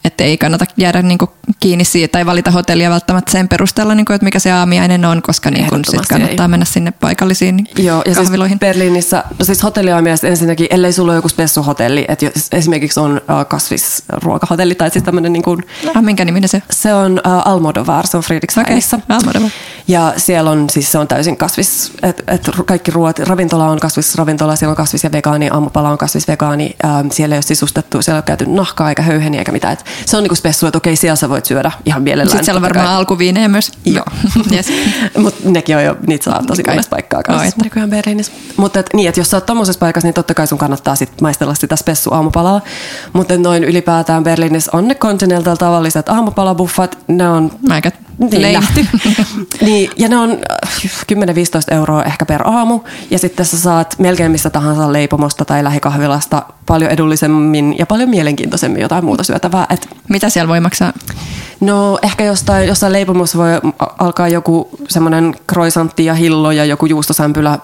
että 0.06 0.24
ei 0.24 0.38
kannata 0.38 0.66
jäädä 0.78 1.02
niin 1.02 1.18
kuin 1.18 1.32
kiinni 1.60 1.86
siitä 1.86 2.12
tai 2.12 2.26
valita 2.26 2.52
hotellia 2.52 2.90
välttämättä 2.90 3.32
sen 3.32 3.48
perusteella, 3.48 3.96
niin 3.96 4.06
kuin, 4.06 4.16
että 4.16 4.26
mikä 4.26 4.40
se 4.40 4.52
aamiainen 4.52 5.06
on, 5.06 5.22
koska 5.22 5.52
niin 5.52 5.70
kuin 5.70 5.86
sit 5.86 6.06
kannattaa 6.10 6.44
ei. 6.44 6.48
mennä 6.48 6.66
sinne 6.66 6.92
paikallisiin 6.92 7.68
Joo, 7.78 7.98
ja 7.98 8.04
siis 8.06 8.18
kahviloihin. 8.18 8.54
Siis 8.54 8.60
Berliinissä, 8.60 9.24
no 9.40 9.46
siis 9.46 9.64
hotelliaamiaiset 9.64 10.30
ensinnäkin, 10.30 10.68
ellei 10.70 10.94
sulla 10.94 11.12
ole 11.12 11.18
joku 11.18 11.30
spessuhotelli, 11.30 12.06
että 12.08 12.26
jos 12.26 12.48
esimerkiksi 12.52 13.00
on 13.00 13.22
äh, 13.30 13.48
kasvisruokahotelli 13.48 14.76
tai 14.76 14.90
siis 14.90 15.04
tämmöinen 15.04 15.34
niin 15.34 15.44
kuin, 15.44 15.64
ah, 15.96 16.04
minkä 16.04 16.26
niminen 16.26 16.50
se? 16.50 16.62
Se 16.72 16.94
on 16.94 17.12
uh, 17.12 17.48
Almodovar, 17.48 18.08
se 18.08 18.18
on 18.18 18.24
Friedrichshainissa. 18.24 18.98
Okay, 18.98 19.18
Almodovar. 19.18 19.50
Ja 19.88 20.14
siellä 20.18 20.52
on 20.52 20.70
siis 20.70 20.92
se 20.92 20.98
on 20.98 21.08
täysin 21.08 21.38
kasvis, 21.38 21.92
että 22.04 22.24
et 22.28 22.50
kaikki 22.66 22.92
ruoat, 22.92 23.20
ravintola 23.20 23.70
on 23.70 23.80
kasvisravintola, 23.80 24.56
siellä 24.56 24.72
on 24.72 24.78
kasvis 24.78 25.04
ja 25.04 25.12
vegaani, 25.12 25.50
aamupala 25.50 25.90
on 25.90 25.98
kasvisvegaani, 25.98 26.76
ähm, 26.86 27.08
siellä 27.12 27.36
ei 27.36 27.38
ole 27.38 27.42
sisustettu, 27.42 28.02
siellä 28.02 28.18
ei 28.18 28.20
ole 28.20 28.24
käyty 28.26 28.46
nahkaa 28.48 28.90
eikä 28.90 29.02
höyheniä 29.02 29.42
eikä 29.42 29.52
mitään. 29.52 29.74
Et 29.74 29.86
se 30.06 30.18
on 30.18 30.24
niinku 30.24 30.36
spessu, 30.36 30.68
että 30.68 30.78
okei, 30.78 30.96
siellä 30.96 31.16
sä 31.16 31.30
voit 31.30 31.46
syödä 31.46 31.72
ihan 31.86 32.04
mielellään. 32.04 32.30
Sitten 32.30 32.46
siellä 32.46 32.58
on 32.58 32.62
varmaan 32.62 32.88
kai. 32.88 32.96
alkuviinejä 32.96 33.48
myös. 33.48 33.72
Joo. 33.86 34.06
yes. 34.52 34.68
Mutta 35.18 35.50
nekin 35.50 35.78
on 35.78 35.84
jo, 35.84 35.98
niitä 36.08 36.24
saa 36.24 36.44
tosi 36.48 36.64
monesta 36.68 36.90
paikkaa 36.90 37.24
kanssa. 37.24 37.58
Nykyään 37.64 37.90
Berliinissä. 37.90 38.32
Mutta 38.58 38.80
et, 38.80 38.90
niin, 38.94 39.10
että 39.10 39.22
jos 39.22 39.30
sä 39.30 39.38
oot 39.38 39.46
tommosessa 39.46 39.80
paikassa, 39.80 40.08
niin 40.08 40.14
totta 40.14 40.34
kai 40.34 40.48
sun 40.48 40.58
kannattaa 40.58 40.96
sit 40.96 41.22
maistella 41.22 41.54
sitä 41.54 41.76
spessu 41.76 42.14
aamupalaa. 42.14 42.62
Mutta 43.14 43.38
noin 43.38 43.64
ylipäätään 43.64 44.24
Berliinissä 44.24 44.72
on 44.74 44.88
ne 44.88 44.96
Continental 44.96 45.56
tavalliset 45.56 46.10
aamupalabuffat. 46.10 46.98
Ne 47.08 47.30
on... 47.30 47.52
Aika 47.70 47.92
niin, 48.18 48.54
nähty. 48.54 48.88
niin, 49.66 49.90
ja 49.98 50.10
ne 50.10 50.18
on 50.18 50.32
10-15 50.32 50.36
euroa 51.72 52.04
ehkä 52.04 52.26
per 52.26 52.42
aamu. 52.46 52.80
Ja 53.12 53.20
sitten 53.20 53.46
sä 53.46 53.58
saat 53.58 53.96
melkein 54.00 54.32
missä 54.32 54.50
tahansa 54.50 54.94
leipomosta 54.94 55.46
tai 55.46 55.64
lähikahvilasta 55.64 56.44
paljon 56.66 56.92
edullisemmin 56.92 57.76
ja 57.80 57.86
paljon 57.86 58.10
mielenkiintoisemmin 58.10 58.82
jotain 58.82 59.06
muuta 59.06 59.24
syötävää. 59.24 59.68
Et, 59.70 59.90
Mitä 60.10 60.30
siellä 60.30 60.48
voi 60.48 60.60
maksaa? 60.60 60.94
No 61.60 62.00
ehkä 62.04 62.24
jostain, 62.24 62.68
jossain 62.68 62.94
leipomossa 62.94 63.38
voi 63.38 63.50
alkaa 63.80 64.28
joku 64.28 64.70
semmoinen 64.88 65.36
kroisantti 65.48 66.06
ja 66.06 66.14
hillo 66.14 66.52
ja 66.52 66.66
joku 66.66 66.86
juustosämpylä 66.86 67.60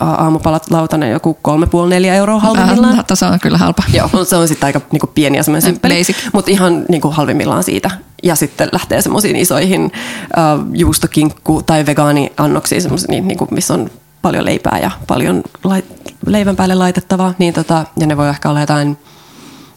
aamupalat 0.00 0.70
lautanen 0.70 1.10
joku 1.10 1.38
3,5-4 1.48 2.04
euroa 2.04 2.40
halvimmillaan. 2.40 2.98
Äh, 2.98 3.04
se 3.14 3.26
on 3.26 3.38
kyllä 3.40 3.58
halpa. 3.58 3.82
Joo, 3.92 4.24
se 4.24 4.36
on 4.36 4.48
sitten 4.48 4.66
aika 4.66 4.80
niinku 4.92 5.06
pieni 5.06 5.36
ja 5.36 5.42
semmoinen 5.42 5.70
simppeli. 5.70 6.02
Mutta 6.32 6.50
ihan 6.50 6.84
niinku 6.88 7.10
halvimmillaan 7.10 7.64
siitä. 7.64 7.90
Ja 8.22 8.34
sitten 8.34 8.68
lähtee 8.72 9.02
semmoisiin 9.02 9.36
isoihin 9.36 9.92
äh, 10.38 10.66
juustokinkku- 10.72 11.62
tai 11.66 11.86
vegaaniannoksiin, 11.86 12.82
niin, 13.08 13.28
niinku, 13.28 13.48
missä 13.50 13.74
on 13.74 13.90
paljon 14.22 14.44
leipää 14.44 14.78
ja 14.82 14.90
paljon 15.06 15.42
lait, 15.64 15.84
leivän 16.26 16.56
päälle 16.56 16.74
laitettavaa. 16.74 17.34
Niin 17.38 17.54
tota, 17.54 17.84
ja 17.96 18.06
ne 18.06 18.16
voi 18.16 18.28
ehkä 18.28 18.50
olla 18.50 18.60
jotain 18.60 18.98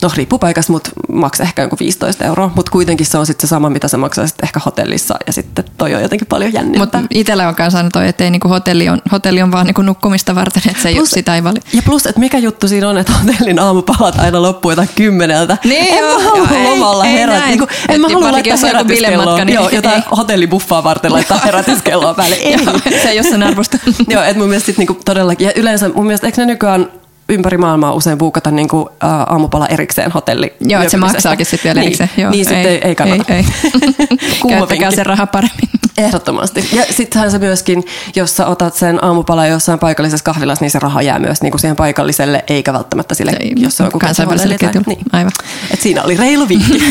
no 0.01 0.11
riippuu 0.15 0.39
paikasta, 0.39 0.71
mutta 0.71 0.89
maksaa 1.11 1.43
ehkä 1.43 1.61
joku 1.61 1.75
15 1.79 2.25
euroa, 2.25 2.51
mutta 2.55 2.71
kuitenkin 2.71 3.05
se 3.05 3.17
on 3.17 3.25
sitten 3.25 3.47
se 3.47 3.49
sama, 3.49 3.69
mitä 3.69 3.87
se 3.87 3.97
maksaa 3.97 4.27
sitten 4.27 4.45
ehkä 4.45 4.59
hotellissa 4.65 5.15
ja 5.27 5.33
sitten 5.33 5.65
toi 5.77 5.95
on 5.95 6.01
jotenkin 6.01 6.27
paljon 6.27 6.53
jännempää. 6.53 6.79
Mutta 6.79 7.01
itsellä 7.09 7.47
on 7.47 7.55
kanssa 7.55 7.85
toi, 7.93 8.07
että 8.07 8.23
ei 8.23 8.31
niinku 8.31 8.47
hotelli, 8.47 8.89
on, 8.89 9.01
hotelli 9.11 9.41
on 9.41 9.51
vaan 9.51 9.65
niinku 9.65 9.81
nukkumista 9.81 10.35
varten, 10.35 10.63
että 10.67 10.83
se 10.83 10.93
plus, 10.93 11.09
sitä 11.09 11.35
ei 11.35 11.43
vali. 11.43 11.59
Ja 11.73 11.81
plus, 11.81 12.05
että 12.05 12.19
mikä 12.19 12.37
juttu 12.37 12.67
siinä 12.67 12.89
on, 12.89 12.97
että 12.97 13.11
hotellin 13.13 13.59
aamupalat 13.59 14.19
aina 14.19 14.41
loppuu 14.41 14.71
jotain 14.71 14.89
kymmeneltä. 14.95 15.57
Niin 15.63 15.93
en 15.93 15.99
joo, 15.99 16.17
mä 16.17 16.23
halua 16.23 16.47
joo, 16.51 16.71
lomalla 16.71 17.05
ei, 17.05 17.13
herät. 17.13 17.43
Ei 17.43 17.55
niin 17.55 17.67
en 17.89 18.01
mä 18.01 18.07
halua 18.07 18.31
laittaa 18.31 18.57
herätyskelloa. 18.57 19.45
Niin 19.45 19.55
joo, 19.55 19.69
jotain 19.69 20.03
hotellibuffaa 20.17 20.83
varten 20.83 21.13
laittaa 21.13 21.39
herätyskelloa 21.45 22.13
päälle. 22.13 22.35
Ei. 22.35 22.57
se 23.01 23.09
ei 23.09 23.19
ole 23.19 23.29
sen 23.29 23.43
arvosta. 23.43 23.77
joo, 24.07 24.23
että 24.23 24.37
mun 24.37 24.47
mielestä 24.47 24.65
sit 24.65 24.77
niinku 24.77 24.97
todellakin. 25.05 25.45
Ja 25.45 25.51
yleensä 25.55 25.89
mun 25.89 26.05
mielestä, 26.05 26.27
eikö 26.27 26.41
ne 26.41 26.45
nykyään 26.45 26.87
ympäri 27.29 27.57
maailmaa 27.57 27.93
usein 27.93 28.17
buukata 28.17 28.51
niin 28.51 28.67
kuin, 28.67 28.87
ä, 29.03 29.07
aamupala 29.07 29.67
erikseen 29.67 30.11
hotelli. 30.11 30.53
Joo, 30.59 30.81
että 30.81 30.91
se 30.91 30.97
maksaakin 30.97 31.45
sitten 31.45 31.69
vielä 31.69 31.81
erikseen. 31.81 32.09
Niin, 32.15 32.23
Joo, 32.23 32.31
niin 32.31 32.45
sitten 32.45 32.71
ei, 32.71 32.81
ei 32.83 32.95
kannata. 32.95 33.33
Ei, 33.33 33.45
ei. 33.63 34.49
Käyttäkää 34.49 34.91
se 34.91 35.03
raha 35.03 35.27
paremmin. 35.27 35.69
Ehdottomasti. 35.97 36.69
Ja 36.73 36.83
sittenhän 36.89 37.31
se 37.31 37.39
myöskin, 37.39 37.83
jos 38.15 38.37
sä 38.37 38.47
otat 38.47 38.75
sen 38.75 39.03
aamupala 39.03 39.47
jossain 39.47 39.79
paikallisessa 39.79 40.23
kahvilassa, 40.23 40.65
niin 40.65 40.71
se 40.71 40.79
raha 40.79 41.01
jää 41.01 41.19
myös 41.19 41.41
niin 41.41 41.51
kuin 41.51 41.61
siihen 41.61 41.75
paikalliselle, 41.75 42.43
eikä 42.47 42.73
välttämättä 42.73 43.15
sille, 43.15 43.31
se, 43.31 43.37
jos 43.55 43.77
se 43.77 43.83
on 43.83 43.87
joku 43.87 43.99
kansainväliselle 43.99 44.57
ketjulle. 44.57 44.85
Niin. 44.87 45.05
Aivan. 45.11 45.31
Et 45.71 45.81
siinä 45.81 46.03
oli 46.03 46.17
reilu 46.17 46.47
vinkki. 46.47 46.83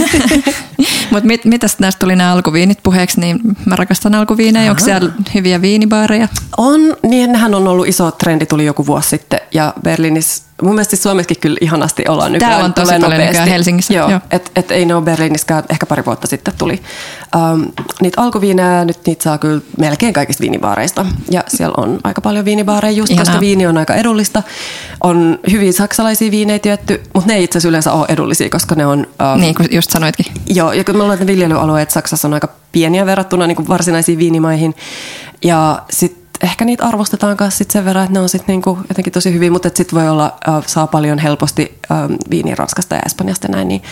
Mutta 1.10 1.26
mit, 1.26 1.44
mitäs 1.44 1.78
näistä 1.78 1.98
tuli 1.98 2.16
nämä 2.16 2.32
alkuviinit 2.32 2.78
puheeksi, 2.82 3.20
niin 3.20 3.40
mä 3.66 3.76
rakastan 3.76 4.14
alkuviinejä. 4.14 4.70
Onko 4.70 4.84
siellä 4.84 5.10
hyviä 5.34 5.62
viinibaareja? 5.62 6.28
On, 6.56 6.80
niin 7.02 7.32
nehän 7.32 7.54
on 7.54 7.68
ollut 7.68 7.88
iso 7.88 8.10
trendi, 8.10 8.46
tuli 8.46 8.64
joku 8.64 8.86
vuosi 8.86 9.08
sitten. 9.08 9.40
Ja 9.52 9.74
Berliinissä 9.82 10.46
mun 10.62 10.74
mielestä 10.74 10.96
Suomessakin 10.96 11.36
kyllä 11.40 11.58
ihanasti 11.60 12.04
ollaan 12.08 12.32
nykyään. 12.32 12.50
Täällä 12.50 12.64
on 12.64 12.74
tosi 12.74 12.86
paljon 12.86 13.02
nopeasti. 13.02 13.26
nykyään 13.26 13.48
Helsingissä. 13.48 13.94
Joo, 13.94 14.10
Joo. 14.10 14.20
Et, 14.30 14.52
et 14.56 14.70
ei 14.70 14.84
ne 14.84 14.94
ole 14.94 15.04
Berliiniskään, 15.04 15.64
ehkä 15.68 15.86
pari 15.86 16.04
vuotta 16.04 16.26
sitten 16.26 16.54
tuli. 16.58 16.82
Um, 17.36 17.66
niitä 18.00 18.22
alkuviinejä, 18.22 18.84
nyt 18.84 18.95
niitä 19.06 19.22
saa 19.22 19.38
kyllä 19.38 19.60
melkein 19.78 20.12
kaikista 20.12 20.40
viinibaareista. 20.40 21.06
Ja 21.30 21.44
siellä 21.48 21.74
on 21.76 21.98
aika 22.04 22.20
paljon 22.20 22.44
viinibaareja 22.44 22.92
just, 22.92 23.10
Ihanaa. 23.12 23.24
koska 23.24 23.40
viini 23.40 23.66
on 23.66 23.78
aika 23.78 23.94
edullista. 23.94 24.42
On 25.00 25.38
hyvin 25.50 25.72
saksalaisia 25.72 26.30
viinejä 26.30 26.58
tietty, 26.58 27.02
mutta 27.14 27.28
ne 27.28 27.36
ei 27.36 27.44
itse 27.44 27.58
asiassa 27.58 27.68
yleensä 27.68 27.92
ole 27.92 28.06
edullisia, 28.08 28.50
koska 28.50 28.74
ne 28.74 28.86
on... 28.86 29.06
Um, 29.34 29.40
niin 29.40 29.54
kuin 29.54 29.68
just 29.70 29.90
sanoitkin. 29.90 30.26
Joo, 30.46 30.72
ja 30.72 30.84
kun 30.84 30.96
me 30.96 31.02
ollaan, 31.02 31.14
että 31.16 31.26
viljelyalueet 31.26 31.90
Saksassa 31.90 32.28
on 32.28 32.34
aika 32.34 32.48
pieniä 32.72 33.06
verrattuna 33.06 33.46
niin 33.46 33.56
kuin 33.56 33.68
varsinaisiin 33.68 34.18
viinimaihin. 34.18 34.74
Ja 35.44 35.82
sitten 35.90 36.26
ehkä 36.42 36.64
niitä 36.64 36.84
arvostetaan 36.84 37.36
kanssa 37.36 37.58
sit 37.58 37.70
sen 37.70 37.84
verran, 37.84 38.04
että 38.04 38.12
ne 38.12 38.20
on 38.20 38.28
sit 38.28 38.46
niinku 38.46 38.78
jotenkin 38.88 39.12
tosi 39.12 39.32
hyvin, 39.32 39.52
mutta 39.52 39.70
sitten 39.74 39.98
voi 40.00 40.08
olla, 40.08 40.38
äh, 40.48 40.66
saa 40.66 40.86
paljon 40.86 41.18
helposti 41.18 41.78
ähm, 41.90 42.12
viiniä 42.30 42.54
Ranskasta 42.54 42.94
ja 42.94 43.02
Espanjasta 43.06 43.46
ja 43.46 43.54
näin, 43.54 43.68
niin 43.68 43.82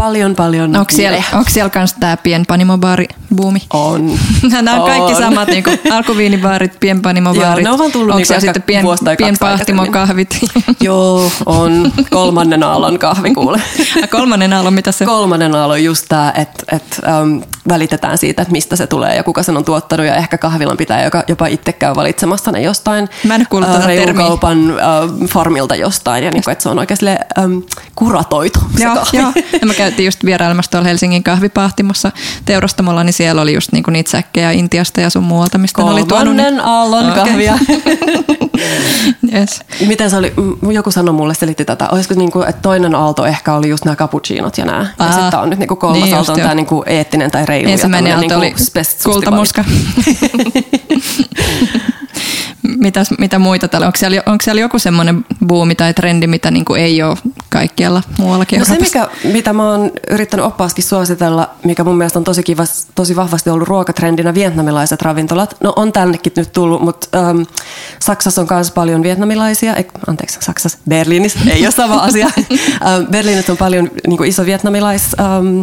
paljon 0.00 0.34
paljon 0.36 0.76
Onko 0.76 0.92
siellä, 0.92 1.22
onko 1.32 1.50
siellä 1.50 1.70
kanssa 1.70 1.96
tämä 2.00 2.16
pienpanimobaari-buumi? 2.16 3.60
On. 3.72 4.18
Nämä 4.62 4.74
on, 4.74 4.80
on, 4.80 4.86
kaikki 4.86 5.14
samat, 5.14 5.48
niin 5.48 5.64
kuin 5.64 5.80
alkuviinibaarit, 5.96 6.80
pienpanimobaarit. 6.80 7.64
Joo, 7.64 7.76
ne 7.76 7.84
on 7.84 7.92
tullut 7.92 8.14
onko 8.14 8.26
niinku 8.28 8.40
sitten 8.40 8.62
pien, 8.62 8.84
pienpahtimokahvit? 9.16 10.38
Joo, 10.80 11.32
on. 11.46 11.92
Kolmannen 12.10 12.62
aallon 12.62 12.98
kahvi 12.98 13.34
kuule. 13.34 13.60
kolmannen 14.10 14.52
aallon, 14.52 14.74
mitä 14.74 14.92
se 14.92 15.04
Kolmannen 15.04 15.54
aallon 15.54 15.84
just 15.84 16.06
tämä, 16.08 16.32
että 16.36 16.76
et, 16.76 17.00
ähm, 17.08 17.38
välitetään 17.68 18.18
siitä, 18.18 18.42
että 18.42 18.52
mistä 18.52 18.76
se 18.76 18.86
tulee 18.86 19.16
ja 19.16 19.22
kuka 19.22 19.42
sen 19.42 19.56
on 19.56 19.64
tuottanut 19.64 20.06
ja 20.06 20.14
ehkä 20.14 20.38
kahvilan 20.38 20.76
pitää 20.76 21.04
joka, 21.04 21.24
jopa 21.28 21.46
itse 21.46 21.72
käy 21.72 21.94
valitsemassa 21.94 22.52
ne 22.52 22.62
jostain 22.62 23.08
Mä 23.24 23.34
en 23.34 23.46
äh, 23.64 23.86
reilukaupan 23.86 24.70
äh, 24.70 25.28
farmilta 25.28 25.74
jostain 25.74 26.24
ja 26.24 26.30
niin 26.30 26.44
kuin, 26.44 26.52
että 26.52 26.62
se 26.62 26.68
on 26.68 26.78
oikein 26.78 26.98
ähm, 27.38 27.58
kuratoitu 27.94 28.58
se 28.76 28.84
joo, 28.84 28.94
kahvi. 28.94 29.18
Joo. 29.18 29.32
Ja 29.60 29.66
mä 29.66 29.74
käytiin 29.90 30.06
just 30.06 30.24
vierailemassa 30.24 30.70
tuolla 30.70 30.88
Helsingin 30.88 31.22
kahvipahtimossa 31.22 32.12
teurastamolla, 32.44 33.04
niin 33.04 33.12
siellä 33.12 33.42
oli 33.42 33.54
just 33.54 33.72
niinku 33.72 33.90
niitä 33.90 34.10
säkkejä 34.10 34.50
Intiasta 34.50 35.00
ja 35.00 35.10
sun 35.10 35.22
muualta, 35.22 35.58
mistä 35.58 35.82
ne 35.82 35.90
oli 35.90 36.04
tuonut. 36.04 36.26
Kolmannen 36.26 36.60
aallon 36.60 37.10
okay. 37.10 37.24
kahvia. 37.24 37.58
yes. 39.34 39.60
Miten 39.86 40.10
se 40.10 40.16
oli, 40.16 40.32
joku 40.72 40.90
sanoi 40.90 41.14
mulle, 41.14 41.34
selitti 41.34 41.64
tätä, 41.64 41.88
olisiko 41.92 42.14
niin 42.14 42.30
kuin, 42.30 42.48
että 42.48 42.62
toinen 42.62 42.94
aalto 42.94 43.26
ehkä 43.26 43.54
oli 43.54 43.68
just 43.68 43.84
nämä 43.84 43.96
cappuccinot 43.96 44.58
ja 44.58 44.64
nämä. 44.64 44.86
Ja 44.98 45.12
sitten 45.12 45.40
on 45.40 45.50
nyt 45.50 45.58
niin 45.58 45.68
kuin 45.68 45.78
kolmas 45.78 46.02
niin 46.02 46.16
aalto 46.16 46.32
on 46.32 46.40
tämä 46.40 46.54
niin 46.54 46.66
kuin 46.66 46.88
eettinen 46.88 47.30
tai 47.30 47.46
reilu. 47.46 47.70
Ensimmäinen 47.70 48.12
aalto 48.12 48.38
niin 48.40 48.54
oli 48.54 48.84
kultamuska. 49.04 49.64
Mitäs, 52.80 53.10
mitä 53.18 53.38
muita 53.38 53.68
täällä? 53.68 53.86
Onko 53.86 53.96
siellä, 53.96 54.22
onko 54.26 54.44
siellä 54.44 54.60
joku 54.60 54.78
semmoinen 54.78 55.24
buumi 55.46 55.74
tai 55.74 55.94
trendi, 55.94 56.26
mitä 56.26 56.50
niin 56.50 56.64
kuin 56.64 56.80
ei 56.80 57.02
ole 57.02 57.16
kaikkialla 57.48 58.02
muuallakin 58.18 58.58
no 58.58 58.64
se, 58.64 58.78
mikä, 58.78 59.08
mitä 59.24 59.52
mä 59.52 59.70
oon 59.70 59.90
yrittänyt 60.10 60.46
oppaaskin 60.46 60.84
suositella, 60.84 61.50
mikä 61.64 61.84
mun 61.84 61.96
mielestä 61.96 62.18
on 62.18 62.24
tosi 62.24 62.42
kiva, 62.42 62.64
tosi 62.94 63.16
vahvasti 63.16 63.50
ollut 63.50 63.68
ruokatrendinä, 63.68 64.34
vietnamilaiset 64.34 65.02
ravintolat. 65.02 65.56
No 65.60 65.72
on 65.76 65.92
tännekin 65.92 66.32
nyt 66.36 66.52
tullut, 66.52 66.82
mutta 66.82 67.18
ähm, 67.18 67.42
Saksassa 67.98 68.40
on 68.40 68.48
myös 68.50 68.70
paljon 68.70 69.02
vietnamilaisia, 69.02 69.74
ei, 69.74 69.86
anteeksi, 70.06 70.38
Saksassa, 70.40 70.78
Berliinissä, 70.88 71.38
ei 71.52 71.66
ole 71.66 71.70
sama 71.70 71.94
asia. 71.94 72.26
ähm, 72.36 73.10
Berliinissä 73.10 73.52
on 73.52 73.58
paljon 73.58 73.90
niin 74.06 74.16
kuin 74.16 74.28
iso 74.28 74.46
vietnamilais... 74.46 75.16
Ähm, 75.20 75.62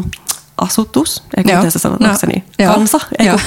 asutus, 0.61 1.23
eikö 1.37 1.55
miten 1.55 1.71
se 1.71 1.79
sanotaan, 1.79 2.11
no, 2.11 2.17
se 2.17 2.27
niin? 2.27 2.43
Joo. 2.59 2.73
Kansa, 2.73 2.99
eikö? 3.19 3.37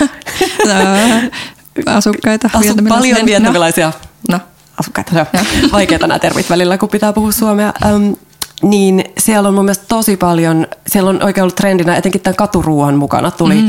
asukkaita. 1.87 2.51
Asu, 2.55 2.75
paljon 2.89 3.27
vietnamilaisia. 3.27 3.93
No. 4.31 4.41
asukkaita. 4.81 5.27
On 5.65 5.71
vaikeita 5.73 6.07
nämä 6.07 6.19
termit 6.19 6.51
välillä, 6.51 6.79
kun 6.79 6.89
pitää 6.89 7.13
puhua 7.13 7.33
suomea. 7.33 7.73
Um, 7.95 8.17
niin 8.63 9.05
siellä 9.19 9.49
on 9.49 9.55
mun 9.55 9.65
mielestä 9.65 9.85
tosi 9.89 10.17
paljon, 10.17 10.67
siellä 10.87 11.11
on 11.11 11.23
oikein 11.23 11.43
ollut 11.43 11.57
trendinä 11.57 11.97
etenkin 11.97 12.21
tämän 12.21 12.37
katuruuan 12.37 12.95
mukana. 12.95 13.31
Tuli 13.31 13.55
mm. 13.55 13.69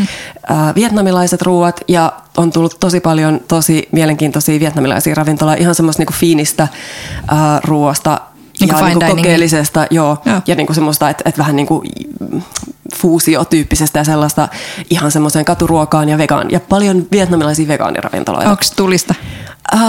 äh, 0.52 0.76
vietnamilaiset 0.76 1.42
ruuat 1.42 1.82
ja 1.88 2.14
on 2.38 2.52
tullut 2.52 2.78
tosi 2.80 3.00
paljon 3.00 3.40
tosi 3.48 3.88
mielenkiintoisia 3.92 4.60
vietnamilaisia 4.60 5.16
ravintoloja, 5.16 5.58
ihan 5.58 5.76
semmoista 5.76 6.02
niinku 6.02 6.14
fiinistä 6.14 6.64
äh, 6.64 6.70
ruuasta 7.64 8.20
Niin 8.60 8.70
ja 8.70 8.86
niinku 8.86 9.06
kokeellisesta, 9.16 9.88
joo, 9.92 10.18
Joo. 10.26 10.42
ja 10.48 10.56
niinku 10.56 10.74
semmoista, 10.74 11.10
että 11.10 11.24
et 11.30 11.38
vähän 11.38 11.56
niinku 11.56 11.84
fuusiotyyppisestä 12.96 14.00
ja 14.00 14.04
sellaista 14.04 14.48
ihan 14.90 15.12
semmoiseen 15.12 15.46
katuruokaan 15.46 16.10
ja 16.10 16.18
vegaan. 16.18 16.52
Ja 16.52 16.60
paljon 16.60 17.08
vietnamilaisia 17.12 17.68
vegaaniravintoloita. 17.68 18.50
Onko 18.50 18.64
tulista? 18.76 19.16
Äh, 19.74 19.82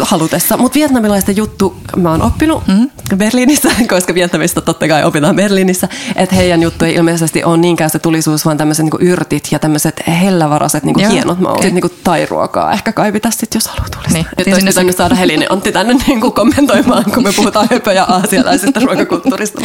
halutessa. 0.00 0.56
Mutta 0.56 0.74
vietnamilaisten 0.74 1.36
juttu 1.36 1.76
mä 1.96 2.10
oon 2.10 2.22
oppinut 2.22 2.66
mm. 2.66 2.90
Berliinissä, 3.16 3.68
koska 3.88 4.14
Vietnamista 4.14 4.60
totta 4.60 4.88
kai 4.88 5.04
opitaan 5.04 5.36
Berliinissä, 5.36 5.88
että 6.16 6.34
heidän 6.36 6.62
juttu 6.62 6.84
ei 6.84 6.94
ilmeisesti 6.94 7.44
ole 7.44 7.56
niinkään 7.56 7.90
se 7.90 7.98
tulisuus, 7.98 8.44
vaan 8.44 8.56
tämmöiset 8.56 8.82
niinku 8.82 8.98
yrtit 9.00 9.48
ja 9.50 9.58
tämmöiset 9.58 10.02
hellävaraset 10.20 10.84
niinku 10.84 11.00
Joo, 11.00 11.10
hienot 11.10 11.38
maut. 11.38 11.58
Okay. 11.58 11.70
Niinku 11.70 11.88
tairuokaa 12.04 12.72
ehkä 12.72 12.92
kai 12.92 13.12
pitäisi 13.12 13.38
sit, 13.38 13.54
jos 13.54 13.68
haluaa 13.68 13.88
tulista. 13.88 14.12
Niin, 14.12 14.26
Nyt 14.38 14.48
olisi 14.48 14.66
pitänyt 14.66 14.96
saada 14.96 15.14
Helinen 15.14 15.52
Antti 15.52 15.72
tänne 15.72 15.94
niinku 16.06 16.30
kommentoimaan, 16.30 17.04
kun 17.04 17.22
me 17.22 17.32
puhutaan 17.36 17.68
höpöjä 17.70 18.04
aasialaisesta 18.04 18.80
ruokakulttuurista. 18.80 19.62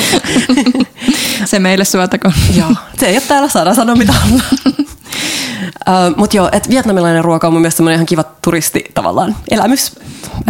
Se 1.45 1.59
meille 1.59 1.85
suotakoon. 1.85 2.33
Joo, 2.55 2.71
se 2.99 3.05
ei 3.05 3.15
ole 3.15 3.21
täällä, 3.27 3.49
saadaan 3.49 3.75
sanoa 3.75 3.95
mitä 3.95 4.13
haluaa. 4.13 4.41
Uh, 5.89 6.17
Mutta 6.17 6.37
joo, 6.37 6.49
että 6.51 6.69
vietnamilainen 6.69 7.23
ruoka 7.23 7.47
on 7.47 7.53
mun 7.53 7.61
mielestä 7.61 7.93
ihan 7.93 8.05
kiva 8.05 8.23
turisti 8.23 8.83
tavallaan 8.93 9.35
elämys. 9.51 9.95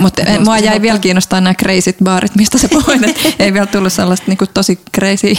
Mutta 0.01 0.21
Että 0.21 0.39
mua 0.39 0.57
jäi 0.57 0.67
ottaa- 0.67 0.81
vielä 0.81 0.99
kiinnostaa 0.99 1.41
nämä 1.41 1.53
crazyt 1.53 1.95
baarit, 2.03 2.35
mistä 2.35 2.57
sä 2.57 2.69
puhuit. 2.69 3.03
et 3.03 3.35
ei 3.39 3.53
vielä 3.53 3.65
tullut 3.65 3.93
sellaista 3.93 4.25
niinku 4.27 4.45
tosi 4.53 4.79
crazy. 4.95 5.33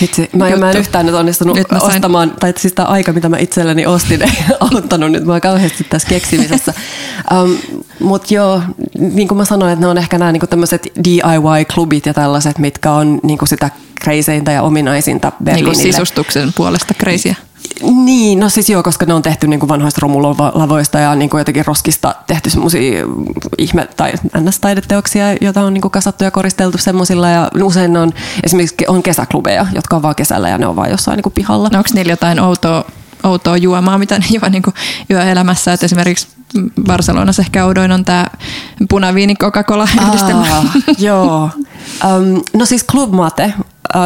Hitsi, 0.00 0.30
mä, 0.36 0.48
en- 0.48 0.58
mä 0.60 0.66
en 0.66 0.70
juttu. 0.70 0.78
yhtään 0.78 1.06
nyt 1.06 1.14
onnistunut 1.14 1.56
Nyt 1.56 1.66
sain- 1.70 1.82
ostamaan, 1.82 2.30
tai 2.40 2.54
siis 2.56 2.72
tämä 2.72 2.88
aika, 2.88 3.12
mitä 3.12 3.28
mä 3.28 3.38
itselleni 3.38 3.86
ostin, 3.86 4.22
ei 4.22 4.32
auttanut 4.74 5.12
nyt 5.12 5.24
mua 5.24 5.40
kauheasti 5.40 5.84
tässä 5.84 6.08
keksimisessä. 6.08 6.74
um, 7.42 7.56
Mutta 8.00 8.34
joo, 8.34 8.62
niin 8.98 9.28
kuin 9.28 9.38
mä 9.38 9.44
sanoin, 9.44 9.72
että 9.72 9.80
ne 9.84 9.90
on 9.90 9.98
ehkä 9.98 10.18
nämä 10.18 10.32
niinku 10.32 10.46
tämmöiset 10.46 10.86
DIY-klubit 11.04 12.06
ja 12.06 12.14
tällaiset, 12.14 12.58
mitkä 12.58 12.92
on 12.92 13.20
niinku 13.22 13.46
sitä 13.46 13.70
kreiseintä 14.00 14.52
ja 14.52 14.62
ominaisinta 14.62 15.28
niinku 15.28 15.44
Berliinille. 15.44 15.92
sisustuksen 15.92 16.52
puolesta 16.56 16.94
crazyä. 16.94 17.34
Niin, 17.82 18.40
no 18.40 18.48
siis 18.48 18.70
joo, 18.70 18.82
koska 18.82 19.06
ne 19.06 19.14
on 19.14 19.22
tehty 19.22 19.46
niin 19.46 19.60
kuin 19.60 19.68
vanhoista 19.68 20.00
romulavoista 20.02 20.98
ja 20.98 21.14
niin 21.14 21.30
kuin 21.30 21.38
jotenkin 21.38 21.66
roskista 21.66 22.14
tehty 22.26 22.50
semmoisia 22.50 23.04
ihme- 23.58 23.88
tai 23.96 24.12
ns-taideteoksia, 24.40 25.24
joita 25.40 25.62
on 25.62 25.74
niin 25.74 25.82
kuin 25.82 25.92
kasattu 25.92 26.24
ja 26.24 26.30
koristeltu 26.30 26.78
semmoisilla. 26.78 27.28
Ja 27.28 27.50
usein 27.62 27.92
ne 27.92 27.98
on 27.98 28.12
esimerkiksi 28.42 28.76
on 28.88 29.02
kesäklubeja, 29.02 29.66
jotka 29.74 29.96
on 29.96 30.02
vaan 30.02 30.14
kesällä 30.14 30.48
ja 30.48 30.58
ne 30.58 30.66
on 30.66 30.76
vaan 30.76 30.90
jossain 30.90 31.16
niin 31.16 31.22
kuin 31.22 31.32
pihalla. 31.32 31.68
No 31.72 31.78
onko 31.78 31.90
niillä 31.94 32.12
jotain 32.12 32.40
outoa, 32.40 32.84
outoa 33.24 33.56
juomaa, 33.56 33.98
mitä 33.98 34.18
ne 34.18 34.24
juo 34.30 34.48
niin 34.48 34.62
kuin 34.62 34.74
yöelämässä? 35.10 35.72
Et 35.72 35.82
esimerkiksi 35.82 36.28
Barcelonassa 36.86 37.42
ehkä 37.42 37.64
oudoin 37.64 37.92
on 37.92 38.04
tämä 38.04 38.26
punaviini 38.90 39.34
Coca-Cola 39.34 39.88
yhdistelmä. 40.06 40.62
Joo. 40.98 41.50
Um, 42.04 42.42
no 42.54 42.66
siis 42.66 42.86
Club 42.86 43.12
Mate, 43.12 43.54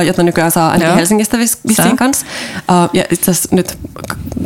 jota 0.06 0.22
nykyään 0.22 0.50
saa 0.50 0.66
ainakin 0.66 0.86
Joo. 0.86 0.96
Helsingistä 0.96 1.38
vissiin 1.38 1.96
kanssa. 1.96 2.26
Uh, 2.56 2.90
ja 2.92 3.04
itse 3.10 3.30
asiassa 3.30 3.56
nyt 3.56 3.78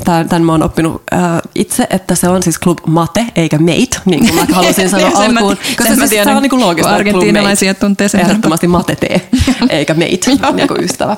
tämän, 0.05 0.45
mä 0.45 0.53
oon 0.53 0.63
oppinut 0.63 0.95
uh, 0.95 1.51
itse, 1.55 1.87
että 1.91 2.15
se 2.15 2.29
on 2.29 2.43
siis 2.43 2.61
Club 2.61 2.79
Mate 2.87 3.27
eikä 3.37 3.59
Mate, 3.59 4.01
niin 4.05 4.21
kuin 4.27 4.35
mä 4.35 4.47
halusin 4.55 4.91
sanoa 4.91 5.11
Sen 5.23 5.39
alkuun. 5.39 5.57
sen 5.83 5.89
mä 5.89 5.95
siis 5.95 6.11
tiedän, 6.11 6.33
se 6.33 6.37
on 6.37 6.43
niin 6.43 6.51
kuin 6.51 6.61
loogista. 6.61 6.95
argentiinalaisia 6.95 7.75
tuntee 7.75 8.09
sen. 8.09 8.21
Ehdottomasti 8.21 8.67
Mate 8.67 8.97
tee, 8.97 9.29
eikä 9.69 9.95
Mate, 9.95 10.53
niin 10.55 10.69
kuin 10.69 10.85
ystävä. 10.85 11.17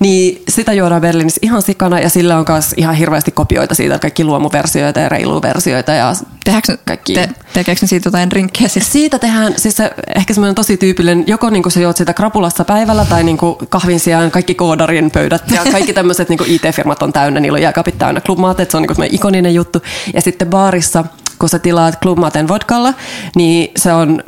Niin 0.00 0.42
sitä 0.48 0.72
juodaan 0.72 1.00
Berliinissä 1.00 1.38
ihan 1.42 1.62
sikana 1.62 2.00
ja 2.00 2.08
sillä 2.08 2.38
on 2.38 2.44
myös 2.48 2.74
ihan 2.76 2.94
hirveästi 2.94 3.30
kopioita 3.30 3.74
siitä, 3.74 3.98
kaikki 3.98 4.24
luomuversioita 4.24 5.00
ja 5.00 5.08
reiluversioita 5.08 5.92
ja 5.92 6.14
Tehdäänkö, 6.44 6.78
kaikki. 6.84 7.14
te, 7.14 7.28
tekeekö 7.52 7.78
ne 7.82 7.88
siitä 7.88 8.06
jotain 8.06 8.32
rinkkejä? 8.32 8.68
Siis? 8.68 8.92
siitä 8.92 9.18
tehdään 9.18 9.54
siis 9.56 9.76
se, 9.76 9.90
ehkä 10.14 10.34
semmoinen 10.34 10.54
tosi 10.54 10.76
tyypillinen, 10.76 11.24
joko 11.26 11.50
niinku 11.50 11.70
sä 11.70 11.80
juot 11.80 11.96
sitä 11.96 12.14
krapulassa 12.14 12.64
päivällä 12.64 13.04
tai 13.04 13.24
niinku 13.24 13.58
kahvin 13.68 14.00
sijaan 14.00 14.30
kaikki 14.30 14.54
koodarien 14.54 15.10
pöydät 15.10 15.50
ja 15.50 15.62
kaikki 15.72 15.92
tämmöiset 15.92 16.28
niinku 16.28 16.44
IT-firmat 16.46 17.02
on 17.02 17.12
täynnä, 17.12 17.40
niillä 17.40 17.56
on 17.56 17.62
jääkaapit 17.62 17.98
täynnä 17.98 18.20
että 18.20 18.72
se 18.72 18.76
on 18.76 18.84
semmoinen 18.88 19.14
ikoninen 19.14 19.54
juttu. 19.54 19.82
Ja 20.14 20.20
sitten 20.20 20.48
baarissa, 20.48 21.04
kun 21.38 21.48
sä 21.48 21.58
tilaat 21.58 22.00
Club 22.02 22.18
Maten 22.18 22.48
vodkalla, 22.48 22.94
niin 23.36 23.72
se 23.76 23.92
on 23.92 24.22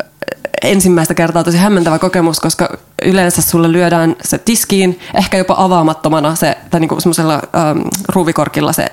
ensimmäistä 0.62 1.14
kertaa 1.14 1.44
tosi 1.44 1.59
hämmentävä 1.59 1.99
kokemus, 1.99 2.40
koska 2.40 2.79
yleensä 3.05 3.42
sulle 3.42 3.72
lyödään 3.72 4.16
se 4.22 4.38
tiskiin, 4.38 5.01
ehkä 5.14 5.37
jopa 5.37 5.55
avaamattomana 5.59 6.35
se, 6.35 6.59
tai 6.70 6.81
niinku 6.81 7.01
semmoisella 7.01 7.35
ähm, 7.35 7.79
ruuvikorkilla 8.09 8.72
se 8.72 8.87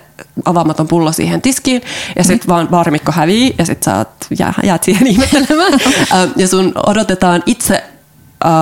avaamaton 0.45 0.87
pullo 0.87 1.11
siihen 1.11 1.41
tiskiin, 1.41 1.81
ja 2.15 2.23
sitten 2.23 2.47
vaan 2.47 2.67
baarimikko 2.67 3.11
hävii, 3.11 3.55
ja 3.57 3.65
sitten 3.65 3.93
sä 3.93 3.97
oot, 3.97 4.09
jää, 4.39 4.53
jäät 4.63 4.83
siihen 4.83 5.07
ihmettelemään. 5.07 5.73
Ähm, 6.13 6.31
ja 6.35 6.47
sun 6.47 6.71
odotetaan 6.87 7.43
itse 7.45 7.83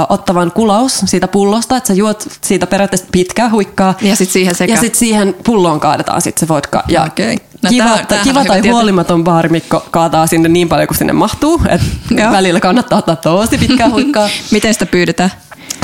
ottavan 0.10 0.52
kulaus 0.52 1.02
siitä 1.06 1.28
pullosta, 1.28 1.78
että 1.78 1.88
sä 1.88 1.94
juot 1.94 2.24
siitä 2.41 2.67
periaatteessa 2.67 3.08
pitkää 3.12 3.50
huikkaa. 3.50 3.94
Ja 4.02 4.15
sit 4.15 4.30
siihen 4.30 4.56
sekä. 4.56 4.74
Ja 4.74 4.80
sitten 4.80 5.00
siihen 5.00 5.36
pulloon 5.46 5.80
kaadetaan 5.80 6.22
sitten 6.22 6.39
se 6.39 6.48
vodka. 6.54 6.84
Ja 6.88 7.04
Okei. 7.04 7.38
No 7.62 7.70
kiva, 7.70 7.84
tää- 7.84 7.96
tai, 7.96 8.06
tämähän 8.06 8.24
kiva 8.24 8.46
tai 8.46 8.60
huolimaton 8.70 9.24
baarimikko 9.24 9.86
kaataa 9.91 10.28
sinne 10.28 10.50
niin 10.50 10.70
paljon 10.70 10.88
kuin 10.88 10.98
sinne 10.98 11.13
mahtuu, 11.13 11.62
että 11.70 11.86
Joo. 12.22 12.32
välillä 12.32 12.60
kannattaa 12.60 13.00
ottaa 13.00 13.15
tosi 13.15 13.58
pitkää 13.58 13.89
huikkaa. 13.96 14.30
Miten 14.52 14.74
sitä 14.74 14.86
pyydetään? 14.86 15.32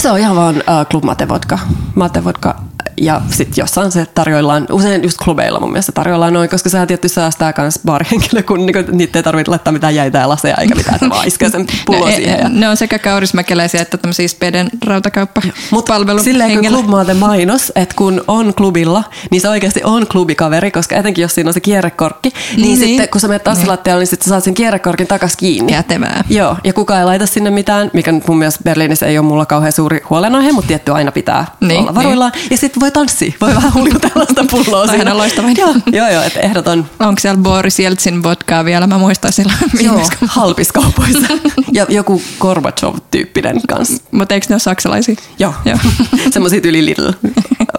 Se 0.01 0.11
on 0.11 0.19
ihan 0.19 0.35
vaan 0.35 0.55
uh, 0.55 0.87
Club 0.91 1.03
Mate 1.03 1.27
vodka. 1.27 1.59
Ja 3.01 3.21
sitten 3.29 3.61
jossain 3.61 3.91
se 3.91 4.05
tarjoillaan, 4.05 4.67
usein 4.71 5.03
just 5.03 5.17
klubeilla 5.23 5.59
mun 5.59 5.71
mielestä 5.71 5.91
tarjoillaan 5.91 6.33
noin, 6.33 6.49
koska 6.49 6.69
sehän 6.69 6.87
tietysti 6.87 7.15
säästää 7.15 7.53
myös 7.57 7.79
baarihenkilö, 7.85 8.43
kun 8.43 8.65
niinku, 8.65 8.91
niitä 8.91 9.19
ei 9.19 9.23
tarvitse 9.23 9.49
laittaa 9.51 9.73
mitään 9.73 9.95
jäitä 9.95 10.17
ja 10.17 10.29
laseja 10.29 10.55
eikä 10.55 10.75
mitään, 10.75 10.95
että 10.95 11.09
vaan 11.09 11.27
iskee 11.27 11.49
sen 11.49 11.67
pullon 11.85 12.09
no, 12.09 12.15
siihen. 12.15 12.39
Ja... 12.39 12.49
ne 12.49 12.69
on 12.69 12.77
sekä 12.77 12.99
kaurismäkeläisiä 12.99 13.81
että 13.81 13.97
tämmöisiä 13.97 14.27
speden 14.27 14.69
rautakauppa 14.85 15.41
Mutta 15.71 15.93
silleen 16.23 16.59
kun 16.59 16.89
Mate 16.89 17.13
mainos, 17.13 17.71
että 17.75 17.95
kun 17.95 18.23
on 18.27 18.53
klubilla, 18.53 19.03
niin 19.31 19.41
se 19.41 19.49
oikeasti 19.49 19.81
on 19.83 20.07
klubikaveri, 20.07 20.71
koska 20.71 20.95
etenkin 20.95 21.21
jos 21.21 21.35
siinä 21.35 21.49
on 21.49 21.53
se 21.53 21.59
kierrekorkki, 21.59 22.33
niin, 22.55 22.61
Niin. 22.61 22.77
sitten 22.77 23.09
kun 23.09 23.21
sä 23.21 23.27
menet 23.27 23.43
tassilattialle, 23.43 24.01
niin 24.01 24.07
sitten 24.07 24.25
sä 24.25 24.29
saat 24.29 24.43
sen 24.43 24.53
kierrekorkin 24.53 25.07
takas 25.07 25.35
kiinni. 25.37 25.73
Kätevää. 25.73 26.23
Joo, 26.29 26.55
ja 26.63 26.73
kukaan 26.73 26.99
ei 26.99 27.05
laita 27.05 27.25
sinne 27.25 27.49
mitään, 27.49 27.91
mikä 27.93 28.11
nyt 28.11 28.27
mun 28.27 28.37
mielestä 28.37 28.63
Berliinissä 28.63 29.05
ei 29.05 29.17
ole 29.17 29.27
mulla 29.27 29.45
kauhean 29.45 29.71
suuri 29.71 30.01
huolenaihe, 30.09 30.51
mutta 30.51 30.67
tietty 30.67 30.91
aina 30.91 31.11
pitää 31.11 31.45
Niin, 31.59 31.67
niin, 31.67 31.79
olla 31.81 31.95
varuillaan. 31.95 32.31
Niin. 32.35 32.47
Ja 32.51 32.57
sitten 32.57 32.81
voi 32.87 32.91
tanssia, 32.91 33.33
voi 33.41 33.55
vähän 33.55 33.73
huljutella 33.73 34.25
sitä 34.25 34.43
pulloa. 34.51 34.87
Toihan 34.87 35.07
on 35.07 35.17
loistava 35.17 35.49
idea. 35.49 35.65
Joo, 35.65 35.75
joo, 35.91 36.09
joo 36.09 36.23
että 36.23 36.39
ehdoton 36.39 36.85
Onko 36.99 37.19
siellä 37.19 37.41
Boris 37.41 37.79
Jeltsin 37.79 38.23
vodkaa 38.23 38.65
vielä? 38.65 38.87
Mä 38.87 38.97
muistan 38.97 39.33
silloin 39.33 39.57
joo, 39.81 40.09
halpiskaupoissa. 40.27 41.27
ja 41.71 41.85
joku 41.89 42.21
Gorbachev-tyyppinen 42.39 43.61
kanssa. 43.67 44.03
Mutta 44.11 44.33
eikö 44.33 44.45
ne 44.49 44.53
ole 44.53 44.59
saksalaisia? 44.59 45.15
Joo, 45.39 45.53
Joo. 45.65 45.77
semmoisia 46.33 46.59
yli 46.63 46.85
Lidl 46.85 47.11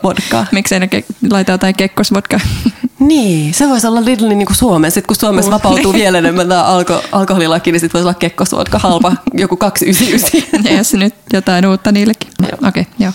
vodkaa. 0.02 0.46
Miksei 0.52 0.80
ne 0.80 0.88
ke- 0.96 1.30
laita 1.30 1.52
jotain 1.52 1.74
kekkosvodkaa? 1.76 2.40
Niin, 2.98 3.54
se 3.54 3.68
voisi 3.68 3.86
olla 3.86 4.04
Lidlin 4.04 4.38
niin 4.38 4.46
kuin 4.46 4.56
Suomessa. 4.56 4.94
Sitten 4.94 5.06
kun 5.06 5.16
Suomessa 5.16 5.50
vapautuu 5.50 5.92
vielä 5.92 6.18
enemmän 6.18 6.48
tämä 6.48 6.64
alko, 6.64 7.02
alkoholilaki, 7.12 7.72
niin 7.72 7.80
sitten 7.80 7.98
voisi 7.98 8.04
olla 8.04 8.14
kekkosvodka 8.14 8.78
halpa, 8.78 9.12
joku 9.34 9.56
299. 9.56 10.64
Ja 10.64 10.76
jos 10.78 10.94
nyt 10.94 11.14
jotain 11.32 11.66
uutta 11.66 11.92
niillekin. 11.92 12.30
Okei, 12.42 12.58
okay, 12.68 12.84
joo. 12.98 13.12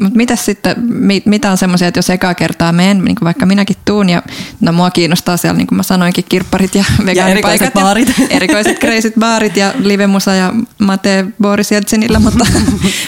Mutta 0.00 0.16
mitäs 0.16 0.44
sitten, 0.44 0.76
mi, 0.80 1.22
mitä 1.24 1.50
on 1.50 1.56
semmoisia, 1.56 1.88
että 1.88 1.98
jos 1.98 2.10
ekaa 2.10 2.34
kertaa 2.34 2.72
menen, 2.72 3.04
niin 3.04 3.14
kuin 3.14 3.24
vaikka 3.26 3.46
minäkin 3.46 3.76
tuun, 3.84 4.10
ja 4.10 4.22
no 4.60 4.72
mua 4.72 4.90
kiinnostaa 4.90 5.36
siellä, 5.36 5.58
niin 5.58 5.66
kuin 5.66 5.76
mä 5.76 5.82
sanoinkin, 5.82 6.24
kirpparit 6.28 6.74
ja 6.74 6.84
vegaanipaikat. 7.06 7.30
erikoiset 7.30 7.74
baarit. 7.74 8.14
erikoiset 8.30 8.78
kreisit 8.78 9.14
baarit 9.18 9.56
ja 9.56 9.72
livemusa 9.78 10.34
ja 10.34 10.52
Mate 10.78 11.24
Boris 11.42 11.72
Jeltsinillä, 11.72 12.18
mutta, 12.18 12.46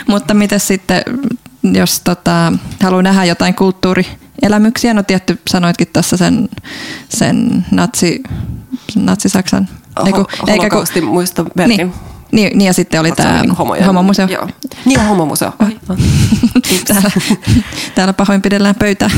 mutta 0.06 0.34
mitäs 0.34 0.66
sitten, 0.66 1.02
jos 1.62 2.00
tota, 2.00 2.52
haluaa 2.82 3.02
nähdä 3.02 3.24
jotain 3.24 3.54
kulttuurielämyksiä, 4.40 4.94
no 4.94 5.02
tietty 5.02 5.38
sanoitkin 5.48 5.86
tässä 5.92 6.16
sen, 6.16 6.48
sen 7.08 7.66
natsi, 7.70 8.22
natsi-Saksan. 8.96 9.68
eiku- 10.06 10.18
Ho- 10.22 10.50
eikä 10.50 10.70
kun- 10.70 11.04
muisto 11.04 11.44
Berlin. 11.56 11.76
Niin, 11.76 11.92
niin, 12.32 12.58
niin, 12.58 12.66
ja 12.66 12.72
sitten 12.72 13.00
oli 13.00 13.12
tämä 13.12 13.42
homojen- 13.58 13.84
homomuseo. 13.84 14.26
Joo. 14.28 14.48
Niin 14.84 15.00
on 15.00 15.06
homomuseo. 15.06 15.52
No. 15.88 15.96
täällä, 16.86 17.10
täällä 17.94 18.12
pahoinpidellään 18.12 18.74
pöytää. 18.74 19.10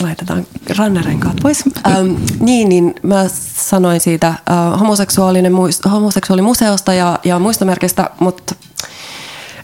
Laitetaan 0.00 0.46
rannerenkaat 0.78 1.36
pois. 1.42 1.64
Ähm, 1.86 2.14
niin, 2.40 2.68
niin 2.68 2.94
mä 3.02 3.24
sanoin 3.56 4.00
siitä 4.00 4.28
äh, 4.28 4.80
homoseksuaalinen 4.80 5.52
muist- 5.52 5.90
homoseksuaalimuseosta 5.90 6.94
ja, 6.94 7.18
ja 7.24 7.38
muistomerkistä, 7.38 8.10
mutta 8.20 8.54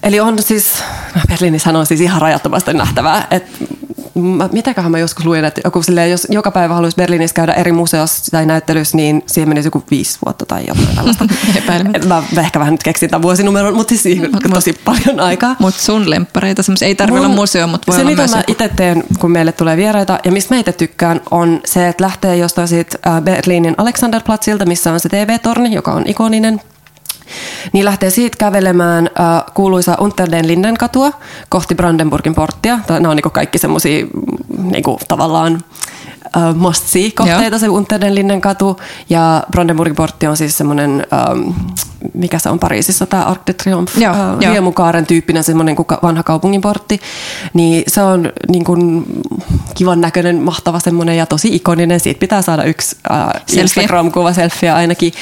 Eli 0.02 0.20
on 0.20 0.42
siis, 0.42 0.82
no 1.14 1.20
Berliinissä 1.28 1.70
on 1.70 1.86
siis 1.86 2.00
ihan 2.00 2.22
rajattomasti 2.22 2.74
nähtävää, 2.74 3.26
että 3.30 3.50
mitäköhän 4.52 4.90
mä 4.90 4.98
joskus 4.98 5.24
luin, 5.24 5.44
että 5.44 5.60
joku 5.64 5.82
silleen, 5.82 6.10
jos 6.10 6.26
joka 6.30 6.50
päivä 6.50 6.74
haluaisi 6.74 6.96
Berliinissä 6.96 7.34
käydä 7.34 7.52
eri 7.52 7.72
museossa 7.72 8.30
tai 8.30 8.46
näyttelyssä, 8.46 8.96
niin 8.96 9.22
siihen 9.26 9.48
menisi 9.48 9.66
joku 9.66 9.82
viisi 9.90 10.18
vuotta 10.26 10.46
tai 10.46 10.64
jotain 10.66 10.96
tällaista. 10.96 11.24
Mä 12.08 12.40
ehkä 12.40 12.58
vähän 12.58 12.74
nyt 12.74 12.82
keksin 12.82 13.10
tämän 13.10 13.22
vuosinumeron, 13.22 13.74
mutta 13.74 13.88
siis 13.88 14.02
siihen 14.02 14.30
Mut- 14.34 14.50
tosi 14.54 14.72
paljon 14.84 15.20
aikaa. 15.20 15.56
Mutta 15.58 15.82
sun 15.82 16.10
lemppareita, 16.10 16.62
semmoisia, 16.62 16.88
ei 16.88 16.94
tarvitse 16.94 17.26
olla 17.26 17.34
museo, 17.34 17.66
mutta 17.66 17.86
voi 17.86 17.96
se, 17.96 18.00
olla 18.00 18.10
mitä 18.10 18.22
myös 18.22 18.30
mä 18.30 18.38
joku. 18.38 18.52
itse 18.52 18.68
teen, 18.76 19.04
kun 19.18 19.30
meille 19.30 19.52
tulee 19.52 19.76
vieraita, 19.76 20.18
ja 20.24 20.32
mistä 20.32 20.54
mä 20.54 20.60
itse 20.60 20.72
tykkään, 20.72 21.20
on 21.30 21.60
se, 21.64 21.88
että 21.88 22.04
lähtee 22.04 22.36
jostain 22.36 22.68
siitä 22.68 22.98
äh, 23.06 23.22
Berliinin 23.22 23.74
Alexanderplatzilta, 23.78 24.66
missä 24.66 24.92
on 24.92 25.00
se 25.00 25.08
TV-torni, 25.08 25.74
joka 25.74 25.92
on 25.92 26.02
ikoninen. 26.06 26.60
Niin 27.72 27.84
lähtee 27.84 28.10
siitä 28.10 28.36
kävelemään 28.38 29.10
äh, 29.20 29.54
kuuluisa 29.54 29.96
Unter 30.00 30.30
den 30.30 30.46
Linden 30.46 30.76
katua 30.76 31.12
kohti 31.48 31.74
Brandenburgin 31.74 32.34
porttia. 32.34 32.78
Nämä 32.88 33.10
on 33.10 33.16
niinku 33.16 33.30
kaikki 33.30 33.58
semmoisia 33.58 34.06
niinku, 34.58 34.98
tavallaan 35.08 35.64
äh, 36.36 36.54
must 36.54 36.86
see 36.86 37.10
kohteita, 37.10 37.58
se 37.58 37.68
Unter 37.68 38.00
den 38.00 38.14
Linden 38.14 38.40
katu. 38.40 38.80
Ja 39.10 39.42
Brandenburgin 39.50 39.96
portti 39.96 40.26
on 40.26 40.36
siis 40.36 40.58
semmoinen, 40.58 41.06
ähm, 41.12 41.50
mikä 42.14 42.38
se 42.38 42.48
on 42.48 42.58
Pariisissa, 42.58 43.06
tämä 43.06 43.24
Arc 43.24 43.40
de 43.46 43.52
Triomphe, 43.52 44.04
Joo, 44.04 44.14
äh, 44.14 44.50
riemukaaren 44.50 45.06
tyyppinen 45.06 45.44
semmoinen 45.44 45.76
vanha 46.02 46.22
kaupunginportti. 46.22 47.00
Niin 47.54 47.84
se 47.86 48.02
on 48.02 48.32
niin 48.48 48.64
kuin 48.64 49.04
kivan 49.74 50.00
näköinen, 50.00 50.36
mahtava 50.36 50.80
semmoinen 50.80 51.16
ja 51.16 51.26
tosi 51.26 51.54
ikoninen. 51.54 52.00
Siitä 52.00 52.20
pitää 52.20 52.42
saada 52.42 52.64
yksi 52.64 52.96
äh. 53.10 53.42
Instagram-kuva, 53.56 54.32
selfie 54.32 54.70
ainakin. 54.70 55.12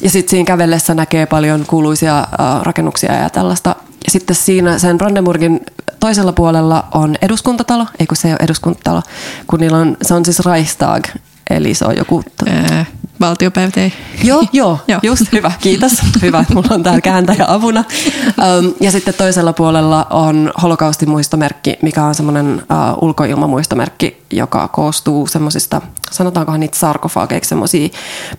Ja 0.00 0.10
sitten 0.10 0.30
siinä 0.30 0.46
kävellessä 0.46 0.94
näkee 0.94 1.26
paljon 1.26 1.64
kuuluisia 1.66 2.18
äh, 2.18 2.62
rakennuksia 2.62 3.12
ja 3.12 3.30
tällaista. 3.30 3.76
Ja 4.04 4.10
sitten 4.10 4.36
siinä 4.36 4.78
sen 4.78 4.98
Brandenburgin 4.98 5.60
toisella 6.00 6.32
puolella 6.32 6.86
on 6.94 7.16
eduskuntatalo, 7.22 7.86
ei 7.98 8.06
kun 8.06 8.16
se 8.16 8.28
ei 8.28 8.32
ole 8.32 8.40
eduskuntatalo, 8.44 9.02
kun 9.46 9.60
niillä 9.60 9.78
on, 9.78 9.96
se 10.02 10.14
on 10.14 10.24
siis 10.24 10.46
Reichstag, 10.46 11.04
eli 11.50 11.74
se 11.74 11.84
on 11.84 11.96
joku... 11.96 12.24
Öö, 12.48 12.84
valtiopäivät 13.20 13.76
ei. 13.76 13.92
Joo, 14.24 14.44
joo, 14.52 14.78
Joo. 14.88 15.00
just 15.02 15.32
hyvä, 15.32 15.52
kiitos. 15.60 15.92
Hyvä, 16.22 16.44
mulla 16.54 16.68
on 16.74 16.82
täällä 16.82 17.00
kääntäjä 17.00 17.44
avuna. 17.48 17.84
Um, 18.28 18.74
ja 18.80 18.90
sitten 18.90 19.14
toisella 19.14 19.52
puolella 19.52 20.06
on 20.10 20.52
holokaustin 20.62 21.10
muistomerkki, 21.10 21.76
mikä 21.82 22.04
on 22.04 22.14
semmoinen 22.14 22.54
uh, 22.54 23.04
ulkoilmamuistomerkki, 23.04 24.22
joka 24.32 24.68
koostuu 24.68 25.26
semmoisista, 25.26 25.80
sanotaankohan 26.10 26.60
niitä 26.60 26.78
sarkofageiksi, 26.78 27.48
semmoisia 27.48 27.88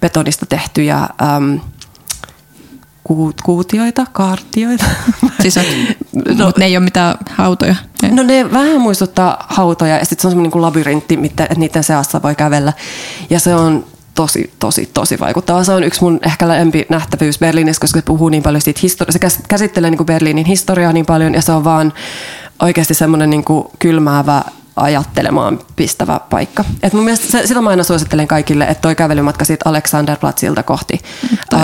betonista 0.01 0.45
tehtyjä 0.45 0.99
um, 1.37 1.59
kuut, 3.03 3.41
kuutioita, 3.41 4.05
kaartioita. 4.11 4.85
Siis 5.41 5.57
on, 5.57 5.63
no, 6.37 6.45
mutta 6.45 6.59
ne 6.59 6.65
ei 6.65 6.77
ole 6.77 6.83
mitään 6.83 7.17
hautoja. 7.31 7.75
No 8.11 8.23
ne 8.23 8.51
vähän 8.51 8.81
muistuttaa 8.81 9.45
hautoja 9.49 9.97
ja 9.97 10.05
sitten 10.05 10.21
se 10.21 10.27
on 10.27 10.31
semmoinen 10.31 10.51
niin 10.53 10.61
labyrintti, 10.61 11.19
että 11.23 11.47
niiden 11.57 11.83
seassa 11.83 12.21
voi 12.21 12.35
kävellä. 12.35 12.73
Ja 13.29 13.39
se 13.39 13.55
on 13.55 13.85
tosi, 14.15 14.53
tosi, 14.59 14.89
tosi 14.93 15.19
vaikuttava. 15.19 15.63
Se 15.63 15.71
on 15.71 15.83
yksi 15.83 16.01
mun 16.01 16.19
ehkä 16.25 16.47
lempi 16.47 16.85
nähtävyys 16.89 17.39
Berliinissä, 17.39 17.81
koska 17.81 17.99
se 17.99 18.05
puhuu 18.05 18.29
niin 18.29 18.43
paljon 18.43 18.61
siitä 18.61 18.79
historiasta. 18.83 19.19
Se 19.19 19.27
käs- 19.27 19.45
käsittelee 19.47 19.89
niin 19.89 19.97
kuin 19.97 20.07
Berliinin 20.07 20.45
historiaa 20.45 20.93
niin 20.93 21.05
paljon 21.05 21.33
ja 21.33 21.41
se 21.41 21.51
on 21.51 21.63
vaan 21.63 21.93
oikeasti 22.61 22.93
semmoinen 22.93 23.29
niin 23.29 23.43
kuin 23.43 23.67
kylmäävä 23.79 24.43
ajattelemaan 24.75 25.59
pistävä 25.75 26.19
paikka. 26.29 26.65
Et 26.83 26.93
mun 26.93 27.03
mielestä 27.03 27.27
se, 27.27 27.47
sitä 27.47 27.61
mä 27.61 27.69
aina 27.69 27.83
suosittelen 27.83 28.27
kaikille, 28.27 28.63
että 28.63 28.81
toi 28.81 28.95
kävelymatka 28.95 29.45
siitä 29.45 29.69
Alexanderplatzilta 29.69 30.63
kohti. 30.63 30.99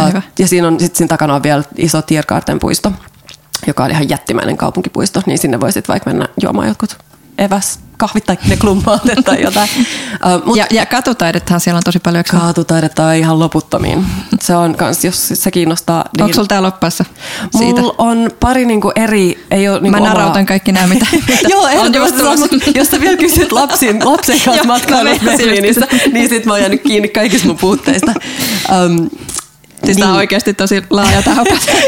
hyvä. 0.08 0.22
ja 0.40 0.48
siinä 0.48 0.68
on, 0.68 0.80
sit 0.80 0.96
siinä 0.96 1.08
takana 1.08 1.36
on 1.36 1.44
vielä 1.44 1.64
iso 1.78 2.02
Tiergarten 2.02 2.60
puisto, 2.60 2.92
joka 3.68 3.84
on 3.84 3.92
ihan 3.92 4.10
jättimäinen 4.10 4.58
kaupunkipuisto, 4.58 5.22
niin 5.26 5.38
sinne 5.38 5.60
voisit 5.60 5.88
vaikka 5.88 6.10
mennä 6.10 6.28
juomaan 6.42 6.68
jotkut 6.68 6.98
eväs, 7.38 7.80
kahvit 7.98 8.26
tai 8.26 8.38
ne 8.48 8.58
klumpaatet 8.58 9.26
tai 9.26 9.42
jotain. 9.42 9.70
Uh, 9.78 9.86
mut 10.46 10.58
Ja, 10.58 10.66
ja 10.72 10.86
katutaidethan 10.86 11.60
siellä 11.60 11.78
on 11.78 11.84
tosi 11.84 12.00
paljon. 12.00 12.24
Kaatutaidetta 12.32 13.06
on 13.06 13.16
ihan 13.16 13.40
loputtomiin. 13.40 14.06
Se 14.42 14.56
on 14.56 14.76
kans, 14.76 15.06
jos 15.06 15.28
se 15.34 15.52
kiinnostaa. 15.52 16.06
Niin 16.18 16.24
Onko 16.24 16.34
sulla 16.34 16.48
tää 16.48 16.62
loppaassa 16.62 17.06
siitä? 17.58 17.82
Mulla 17.82 17.96
on 17.98 18.30
pari 18.40 18.66
niinku 18.66 18.92
eri, 18.96 19.46
ei 19.52 19.70
ole 19.70 19.80
niinku 19.80 19.92
Mä 19.92 19.98
omaa- 19.98 20.14
narautan 20.14 20.46
kaikki 20.46 20.72
nämä, 20.72 20.88
mitä, 20.88 21.06
mitä 21.28 21.48
Joo, 21.50 21.64
on 21.64 21.94
just 21.94 22.16
Jos 22.76 22.88
sä 22.88 23.00
vielä 23.00 23.18
kysyt 23.18 23.52
lapsin, 23.52 24.06
lapsen 24.12 24.40
kanssa 24.46 24.64
Joo, 24.64 24.66
matkailusta 24.66 25.24
meinasin 25.24 25.46
Berliinissä, 25.46 25.88
niin 26.12 26.30
sit 26.30 26.46
mä 26.46 26.54
oon 26.54 26.62
jäänyt 26.62 26.82
kiinni 26.82 27.08
kaikista 27.10 27.48
mun 27.48 27.58
puutteista. 27.58 28.14
Um, 28.86 29.10
Siis 29.86 29.98
tää 29.98 30.10
on 30.10 30.16
oikeasti 30.16 30.54
tosi 30.54 30.84
laaja 30.90 31.22
tähän 31.22 31.46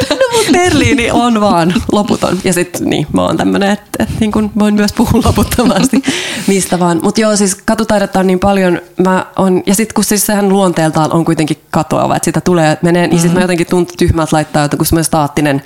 No 0.10 0.16
Berliini 0.52 1.12
on 1.12 1.42
vaan 1.42 1.74
loputon. 1.92 2.38
Ja 2.44 2.54
sitten 2.54 2.90
niin, 2.90 3.08
mä 3.14 3.22
oon 3.22 3.38
tämmönen, 3.38 3.72
että 3.72 4.04
et, 4.04 4.10
niin 4.20 4.32
kun 4.32 4.52
voin 4.60 4.74
myös 4.74 4.94
puhua 4.94 5.22
loputtomasti 5.26 6.04
mistä 6.48 6.80
vaan. 6.80 7.00
Mutta 7.04 7.22
joo, 7.22 7.36
siis 7.36 7.56
katutaidetta 7.56 8.20
on 8.20 8.28
niin 8.28 8.40
paljon. 8.40 8.82
Mä 9.04 9.26
on, 9.36 9.64
ja 9.66 9.76
sitten 9.76 9.94
kun 9.96 10.04
siis 10.04 10.26
sehän 10.26 10.50
luonteeltaan 10.50 11.12
on 11.14 11.26
kuitenkin 11.26 11.58
katoava, 11.72 12.16
että 12.16 12.26
sitä 12.26 12.42
tulee, 12.42 12.78
menee, 12.82 13.08
niin 13.08 13.18
Mm. 13.18 13.22
sit 13.22 13.34
mä 13.34 13.42
jotenkin 13.42 13.68
tuntuu 13.68 13.96
tyhmältä 13.98 14.36
laittaa 14.36 14.70
joku 14.72 14.86
semmoinen 14.86 15.04
staattinen 15.06 15.62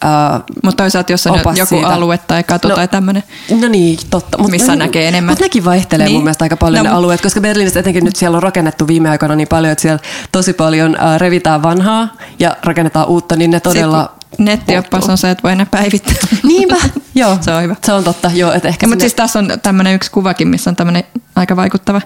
ää, 0.00 0.40
Mutta 0.62 0.82
toisaalta 0.82 1.12
jos 1.12 1.26
on 1.26 1.40
joku 1.56 1.68
siitä. 1.74 1.88
alue 1.88 2.18
tai 2.18 2.44
katu 2.44 2.68
No, 2.68 2.74
tai 2.74 2.88
tämmöinen. 2.88 3.22
No 3.60 3.68
niin, 3.68 3.98
totta. 4.10 4.38
Missä 4.38 4.76
näkee 4.76 5.08
enemmän. 5.08 5.32
Mutta 5.32 5.44
nekin 5.44 5.64
vaihtelee 5.64 6.06
Niin. 6.06 6.14
mun 6.16 6.24
mielestä 6.24 6.44
aika 6.44 6.56
paljon 6.56 6.84
No, 6.84 6.90
ne 6.90 6.94
mut- 6.94 6.98
alueet, 6.98 7.20
koska 7.20 7.40
Berliinissä 7.40 7.80
etenkin 7.80 8.04
nyt 8.04 8.16
siellä 8.16 8.36
on 8.36 8.42
rakennettu 8.42 8.86
viime 8.86 9.10
aikoina 9.10 9.34
niin 9.36 9.48
paljon, 9.48 9.72
että 9.72 9.82
siellä 9.82 9.98
tosi 10.32 10.52
paljon 10.52 10.96
äh, 11.00 11.18
revitään 11.18 11.62
vanhaa 11.62 12.08
ja 12.38 12.56
rakennetaan 12.64 13.06
uutta, 13.08 13.36
niin 13.36 13.50
ne 13.50 13.60
todella... 13.60 14.12
Nettioppas 14.38 15.08
on 15.08 15.18
se, 15.18 15.30
että 15.30 15.42
voi 15.42 15.56
ne 15.56 15.64
päivittää. 15.70 16.14
Niinpä, 16.42 16.76
joo. 17.14 17.38
Se 17.40 17.54
on 17.54 17.62
hyvä. 17.62 17.76
Se 17.86 17.92
on 17.92 18.04
totta, 18.04 18.30
joo. 18.34 18.52
Että 18.52 18.68
ehkä 18.68 18.86
mutta 18.86 18.92
sinne- 18.94 19.00
siis 19.08 19.14
tässä 19.14 19.38
on 19.38 19.52
tämmöinen 19.62 19.94
yksi 19.94 20.10
kuvakin, 20.10 20.48
missä 20.48 20.70
on 20.70 20.76
tämmöinen 20.76 21.04
aika 21.36 21.56
vaikuttava 21.56 22.00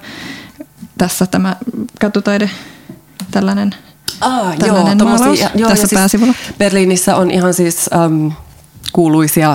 tässä 0.99 1.26
tämä 1.26 1.57
katutaide, 2.01 2.51
tällainen. 3.30 3.74
Tällainen 4.58 4.98
tommosia- 4.98 5.18
maalaus 5.18 5.40
ja- 5.40 5.50
joo, 5.54 5.68
tässä 5.70 5.82
ja 5.84 5.88
siis 5.88 5.98
pääsivulla. 5.98 6.34
Berliinissä 6.58 7.16
on 7.16 7.30
ihan 7.30 7.54
siis 7.54 7.90
äm, 8.04 8.32
kuuluisia 8.92 9.50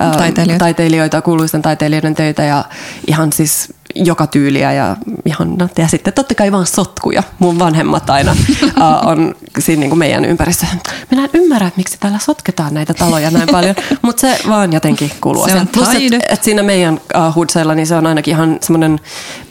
äm, 0.00 0.10
Taiteilijoita. 0.12 0.64
taiteilijoita, 0.64 1.22
kuuluisten 1.22 1.62
taiteilijoiden 1.62 2.14
töitä 2.14 2.42
ja 2.44 2.64
ihan 3.06 3.32
siis 3.32 3.72
joka 3.94 4.26
tyyliä 4.26 4.72
ja 4.72 4.96
ihan, 5.24 5.54
no, 5.58 5.68
ja 5.78 5.88
sitten 5.88 6.12
totta 6.12 6.34
kai 6.34 6.52
vaan 6.52 6.66
sotkuja. 6.66 7.22
Mun 7.38 7.58
vanhemmat 7.58 8.10
aina 8.10 8.32
uh, 8.62 9.08
on 9.08 9.34
siinä 9.58 9.80
niin 9.80 9.90
kuin 9.90 9.98
meidän 9.98 10.24
ympärissä. 10.24 10.66
Minä 11.10 11.24
en 11.24 11.30
ymmärrä, 11.32 11.66
että 11.66 11.78
miksi 11.78 11.96
täällä 12.00 12.18
sotketaan 12.18 12.74
näitä 12.74 12.94
taloja 12.94 13.30
näin 13.30 13.48
paljon, 13.52 13.74
mutta 14.02 14.20
se 14.20 14.38
vaan 14.48 14.72
jotenkin 14.72 15.12
kuuluu. 15.20 15.48
Se 15.48 15.54
on 15.54 15.68
Plus, 15.68 15.88
että 15.88 16.34
et 16.34 16.44
siinä 16.44 16.62
meidän 16.62 17.00
uh, 17.16 17.34
hudseilla 17.34 17.74
niin 17.74 17.86
se 17.86 17.94
on 17.94 18.06
ainakin 18.06 18.34
ihan 18.34 18.58
semmoinen 18.60 19.00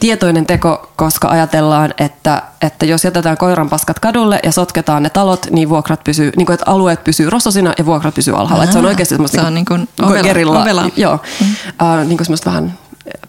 tietoinen 0.00 0.46
teko, 0.46 0.92
koska 0.96 1.28
ajatellaan, 1.28 1.94
että, 1.98 2.42
että 2.62 2.86
jos 2.86 3.04
jätetään 3.04 3.36
koiranpaskat 3.36 3.98
kadulle 3.98 4.40
ja 4.44 4.52
sotketaan 4.52 5.02
ne 5.02 5.10
talot, 5.10 5.46
niin 5.50 5.68
vuokrat 5.68 6.04
pysyy, 6.04 6.32
niin 6.36 6.46
kuin, 6.46 6.54
että 6.54 6.70
alueet 6.70 7.04
pysyy 7.04 7.30
rossosina 7.30 7.72
ja 7.78 7.86
vuokrat 7.86 8.14
pysyy 8.14 8.36
alhaalla. 8.36 8.64
Että 8.64 8.72
se 8.72 8.78
on 8.78 8.86
oikeasti 8.86 9.14
semmoista 9.14 9.40
se 9.40 9.46
on 9.46 9.54
niin 9.54 9.64
kuin 9.64 9.88
kuin 9.96 10.08
ovela- 10.08 10.62
ovelaa. 10.62 10.90
Joo, 10.96 11.20
mm. 11.40 11.46
uh, 11.46 12.06
niin 12.06 12.16
kuin 12.16 12.26
semmoista 12.26 12.50
vähän 12.50 12.78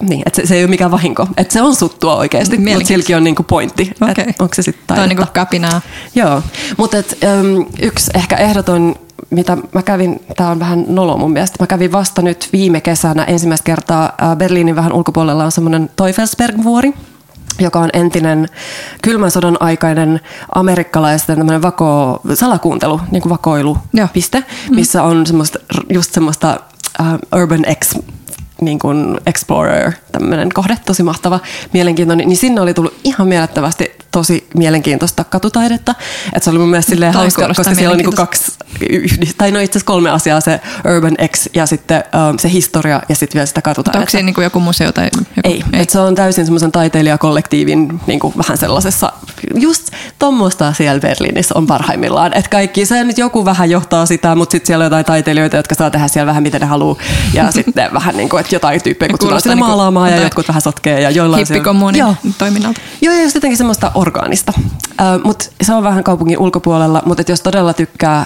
niin, 0.01 0.23
että 0.25 0.41
se, 0.41 0.47
se 0.47 0.55
ei 0.55 0.63
ole 0.63 0.69
mikään 0.69 0.91
vahinko. 0.91 1.27
Että 1.37 1.53
se 1.53 1.61
on 1.61 1.75
suttua 1.75 2.15
oikeasti, 2.15 2.57
mutta 2.57 2.87
silläkin 2.87 3.17
on 3.17 3.23
niinku 3.23 3.43
pointti. 3.43 3.91
Okei. 4.01 4.25
Että 4.29 4.43
onko 4.43 4.55
se 4.55 4.61
sitten 4.61 4.83
Tämä 4.87 5.03
on 5.03 5.09
niin 5.09 5.17
kuin 5.17 5.27
kapinaa. 5.33 5.81
Joo, 6.15 6.41
mutta 6.77 6.97
et, 6.97 7.17
yksi 7.81 8.11
ehkä 8.13 8.35
ehdoton, 8.35 8.95
mitä 9.29 9.57
mä 9.73 9.81
kävin, 9.81 10.21
tämä 10.37 10.49
on 10.49 10.59
vähän 10.59 10.85
nolo 10.87 11.17
mun 11.17 11.31
mielestä, 11.33 11.63
mä 11.63 11.67
kävin 11.67 11.91
vasta 11.91 12.21
nyt 12.21 12.49
viime 12.53 12.81
kesänä 12.81 13.23
ensimmäistä 13.23 13.63
kertaa 13.65 14.13
Berliinin 14.37 14.75
vähän 14.75 14.93
ulkopuolella 14.93 15.45
on 15.45 15.51
semmoinen 15.51 15.89
Teufelsberg-vuori, 15.95 16.93
joka 17.59 17.79
on 17.79 17.89
entinen 17.93 18.47
kylmän 19.01 19.31
sodan 19.31 19.57
aikainen 19.59 20.19
amerikkalaisten 20.55 21.37
tämmöinen 21.37 21.61
vako, 21.61 22.21
salakuuntelu, 22.33 23.01
niin 23.11 23.21
kuin 23.21 23.29
vakoilupiste, 23.29 24.43
missä 24.69 25.03
on 25.03 25.27
semmoista, 25.27 25.59
just 25.89 26.13
semmoista 26.13 26.59
uh, 26.99 27.39
urban 27.41 27.65
ex 27.65 27.95
niin 28.65 28.79
kuin 28.79 29.17
explorer, 29.25 29.91
tämmöinen 30.11 30.49
kohde, 30.53 30.77
tosi 30.85 31.03
mahtava, 31.03 31.39
mielenkiintoinen, 31.73 32.27
niin 32.27 32.37
sinne 32.37 32.61
oli 32.61 32.73
tullut 32.73 32.93
ihan 33.03 33.27
mielettömästi 33.27 33.91
tosi 34.11 34.47
mielenkiintoista 34.55 35.23
katutaidetta. 35.23 35.95
Että 36.25 36.43
se 36.43 36.49
oli 36.49 36.59
mun 36.59 36.69
mielestä 36.69 36.89
silleen 36.89 37.13
hauska, 37.13 37.47
koska 37.47 37.75
siellä 37.75 37.91
on 37.91 37.97
niinku 37.97 38.11
kaksi 38.11 38.51
tai 39.37 39.51
no 39.51 39.59
itse 39.59 39.71
asiassa 39.71 39.85
kolme 39.85 40.09
asiaa, 40.09 40.41
se 40.41 40.61
urban 40.95 41.15
X 41.27 41.47
ja 41.53 41.65
sitten 41.65 42.03
um, 42.29 42.37
se 42.39 42.51
historia 42.51 43.01
ja 43.09 43.15
sitten 43.15 43.33
vielä 43.39 43.45
sitä 43.45 43.59
Mutta 43.59 43.69
onko 43.69 43.83
katutaidetta. 43.83 44.11
siinä 44.11 44.25
niin 44.25 44.33
kuin 44.33 44.43
joku 44.43 44.59
museo 44.59 44.91
tai 44.91 45.05
joku? 45.05 45.25
Ei, 45.43 45.63
ei. 45.73 45.81
Et 45.81 45.89
se 45.89 45.99
on 45.99 46.15
täysin 46.15 46.45
semmoisen 46.45 46.71
taiteilijakollektiivin 46.71 47.99
niin 48.07 48.19
kuin 48.19 48.33
vähän 48.37 48.57
sellaisessa, 48.57 49.13
just 49.55 49.91
tuommoista 50.19 50.73
siellä 50.73 50.99
Berliinissä 50.99 51.53
on 51.57 51.67
parhaimmillaan. 51.67 52.33
Että 52.33 52.49
kaikki, 52.49 52.85
se 52.85 53.03
nyt 53.03 53.17
joku 53.17 53.45
vähän 53.45 53.69
johtaa 53.69 54.05
sitä, 54.05 54.35
mutta 54.35 54.51
sitten 54.51 54.67
siellä 54.67 54.83
on 54.83 54.85
jotain 54.85 55.05
taiteilijoita, 55.05 55.57
jotka 55.57 55.75
saa 55.75 55.91
tehdä 55.91 56.07
siellä 56.07 56.27
vähän 56.27 56.43
mitä 56.43 56.59
ne 56.59 56.65
haluaa. 56.65 56.97
Ja 57.33 57.51
sitten 57.61 57.93
vähän 57.93 58.17
niin 58.17 58.29
kuin, 58.29 58.41
että 58.41 58.52
jotain 58.53 58.83
tyyppejä 58.83 59.09
kutsutaan 59.09 59.41
sinne 59.41 59.55
niinku 59.55 59.67
maalaamaan 59.67 60.11
ja 60.11 60.21
jotkut 60.21 60.47
vähän 60.47 60.61
sotkee 60.61 61.01
ja 61.01 61.09
joillain 61.09 61.45
siellä- 61.45 61.57
Hippikommuunin 61.59 61.99
Joo. 61.99 62.15
toiminnalta. 62.37 62.81
Joo, 63.01 63.13
just 63.15 63.35
jotenkin 63.35 63.57
semmoista 63.57 63.91
orgaanista. 63.95 64.53
Äh, 65.01 65.07
mutta 65.23 65.45
se 65.61 65.73
on 65.73 65.83
vähän 65.83 66.03
kaupungin 66.03 66.39
ulkopuolella, 66.39 67.03
mutta 67.05 67.23
jos 67.27 67.41
todella 67.41 67.73
tykkää 67.73 68.19
äh, 68.19 68.25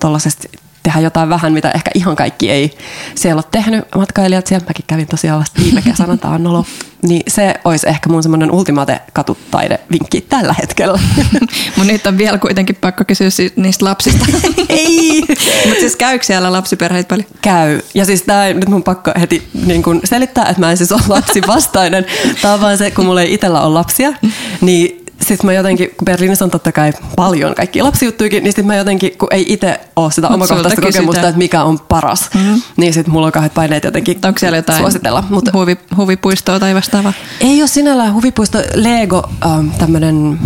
tuollaisesta 0.00 0.48
tehdä 0.82 1.00
jotain 1.00 1.28
vähän, 1.28 1.52
mitä 1.52 1.70
ehkä 1.70 1.90
ihan 1.94 2.16
kaikki 2.16 2.50
ei 2.50 2.76
siellä 3.14 3.38
ole 3.38 3.44
tehnyt. 3.50 3.84
Matkailijat 3.96 4.46
siellä, 4.46 4.66
mäkin 4.68 4.84
kävin 4.86 5.06
tosiaan 5.06 5.40
vasta 5.40 5.60
viime 5.62 5.82
kesänä, 5.90 6.16
tämä 6.16 6.34
on 6.34 6.42
nolo. 6.42 6.64
Niin 7.02 7.22
se 7.28 7.54
olisi 7.64 7.88
ehkä 7.88 8.08
mun 8.08 8.22
semmoinen 8.22 8.50
ultimate 8.50 9.00
katutaidevinkki 9.12 10.20
tällä 10.20 10.54
hetkellä. 10.60 10.98
Mun 11.76 11.86
nyt 11.86 12.06
on 12.06 12.18
vielä 12.18 12.38
kuitenkin 12.38 12.76
pakko 12.80 13.04
kysyä 13.04 13.28
niistä 13.56 13.84
lapsista. 13.84 14.24
ei! 14.68 15.24
Mutta 15.66 15.80
siis 15.80 15.96
käykö 15.96 16.24
siellä 16.24 16.52
lapsiperheitä 16.52 17.08
paljon? 17.08 17.26
Käy. 17.42 17.80
Ja 17.94 18.04
siis 18.04 18.22
tää 18.22 18.52
nyt 18.52 18.68
mun 18.68 18.82
pakko 18.82 19.12
heti 19.20 19.48
niin 19.66 19.82
kun 19.82 20.00
selittää, 20.04 20.48
että 20.48 20.60
mä 20.60 20.70
en 20.70 20.76
siis 20.76 20.92
ole 20.92 21.02
lapsivastainen. 21.08 22.06
Tää 22.42 22.54
on 22.54 22.60
vaan 22.60 22.78
se, 22.78 22.90
kun 22.90 23.04
mulla 23.04 23.22
ei 23.22 23.34
itsellä 23.34 23.60
ole 23.60 23.72
lapsia, 23.72 24.12
niin 24.60 25.01
sitten 25.22 25.46
mä 25.46 25.52
jotenkin, 25.52 25.88
kun 25.88 26.04
Berliinissä 26.04 26.44
on 26.44 26.50
totta 26.50 26.72
kai 26.72 26.92
paljon 27.16 27.54
kaikki 27.54 27.82
lapsijuttuikin, 27.82 28.42
niin 28.42 28.52
sitten 28.52 28.66
mä 28.66 28.76
jotenkin, 28.76 29.18
kun 29.18 29.28
ei 29.30 29.44
itse 29.48 29.80
ole 29.96 30.12
sitä 30.12 30.28
omakohtaista 30.28 30.80
kokemusta, 30.80 31.28
että 31.28 31.38
mikä 31.38 31.64
on 31.64 31.78
paras, 31.80 32.30
mm-hmm. 32.34 32.62
niin 32.76 32.92
sitten 32.92 33.12
mulla 33.12 33.26
on 33.26 33.32
kahdet 33.32 33.54
paineet 33.54 33.84
jotenkin 33.84 34.18
Onko 34.24 34.38
siellä 34.38 34.58
jotain 34.58 34.78
suositella. 34.78 35.24
Mutta 35.30 35.50
huvi, 35.54 35.76
huvipuistoa 35.96 36.60
tai 36.60 36.74
vastaavaa? 36.74 37.12
Ei 37.40 37.62
ole 37.62 37.68
sinällään 37.68 38.14
huvipuisto. 38.14 38.58
Lego, 38.74 39.30
ähm, 39.46 39.68
tämmöinen 39.68 40.38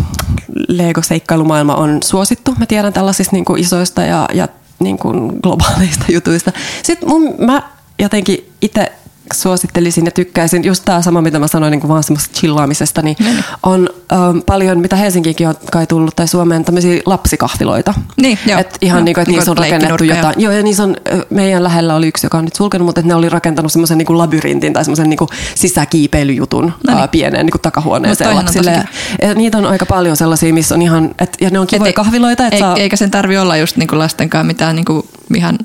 Lego-seikkailumaailma 0.68 1.74
on 1.74 1.98
suosittu. 2.04 2.54
Mä 2.58 2.66
tiedän 2.66 2.92
tällaisista 2.92 3.36
niin 3.36 3.44
kuin 3.44 3.60
isoista 3.60 4.02
ja, 4.02 4.28
ja 4.34 4.48
niin 4.78 4.98
kuin 4.98 5.32
globaaleista 5.42 6.04
jutuista. 6.08 6.52
Sitten 6.82 7.08
mun, 7.08 7.34
mä 7.38 7.62
jotenkin 7.98 8.52
itse 8.62 8.92
suosittelisin 9.32 10.04
ja 10.04 10.10
tykkäisin, 10.10 10.64
just 10.64 10.84
tämä 10.84 11.02
sama, 11.02 11.22
mitä 11.22 11.38
mä 11.38 11.48
sanoin 11.48 11.70
niin 11.70 11.80
kuin 11.80 11.88
vaan 11.88 12.02
semmoista 12.02 12.34
chillaamisesta, 12.34 13.02
niin 13.02 13.16
mm. 13.20 13.42
on 13.62 13.88
ähm, 14.12 14.38
paljon, 14.46 14.80
mitä 14.80 14.96
Helsinkiinkin 14.96 15.48
on 15.48 15.54
kai 15.72 15.86
tullut, 15.86 16.16
tai 16.16 16.28
Suomeen, 16.28 16.64
tämmöisiä 16.64 17.02
lapsikahviloita. 17.06 17.94
Niin, 18.16 18.38
joo. 18.46 18.60
Et 18.60 18.78
ihan 18.80 18.98
joo. 18.98 19.04
niin 19.04 19.14
kuin, 19.14 19.22
että 19.22 19.32
niissä 19.32 19.50
on 19.50 19.58
rakennettu 19.58 20.04
jotain. 20.04 20.34
Joo, 20.38 20.52
ja 20.52 20.62
niissä 20.62 20.82
on, 20.82 20.96
meidän 21.30 21.64
lähellä 21.64 21.94
oli 21.94 22.08
yksi, 22.08 22.26
joka 22.26 22.38
on 22.38 22.44
nyt 22.44 22.54
sulkenut, 22.54 22.86
mutta 22.86 23.02
ne 23.04 23.14
oli 23.14 23.28
rakentanut 23.28 23.72
semmoisen 23.72 23.98
niin 23.98 24.06
kuin 24.06 24.18
labyrintin 24.18 24.72
tai 24.72 24.84
semmoisen 24.84 25.10
niin 25.10 25.18
kuin 25.18 25.28
sisäkiipeilyjutun 25.54 26.66
no 26.66 26.72
niin. 26.86 26.98
ää, 26.98 27.08
pieneen 27.08 27.46
niin 27.46 27.52
kuin 27.52 27.62
takahuoneeseen 27.62 28.36
lapsille. 28.36 28.84
Ja 29.22 29.34
niitä 29.34 29.58
on 29.58 29.66
aika 29.66 29.86
paljon 29.86 30.16
sellaisia, 30.16 30.54
missä 30.54 30.74
on 30.74 30.82
ihan, 30.82 31.14
et, 31.18 31.36
ja 31.40 31.50
ne 31.50 31.58
on 31.58 31.66
kivoja 31.66 31.88
et 31.88 31.94
kahviloita. 31.96 32.46
Et 32.46 32.54
e, 32.54 32.58
saa... 32.58 32.76
Eikä 32.76 32.96
sen 32.96 33.10
tarvi 33.10 33.38
olla 33.38 33.56
just 33.56 33.76
niin 33.76 33.88
kuin 33.88 33.98
lastenkaan 33.98 34.46
mitään 34.46 34.76
niin 34.76 34.84
kuin 34.84 35.08
ihan 35.34 35.58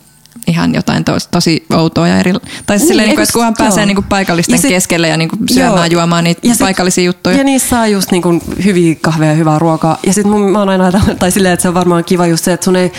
ihan 0.48 0.76
jotain 0.76 1.04
tos, 1.04 1.28
tosi 1.28 1.66
outoa 1.74 2.08
ja 2.08 2.20
eri... 2.20 2.34
Tai 2.66 2.78
niin, 2.78 2.88
silleen, 2.88 3.08
niin 3.08 3.16
kuin, 3.16 3.24
että 3.24 3.34
kunhan 3.34 3.54
pääsee 3.58 3.86
niin 3.86 3.96
kuin 3.96 4.06
paikallisten 4.10 4.60
sit, 4.60 4.70
keskelle 4.70 5.08
ja 5.08 5.18
niin 5.18 5.30
kuin 5.30 5.40
syömään, 5.54 5.92
joo, 5.92 6.00
juomaan 6.02 6.24
niitä 6.24 6.48
ja 6.48 6.54
sit, 6.54 6.60
paikallisia 6.60 7.04
juttuja. 7.04 7.38
Ja 7.38 7.44
niissä 7.44 7.70
saa 7.70 7.88
just 7.88 8.12
niin 8.12 8.22
kuin 8.22 8.42
hyviä 8.64 8.96
kahveja 9.02 9.32
ja 9.32 9.38
hyvää 9.38 9.60
ruokaa. 9.60 9.98
Ja 10.06 10.14
sitten 10.14 10.40
mä 10.40 10.60
oon 10.60 10.70
aina 10.70 10.84
ajatellut, 10.84 11.20
tai 11.20 11.32
silleen, 11.32 11.54
että 11.54 11.62
se 11.62 11.68
on 11.68 11.74
varmaan 11.74 12.04
kiva 12.04 12.28
just 12.28 12.44
se, 12.44 12.54
että, 12.54 12.66
sun 12.66 12.76
ei, 12.76 12.92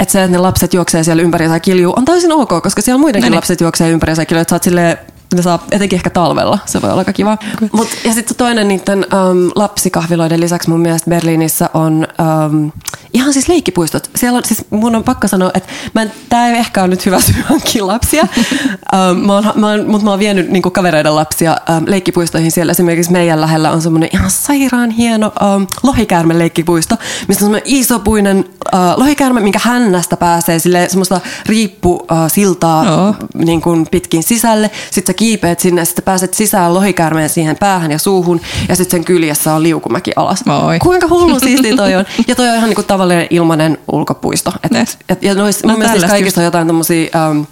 että 0.00 0.12
se, 0.12 0.22
että 0.22 0.32
ne 0.32 0.38
lapset 0.38 0.74
juoksee 0.74 1.04
siellä 1.04 1.22
ympäri 1.22 1.44
ja 1.44 1.60
kiljuu, 1.60 1.94
on 1.96 2.04
täysin 2.04 2.32
ok, 2.32 2.62
koska 2.62 2.82
siellä 2.82 3.00
muidenkin 3.00 3.26
no 3.26 3.30
niin. 3.30 3.36
lapset 3.36 3.60
juoksee 3.60 3.90
ympäri 3.90 4.12
ja 4.18 4.26
kiljuu, 4.26 4.40
että 4.40 4.50
sä 4.50 4.56
oot 4.56 4.62
silleen, 4.62 4.98
ne 5.34 5.42
saa 5.42 5.64
etenkin 5.70 5.96
ehkä 5.96 6.10
talvella, 6.10 6.58
se 6.66 6.82
voi 6.82 6.90
olla 6.90 7.00
aika 7.00 7.12
kiva. 7.12 7.32
Okay. 7.32 7.68
Mut, 7.72 7.88
ja 8.04 8.14
sitten 8.14 8.36
toinen 8.36 8.68
niiden 8.68 8.98
um, 8.98 9.50
lapsikahviloiden 9.54 10.40
lisäksi 10.40 10.70
mun 10.70 10.80
mielestä 10.80 11.10
Berliinissä 11.10 11.70
on 11.74 12.06
um, 12.50 12.72
ihan 13.16 13.32
siis 13.32 13.48
leikkipuistot. 13.48 14.10
Siellä 14.16 14.36
on, 14.36 14.44
siis 14.44 14.64
mun 14.70 14.94
on 14.94 15.04
pakko 15.04 15.28
sanoa, 15.28 15.50
että 15.54 15.68
mä 15.94 16.02
en, 16.02 16.12
tää 16.28 16.48
ei 16.48 16.56
ehkä 16.56 16.80
ole 16.80 16.88
nyt 16.88 17.06
hyvä 17.06 17.20
syy 17.20 17.34
hankkia 17.44 17.86
lapsia, 17.86 18.26
mä 19.26 19.32
oon, 19.32 19.52
mä 19.54 19.70
oon, 19.70 19.86
mutta 19.86 20.04
mä 20.04 20.10
oon 20.10 20.18
vienyt 20.18 20.50
niin 20.50 20.62
kavereiden 20.62 21.14
lapsia 21.14 21.56
um, 21.76 21.84
leikkipuistoihin. 21.86 22.50
Siellä 22.50 22.70
esimerkiksi 22.70 23.12
meidän 23.12 23.40
lähellä 23.40 23.70
on 23.70 23.82
semmoinen 23.82 24.08
ihan 24.12 24.30
sairaan 24.30 24.90
hieno 24.90 25.32
um, 25.56 25.66
lohikäärme 25.82 26.38
leikkipuisto, 26.38 26.96
missä 27.28 27.44
on 27.44 27.46
semmoinen 27.46 27.62
isopuinen 27.64 28.44
uh, 28.74 28.80
lohikäärme, 28.96 29.40
minkä 29.40 29.60
hännästä 29.62 30.16
pääsee 30.16 30.58
sille 30.58 30.88
semmoista 30.88 31.20
riippu 31.46 31.94
uh, 31.94 32.06
siltaa 32.28 32.84
no. 32.84 33.14
niin 33.34 33.60
kuin 33.60 33.86
pitkin 33.90 34.22
sisälle. 34.22 34.70
Sitten 34.90 35.14
kiipeät 35.14 35.60
sinne, 35.60 35.84
sitten 35.84 36.04
pääset 36.04 36.34
sisään 36.34 36.74
lohikäärmeen 36.74 37.28
siihen 37.28 37.56
päähän 37.56 37.90
ja 37.90 37.98
suuhun, 37.98 38.40
ja 38.68 38.76
sitten 38.76 38.98
sen 38.98 39.04
kyljessä 39.04 39.54
on 39.54 39.62
liukumäki 39.62 40.12
alas. 40.16 40.44
Oi. 40.66 40.78
Kuinka 40.78 41.08
hullu 41.08 41.40
siisti 41.40 41.76
toi 41.76 41.94
on? 41.94 42.04
Ja 42.28 42.34
toi 42.34 42.48
on 42.48 42.54
ihan 42.54 42.68
niinku 42.68 42.82
tavallinen 43.06 43.26
ilmainen 43.30 43.78
ulkopuisto. 43.92 44.52
Et, 44.64 44.98
et, 45.08 45.22
ja 45.22 45.34
nois, 45.34 45.64
no, 45.64 45.68
mun 45.68 45.78
mielestä 45.78 46.00
siis 46.00 46.10
kaikista 46.10 46.40
on 46.40 46.44
jotain 46.44 46.66
tommosia... 46.66 47.10
Um, 47.30 47.46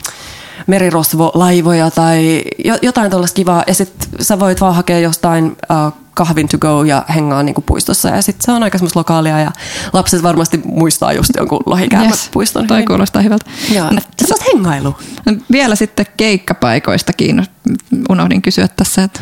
merirosvolaivoja 0.67 1.91
tai 1.91 2.43
jotain 2.83 3.11
tuollaista 3.11 3.37
kivaa. 3.37 3.65
Ja 3.67 3.75
sitten 3.75 4.09
sä 4.21 4.41
voit 4.41 4.61
vaan 4.61 4.75
hakea 4.75 4.99
jostain 4.99 5.45
uh, 5.47 6.05
kahvin 6.15 6.49
to 6.49 6.59
go 6.59 6.85
ja 6.85 7.05
hengaa 7.15 7.43
niinku 7.43 7.61
puistossa. 7.61 8.09
Ja 8.09 8.23
sitten 8.23 8.45
se 8.45 8.53
on 8.53 8.63
aika 8.63 8.79
semmoista 8.79 9.01
lokaalia 9.01 9.41
ja 9.41 9.53
lapset 9.93 10.23
varmasti 10.23 10.61
muistaa 10.65 11.13
just 11.13 11.31
jonkun 11.37 11.61
lohikäärmäpuiston. 11.67 12.63
Yes, 12.63 12.69
toi 12.69 12.83
kuulostaa 12.83 13.23
hyvältä. 13.23 13.45
Joo, 13.75 13.91
no, 13.91 14.01
semmoista 14.17 14.45
hengailu. 14.53 14.97
Vielä 15.53 15.75
sitten 15.75 16.07
keikkapaikoista 16.17 17.13
kiinnost... 17.13 17.51
Unohdin 18.11 18.43
kysyä 18.43 18.69
tässä, 18.69 19.03
että 19.03 19.21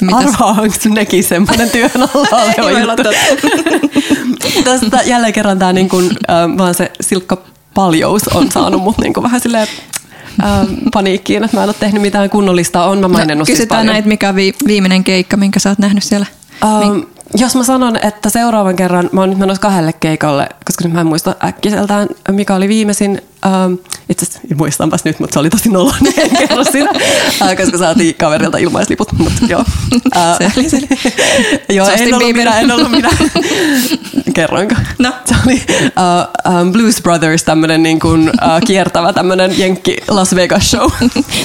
mitäs... 0.00 0.34
Arvaa, 0.34 0.48
onko 0.48 0.76
nekin 0.88 1.24
semmoinen 1.24 1.70
työn 1.70 1.90
alla 1.94 2.28
oleva 2.62 2.80
juttu? 2.80 3.08
Tästä 4.64 5.00
jälleen 5.04 5.32
kerran 5.32 5.58
tämä 5.58 5.72
niin 5.72 5.88
kuin, 5.88 6.10
äh, 6.10 6.58
vaan 6.58 6.74
se 6.74 6.92
silkka 7.00 7.38
paljous 7.74 8.28
on 8.28 8.50
saanut 8.52 8.82
mut 8.82 8.98
niin 8.98 9.14
kuin 9.14 9.24
vähän 9.24 9.40
silleen 9.40 9.68
ähm, 10.44 10.72
paniikkiin, 10.94 11.44
että 11.44 11.56
mä 11.56 11.62
en 11.62 11.68
ole 11.68 11.74
tehnyt 11.80 12.02
mitään 12.02 12.30
kunnollista. 12.30 12.84
On 12.84 13.00
mä 13.00 13.08
maininnut 13.08 13.48
no, 13.48 13.52
Kysytään 13.52 13.80
siis 13.80 13.92
näitä, 13.92 14.08
mikä 14.08 14.28
on 14.28 14.34
vi- 14.34 14.54
viimeinen 14.66 15.04
keikka, 15.04 15.36
minkä 15.36 15.60
sä 15.60 15.68
oot 15.68 15.78
nähnyt 15.78 16.04
siellä? 16.04 16.26
Um, 16.64 17.06
jos 17.34 17.56
mä 17.56 17.64
sanon, 17.64 17.96
että 18.02 18.30
seuraavan 18.30 18.76
kerran, 18.76 19.10
mä 19.12 19.20
oon 19.20 19.30
nyt 19.30 19.38
menossa 19.38 19.60
kahdelle 19.60 19.92
keikalle, 19.92 20.48
koska 20.64 20.84
nyt 20.84 20.92
mä 20.92 21.00
en 21.00 21.06
muista 21.06 21.34
äkkiseltään, 21.44 22.08
mikä 22.30 22.54
oli 22.54 22.68
viimeisin. 22.68 23.22
Um, 23.44 23.78
itse 24.08 24.26
asiassa 24.26 24.54
muistanpas 24.56 25.04
nyt, 25.04 25.20
mutta 25.20 25.34
se 25.34 25.40
oli 25.40 25.50
tosi 25.50 25.68
noloinen 25.68 26.12
kerros 26.38 26.66
siinä, 26.72 26.90
uh, 26.90 27.56
koska 27.56 27.78
saatiin 27.78 28.14
kaverilta 28.14 28.58
ilmaisliput. 28.58 29.12
Mutta 29.12 29.40
joo. 29.48 29.64
Uh, 29.94 30.38
se 30.38 30.52
oli 30.56 30.68
se. 30.68 30.80
joo, 31.74 31.88
en 31.88 32.14
ollut 32.14 32.32
minä, 32.32 32.60
en 32.60 32.70
ollut 32.70 32.90
minä. 32.90 33.10
Kerroinko? 34.34 34.74
No. 34.98 35.12
Se 35.24 35.34
oli 35.46 35.54
uh, 35.54 36.60
um, 36.60 36.72
Blues 36.72 37.02
Brothers, 37.02 37.42
tämmönen 37.42 37.82
niin 37.82 38.00
kuin, 38.00 38.28
uh, 38.28 38.60
kiertävä 38.66 39.12
tämmönen 39.12 39.58
jenkki 39.58 39.96
Las 40.08 40.34
Vegas 40.34 40.70
show. 40.70 40.90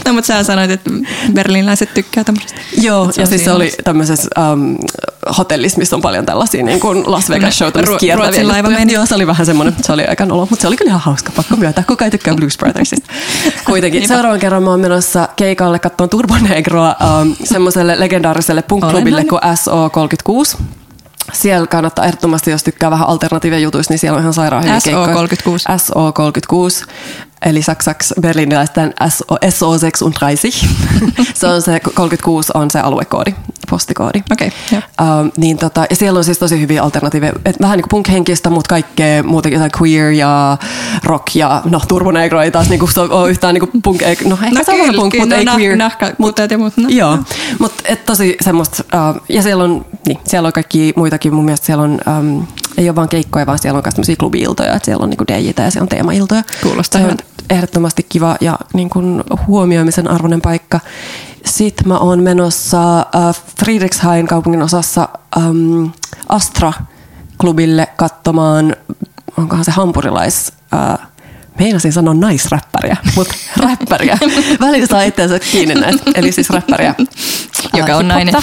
no, 0.06 0.14
mutta 0.14 0.28
sä 0.28 0.44
sanoit, 0.44 0.72
että 0.72 0.90
berliiniläiset 1.34 1.94
tykkää 1.94 2.24
tämmöisestä. 2.24 2.62
Joo, 2.82 3.12
ja 3.18 3.26
siis 3.26 3.46
se 3.46 3.52
oli 3.52 3.72
tämmöisessä 3.84 4.30
um, 4.54 4.78
hotellissa, 5.38 5.78
missä 5.78 5.96
on 5.96 6.02
paljon 6.02 6.26
tällaisia 6.26 6.64
niin 6.64 6.80
kuin 6.80 7.12
Las 7.12 7.30
Vegas 7.30 7.58
show, 7.58 7.72
tämmöistä 7.72 8.00
kiertäviä. 8.00 8.48
laiva 8.48 8.70
meni. 8.70 8.94
Joo, 8.94 9.06
se 9.06 9.16
oli 9.16 9.28
vähän 9.28 9.46
semmoinen, 9.46 9.76
se 9.82 9.92
oli 9.92 10.06
aika 10.06 10.26
nolo, 10.26 10.48
mutta 10.50 10.62
se 10.62 10.68
oli 10.68 10.78
kyllä 10.78 10.90
ihan 10.90 11.02
hauska, 11.02 11.32
pakko 11.36 11.56
myöntää, 11.56 11.84
kuka 11.90 12.06
ei 12.06 12.12
tykkää 12.12 12.36
Blues 12.36 12.58
Brothersista. 12.58 13.12
Kuitenkin. 13.66 14.08
Seuraavan 14.08 14.40
kerran 14.40 14.64
mä 14.64 14.70
oon 14.70 14.80
menossa 14.80 15.30
keikalle 15.36 15.80
katsomaan 15.80 16.10
Turbo 16.10 16.36
Negroa 16.50 16.96
um, 17.22 17.36
semmoiselle 17.44 18.00
legendaariselle 18.00 18.62
punk-klubille 18.62 19.26
kuin 19.26 19.42
SO36 19.44 20.64
siellä 21.34 21.68
kannattaa 21.68 22.06
ehdottomasti, 22.06 22.52
jos 22.52 22.64
tykkää 22.64 22.92
vähän 22.92 23.08
alternatiivia 23.08 23.60
jutuista, 23.60 23.94
niin 23.94 24.00
siellä 24.00 24.16
on 24.16 24.22
ihan 24.22 24.34
sairaan 24.34 24.64
hyviä 24.64 24.80
SO36. 24.80 25.76
SO36 25.78 26.88
eli 27.46 27.62
saksaksi 27.62 28.14
berliiniläisten 28.22 28.94
SO36. 29.04 30.68
se 31.34 31.48
on 31.48 31.62
se 31.62 31.80
36 31.80 32.52
on 32.54 32.72
se 32.72 32.80
aluekoodi, 32.80 33.36
postikoodi. 33.70 34.24
Okay, 34.32 34.50
yeah. 34.72 34.84
um, 35.02 35.32
niin 35.38 35.58
tota, 35.58 35.86
ja 35.90 35.96
siellä 35.96 36.18
on 36.18 36.24
siis 36.24 36.38
tosi 36.38 36.62
hyviä 36.62 36.84
alternatiiveja. 36.84 37.34
Et 37.46 37.62
vähän 37.62 37.78
niin 37.78 37.86
kuin 37.90 38.04
punk-henkistä, 38.04 38.50
mutta 38.50 38.70
kaikkea 38.70 39.24
muutenkin 39.24 39.62
queer 39.82 40.12
ja 40.12 40.58
rock 41.04 41.36
ja 41.36 41.62
no 41.66 41.82
Turbo 41.88 42.12
Negro 42.12 42.42
ei 42.42 42.52
taas 42.52 42.70
niin 42.70 42.80
kuin, 42.80 42.92
ole 43.10 43.30
yhtään 43.30 43.54
niin 43.54 43.70
kuin 43.72 43.82
punk, 43.82 44.02
no 44.02 44.08
ehkä 44.08 44.30
no, 44.30 44.38
se 44.64 44.72
on 44.72 44.80
vähän 44.80 44.96
punk, 44.96 45.14
mutta 45.20 45.36
ei 45.36 45.46
no, 45.46 45.56
queer. 45.58 45.78
Mut, 46.18 46.36
ja 46.52 46.58
muut. 46.58 46.78
No. 46.78 46.90
Joo, 46.90 47.18
mutta 47.60 47.84
tosi 48.06 48.38
semmoista, 48.42 48.84
uh, 48.94 49.22
ja 49.30 49.42
siellä 49.42 49.64
on, 49.64 49.86
niin, 50.08 50.18
siellä 50.28 50.48
on 50.48 50.54
kaikki 50.54 50.94
muitakin, 50.96 51.34
mun 51.34 51.46
mielestä 51.46 51.66
siellä 51.66 51.84
on, 51.84 52.00
um, 52.20 52.48
ei 52.78 52.90
ole 52.90 52.96
vaan 52.96 53.10
keikkoja, 53.10 53.46
vaan 53.46 53.60
siellä 53.60 53.78
on 53.78 53.84
myös 53.86 53.94
tämmöisiä 53.94 54.16
klubi-iltoja, 54.20 54.74
että 54.74 54.86
siellä 54.86 55.04
on 55.04 55.10
niin 55.10 55.44
DJtä 55.44 55.64
ja 55.64 55.72
siellä 55.72 55.84
on 55.84 55.90
teemailtoja. 55.90 56.44
Kuulostaa 56.64 57.02
hyvältä 57.02 57.29
ehdottomasti 57.50 58.06
kiva 58.10 58.38
ja 58.42 58.60
niin 58.74 58.90
kuin 58.90 59.24
huomioimisen 59.48 60.08
arvoinen 60.08 60.42
paikka. 60.42 60.80
Sitten 61.46 61.88
mä 61.88 61.98
oon 61.98 62.24
menossa 62.24 63.00
äh, 63.00 63.36
Friedrichshain 63.60 64.28
kaupungin 64.28 64.62
osassa 64.62 65.10
ähm, 65.38 65.86
Astra-klubille 66.30 67.88
katsomaan, 67.96 68.76
onkohan 69.38 69.66
se 69.66 69.72
hampurilais... 69.72 70.54
Äh, 70.74 71.10
meinasin 71.60 71.94
sanoa 71.94 72.14
naisräppäriä, 72.14 72.98
mutta 73.16 73.36
räppäriä. 73.68 74.18
Välillä 74.60 74.88
saa 74.88 75.02
itseänsä 75.02 75.40
kiinni 75.40 75.76
näitä. 75.76 76.04
Eli 76.16 76.32
siis 76.32 76.50
räppäriä. 76.50 76.96
Joka 77.78 77.96
on 77.96 78.08
nainen. 78.08 78.34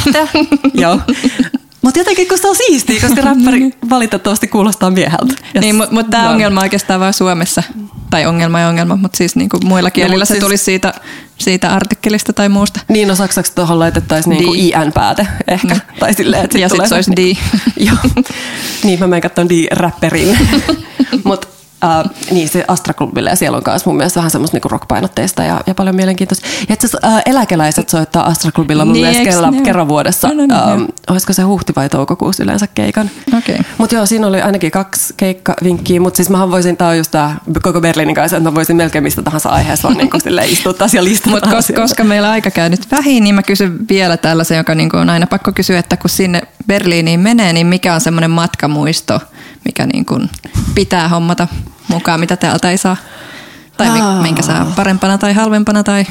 Joo. 0.75 1.01
Mutta 1.87 2.01
jotenkin 2.01 2.29
kun 2.29 2.39
se 2.39 2.49
on 2.49 2.57
siistiä, 2.57 3.01
koska 3.01 3.21
räppäri 3.31 3.71
valitettavasti 3.91 4.49
kuulostaa 4.49 4.91
mieheltä. 4.91 5.35
Yes. 5.55 5.61
Niin, 5.61 5.75
mutta 5.75 5.95
mut 5.95 6.11
tämä 6.11 6.25
no. 6.25 6.31
ongelma 6.31 6.61
oikeastaan 6.61 7.01
vain 7.01 7.15
Suomessa. 7.15 7.63
Tai 8.11 8.27
ongelma 8.27 8.61
ja 8.61 8.69
ongelma, 8.69 8.97
mutta 8.97 9.17
siis 9.17 9.37
niinku 9.37 9.59
muilla 9.65 9.91
kielillä 9.91 10.23
no, 10.23 10.25
se 10.25 10.35
siis... 10.35 10.45
tulisi 10.45 10.65
siitä, 10.65 10.95
siitä 11.39 11.71
artikkelista 11.75 12.33
tai 12.33 12.49
muusta. 12.49 12.81
Niin, 12.89 13.09
no 13.09 13.15
saksaksi 13.15 13.53
tuohon 13.55 13.79
laitettaisiin 13.79 14.31
niinku 14.31 14.55
IN-pääte 14.55 15.27
ehkä. 15.49 15.75
No. 15.75 15.81
Tai 15.99 16.15
silleen, 16.15 16.45
että 16.45 16.53
sit 16.55 16.63
ja 16.63 16.69
sitten 16.69 16.89
se 16.89 16.95
olisi 16.95 17.13
D. 17.13 17.37
Joo. 17.89 18.25
niin, 18.85 18.99
mä 18.99 19.07
menen 19.07 19.23
katsomaan 19.23 19.51
D-räpperin. 19.51 20.39
mutta 21.25 21.49
uh, 21.87 22.11
niin 22.31 22.49
se 22.49 22.65
Astra-klubille 22.69 23.31
ja 23.31 23.37
siellä 23.37 23.57
on 23.57 23.63
myös 23.67 23.87
mun 23.87 23.97
mielestä 23.97 24.21
vähän 24.21 24.31
semmoista 24.31 24.55
niinku 24.55 24.69
rockpainotteista 24.69 25.43
ja, 25.45 25.61
ja 25.67 25.75
paljon 25.75 25.97
mielenkiintoista. 25.97 26.47
Ja 26.69 26.75
itse 26.75 26.87
asiassa 26.87 27.09
uh, 27.09 27.21
eläkeläiset 27.27 27.89
soittaa 27.89 28.27
Astra-klubilla 28.27 28.85
mun 28.85 28.93
Niin, 28.93 29.07
mielestä 29.07 29.25
kerran, 29.25 29.63
kerran 29.63 29.89
vuodessa. 29.89 30.29
No, 30.29 30.35
no, 30.35 30.47
no, 30.67 30.75
um, 30.75 30.87
olisiko 31.11 31.33
se 31.33 31.43
huhti 31.43 31.73
vai 31.77 31.89
toukokuussa 31.89 32.43
yleensä 32.43 32.67
keikan. 32.75 33.11
Okei. 33.39 33.59
Mutta 33.79 33.95
joo, 33.95 34.07
siinä 34.07 34.27
oli 34.27 34.41
ainakin 34.43 34.71
kaksi 34.71 35.15
keikkavinkkiä, 35.17 36.01
mutta 36.01 36.17
siis 36.17 36.31
mähän 36.31 36.51
voisin, 36.51 36.77
tää 36.77 36.89
on 36.89 36.99
just 36.99 37.11
tää 37.11 37.37
koko 37.63 37.81
Berliinin 37.81 38.15
kanssa, 38.15 38.37
että 38.37 38.51
mä 38.51 38.55
voisin 38.55 38.77
melkein 38.77 39.05
mistä 39.05 39.23
tahansa 39.23 39.49
aiheessa 39.49 39.89
vaan 39.89 39.99
niin 39.99 40.21
silleen 40.23 40.49
istuttaa 40.49 40.89
ja 40.93 41.05
listata 41.05 41.31
Mutta 41.31 41.49
kos, 41.51 41.59
asioita. 41.59 41.83
koska 41.83 42.05
meillä 42.05 42.31
aika 42.31 42.51
käy 42.51 42.69
nyt 42.69 42.91
vähin, 42.91 43.25
niin 43.25 43.35
mä 43.35 43.43
kysyn 43.43 43.79
vielä 43.89 44.17
tällaisen, 44.17 44.59
joka 44.59 44.75
niinku 44.75 44.97
on 44.97 45.11
aina 45.11 45.27
pakko 45.27 45.53
kysyä, 45.53 45.79
että 45.79 45.97
kun 45.97 46.11
sinne 46.11 46.43
Berliiniin 46.67 47.21
menee, 47.21 47.53
niin 47.53 47.67
mikä 47.67 47.95
on 47.95 48.01
semmoinen 48.01 48.31
matkamuisto, 48.31 49.21
mikä 49.65 49.87
niinku 49.87 50.21
pitää 50.75 51.09
hommata 51.09 51.49
mukaan, 51.89 52.21
mitä 52.21 52.37
täältä 52.37 52.71
ei 52.71 52.79
saa? 52.79 52.97
Tai 53.77 54.01
Aa. 54.01 54.23
minkä 54.23 54.43
saa 54.43 54.73
parempana 54.77 55.19
tai 55.19 55.33
halvempana 55.33 55.83
tai... 55.83 56.07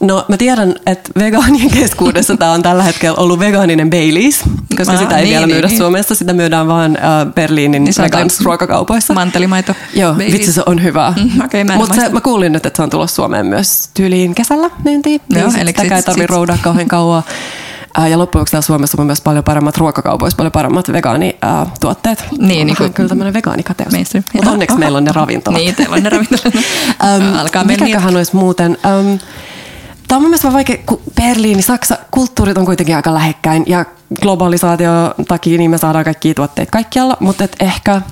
No 0.00 0.24
mä 0.28 0.36
tiedän, 0.36 0.74
että 0.86 1.10
vegaanien 1.18 1.70
keskuudessa 1.70 2.36
tämä 2.36 2.52
on 2.52 2.62
tällä 2.62 2.82
hetkellä 2.82 3.16
ollut 3.16 3.38
vegaaninen 3.38 3.90
Baileys, 3.90 4.40
koska 4.76 4.92
Aa, 4.92 4.98
sitä 4.98 5.18
ei 5.18 5.24
niin, 5.24 5.32
vielä 5.32 5.46
niin, 5.46 5.54
myydä 5.54 5.68
niin. 5.68 5.78
Suomessa, 5.78 6.14
sitä 6.14 6.32
myydään 6.32 6.68
vaan 6.68 6.96
äh, 6.96 7.34
Berliinin 7.34 7.84
Niin 7.84 7.94
toi 7.94 8.26
ruokakaupoissa. 8.44 9.14
Mantelimaito. 9.14 9.74
Joo, 9.94 10.12
Baileys. 10.12 10.32
vitsi 10.32 10.52
se 10.52 10.62
on 10.66 10.82
hyvää. 10.82 11.14
Mm, 11.16 11.40
en 11.52 11.72
Mutta 11.76 12.10
mä 12.10 12.20
kuulin 12.20 12.52
nyt, 12.52 12.66
että 12.66 12.76
se 12.76 12.82
on 12.82 12.90
tulossa 12.90 13.14
Suomeen 13.14 13.46
myös 13.46 13.90
tyyliin 13.94 14.34
kesällä 14.34 14.70
myyntiin. 14.84 15.20
Joo, 15.30 15.42
niin 15.42 15.50
sit 15.50 15.60
eli 15.60 15.70
sitäkään 15.70 15.96
ei 15.96 16.02
tarvitse 16.02 16.26
roudaa 16.26 16.58
kauhean 16.62 16.88
kauan. 16.88 17.22
Äh, 17.98 18.10
Ja 18.10 18.18
loppujen 18.18 18.40
lopuksi 18.40 18.66
Suomessa 18.66 18.96
on 19.02 19.06
myös 19.06 19.20
paljon 19.20 19.44
paremmat 19.44 19.76
ruokakaupoissa, 19.76 20.36
paljon 20.36 20.52
paremmat 20.52 20.92
vegaanituotteet. 20.92 22.24
Niin, 22.38 22.66
niin 22.66 22.76
kuin- 22.76 22.92
kyllä 22.92 23.08
tämmöinen 23.08 23.34
vegaanikateus. 23.34 23.92
Mutta 24.32 24.50
onneksi 24.50 24.76
meillä 24.78 24.98
on 24.98 25.04
ne 25.04 25.12
ravintolat. 25.12 25.60
Niin, 25.60 25.74
teillä 25.74 25.96
on 25.96 26.02
ne 26.02 26.08
ravintolat. 26.08 26.54
Ähm, 27.04 27.34
Alkaa 27.38 27.64
mennä 27.64 27.84
mikäköhän 27.84 28.16
olisi 28.16 28.36
muuten? 28.36 28.78
Ähm, 28.86 29.14
Tämä 30.08 30.16
on 30.16 30.22
mun 30.22 30.30
mielestä 30.30 30.44
vaan 30.46 30.54
vaikea, 30.54 30.76
kun 30.86 31.00
Berliini, 31.14 31.62
Saksa, 31.62 31.98
kulttuurit 32.10 32.58
on 32.58 32.64
kuitenkin 32.64 32.96
aika 32.96 33.14
lähekkäin 33.14 33.64
ja 33.66 33.84
globalisaatio 34.22 35.14
takia 35.28 35.58
niin 35.58 35.70
me 35.70 35.78
saadaan 35.78 36.04
kaikkia 36.04 36.34
tuotteita 36.34 36.70
kaikkialla, 36.70 37.16
mutta 37.20 37.44
et 37.44 37.56
ehkä 37.60 38.02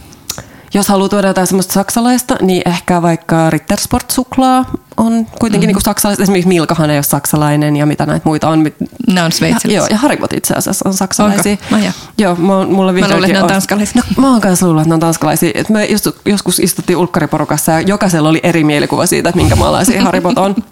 jos 0.74 0.88
haluaa 0.88 1.08
tuoda 1.08 1.28
jotain 1.28 1.46
semmoista 1.46 1.72
saksalaista, 1.74 2.36
niin 2.42 2.62
ehkä 2.68 3.02
vaikka 3.02 3.50
Rittersport-suklaa 3.50 4.64
on 4.98 5.26
kuitenkin 5.40 5.70
mm. 5.70 5.74
niin 5.74 5.82
saksalaista. 5.84 6.22
Esimerkiksi 6.22 6.48
Milkahan 6.48 6.90
ei 6.90 6.96
ole 6.96 7.02
saksalainen 7.02 7.76
ja 7.76 7.86
mitä 7.86 8.06
näitä 8.06 8.28
muita 8.28 8.48
on. 8.48 8.72
Ne 9.12 9.22
on 9.22 9.32
sveitsilaiset. 9.32 9.76
Joo, 9.76 9.86
ja 9.90 9.96
Haribot 9.96 10.32
itse 10.32 10.54
asiassa 10.54 10.88
on 10.88 10.94
saksalaisia. 10.94 11.52
Onko? 11.52 11.64
No 11.70 11.78
joo. 11.78 11.92
Joo, 12.18 12.34
mä, 12.34 12.66
mulla 12.66 12.92
Mä 12.92 13.08
luulen, 13.08 13.24
että 13.24 13.32
ne 13.32 13.42
on 13.42 13.48
tanskalaisia. 13.48 14.02
No, 14.16 14.22
mä 14.22 14.30
oon 14.30 14.40
kanssa 14.40 14.66
luullut, 14.66 14.82
että 14.82 14.88
ne 14.88 14.94
on 14.94 15.00
tanskalaisia. 15.00 15.50
Et 15.54 15.68
me 15.68 15.84
just, 15.84 16.06
joskus 16.24 16.58
istuttiin 16.58 16.96
ulkkariporukassa 16.96 17.72
ja 17.72 17.80
jokaisella 17.80 18.28
oli 18.28 18.40
eri 18.42 18.64
mielikuva 18.64 19.06
siitä, 19.06 19.28
että 19.28 19.40
minkä 19.40 19.56
maalaisia 19.56 20.02
Haribot 20.02 20.38
on. 20.38 20.54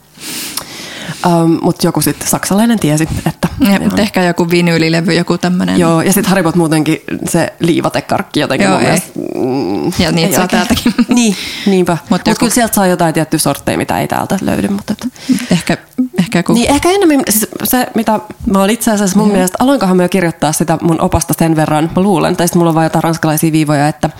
Um, 1.26 1.58
Mutta 1.62 1.86
joku 1.86 2.00
sitten 2.00 2.28
saksalainen 2.28 2.78
tiesi, 2.78 3.08
että... 3.26 3.48
Ja, 3.60 3.70
on. 3.92 3.98
ehkä 4.00 4.22
joku 4.24 4.50
vinyylilevy, 4.50 5.12
joku 5.14 5.38
tämmöinen. 5.38 5.78
Joo, 5.78 6.02
ja 6.02 6.12
sitten 6.12 6.30
Haribot 6.30 6.54
muutenkin 6.54 6.98
se 7.28 7.52
liivatekarkki 7.60 8.40
jotenkin 8.40 8.64
Joo, 8.64 8.72
mun 8.74 8.82
ei. 8.82 8.86
mielestä... 8.86 9.10
Mm, 9.34 10.04
Ja 10.04 10.12
niitä 10.12 10.34
saa 10.34 10.42
oikein. 10.44 10.48
täältäkin. 10.66 10.94
niin, 11.08 11.36
niinpä. 11.66 11.92
Mut 11.92 12.10
Mutta 12.10 12.30
joku- 12.30 12.38
kyllä 12.38 12.54
sieltä 12.54 12.74
saa 12.74 12.86
jotain 12.86 13.14
tiettyä 13.14 13.38
sortteja, 13.38 13.78
mitä 13.78 14.00
ei 14.00 14.08
täältä 14.08 14.38
löydy. 14.40 14.68
Mutta 14.68 14.92
et. 14.92 15.08
Ehkä, 15.50 15.76
ehkä 16.26 16.38
joku... 16.38 16.52
Niin 16.52 16.70
ehkä 16.70 16.90
enemmän 16.90 17.20
siis 17.30 17.48
se, 17.64 17.86
mitä 17.94 18.20
mä 18.46 18.58
oon 18.58 18.70
itse 18.70 18.90
asiassa 18.90 19.18
mun 19.18 19.30
mielestä, 19.30 19.56
aloinkohan 19.60 19.96
mä 19.96 20.02
jo 20.02 20.08
kirjoittaa 20.08 20.52
sitä 20.52 20.78
mun 20.82 21.00
opasta 21.00 21.34
sen 21.38 21.56
verran, 21.56 21.90
mä 21.96 22.02
luulen, 22.02 22.36
tai 22.36 22.48
sitten 22.48 22.60
mulla 22.60 22.68
on 22.68 22.74
vaan 22.74 22.86
jotain 22.86 23.02
ranskalaisia 23.02 23.52
viivoja, 23.52 23.88
että 23.88 24.10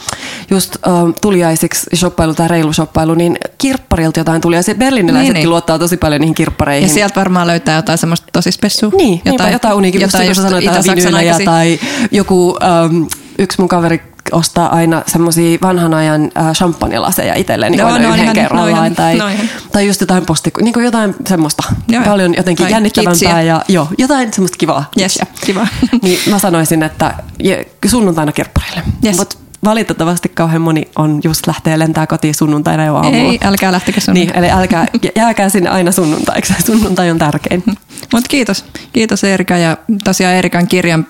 just 0.51 0.77
äh, 0.87 0.93
tuliaisiksi 1.21 1.91
shoppailu 1.97 2.35
tai 2.35 2.49
reilu 2.49 2.73
shoppailu, 2.73 3.15
niin 3.15 3.37
kirpparilta 3.59 4.21
jotain 4.21 4.41
tuli, 4.41 4.57
ja 4.57 4.63
sit 4.63 4.79
berliniläisetkin 4.79 5.35
Niin, 5.35 5.41
niin. 5.41 5.51
luottaa 5.51 5.79
tosi 5.79 5.97
paljon 5.97 6.21
niihin 6.21 6.35
kirppareihin. 6.35 6.89
Ja 6.89 6.95
sieltä 6.95 7.21
varmaan 7.21 7.47
löytää 7.47 7.77
jotain 7.77 7.99
semmoista 7.99 8.27
tosi 8.33 8.53
spessua. 8.53 8.91
Niin, 8.97 9.13
jotain, 9.19 9.33
jotain, 9.35 9.53
jotain 9.53 9.77
uniikin, 9.77 10.01
jotain 10.01 10.23
kun 10.23 10.29
just 10.29 10.37
sä 10.41 10.43
sanoit, 10.43 10.65
jotain 10.65 10.81
Itä-Saksan 10.81 11.13
vinyylejä 11.13 11.35
aikaisia. 11.35 11.47
tai 11.47 11.79
joku, 12.11 12.57
ähm, 12.63 13.03
yksi 13.39 13.61
mun 13.61 13.69
kaveri 13.69 14.16
ostaa 14.33 14.69
aina 14.75 15.03
semmoisia 15.07 15.59
vanhan 15.63 15.95
ajan 15.95 16.31
champagnelaseja 16.55 17.35
itselleen 17.35 17.73
niin 17.73 17.85
aina 17.85 18.09
no 18.09 18.15
yhden 18.15 18.33
kerrallaan. 18.33 18.95
tai, 18.95 19.19
tai 19.73 19.87
just 19.87 20.01
jotain 20.01 20.27
posti, 20.27 20.51
niin 20.63 20.73
kuin 20.73 20.85
jotain 20.85 21.15
semmoista 21.29 21.63
Joo, 21.89 22.05
paljon 22.05 22.35
jotenkin 22.37 22.65
Tai 22.65 22.73
jännittävämpää 22.73 23.13
kitsiä. 23.13 23.43
ja 23.43 23.63
joo, 23.69 23.89
jotain 23.99 24.33
semmoista 24.33 24.57
kivaa. 24.59 24.91
Yes, 25.01 25.19
kiva. 25.47 25.67
niin 26.03 26.19
mä 26.31 26.39
sanoisin, 26.39 26.83
että 26.83 27.15
sunnuntaina 27.87 28.33
kirpparille. 28.33 28.83
Yes. 29.05 29.17
Mut 29.17 29.39
valitettavasti 29.65 30.29
kauhean 30.29 30.63
moni 30.63 30.89
on 30.97 31.21
just 31.25 31.47
lähtee 31.47 31.79
lentää 31.79 32.07
kotiin 32.07 32.35
sunnuntaina 32.35 32.85
jo 32.85 32.95
aamulla. 32.95 33.17
Ei, 33.17 33.39
älkää 33.45 33.73
lähtekö 33.73 34.01
sun. 34.01 34.15
Niin, 34.15 34.37
eli 34.37 34.51
älkää, 34.51 34.87
jääkää 35.17 35.49
sinne 35.49 35.71
aina 35.71 35.93
sunnuntaiksi. 35.93 36.55
Sunnuntai 36.67 37.11
on 37.11 37.19
tärkein. 37.19 37.63
Mutta 38.13 38.29
kiitos. 38.29 38.65
Kiitos 38.93 39.25
Erika 39.25 39.57
ja 39.57 39.77
tosiaan 40.05 40.35
Erikan 40.35 40.67
kirjan 40.67 41.07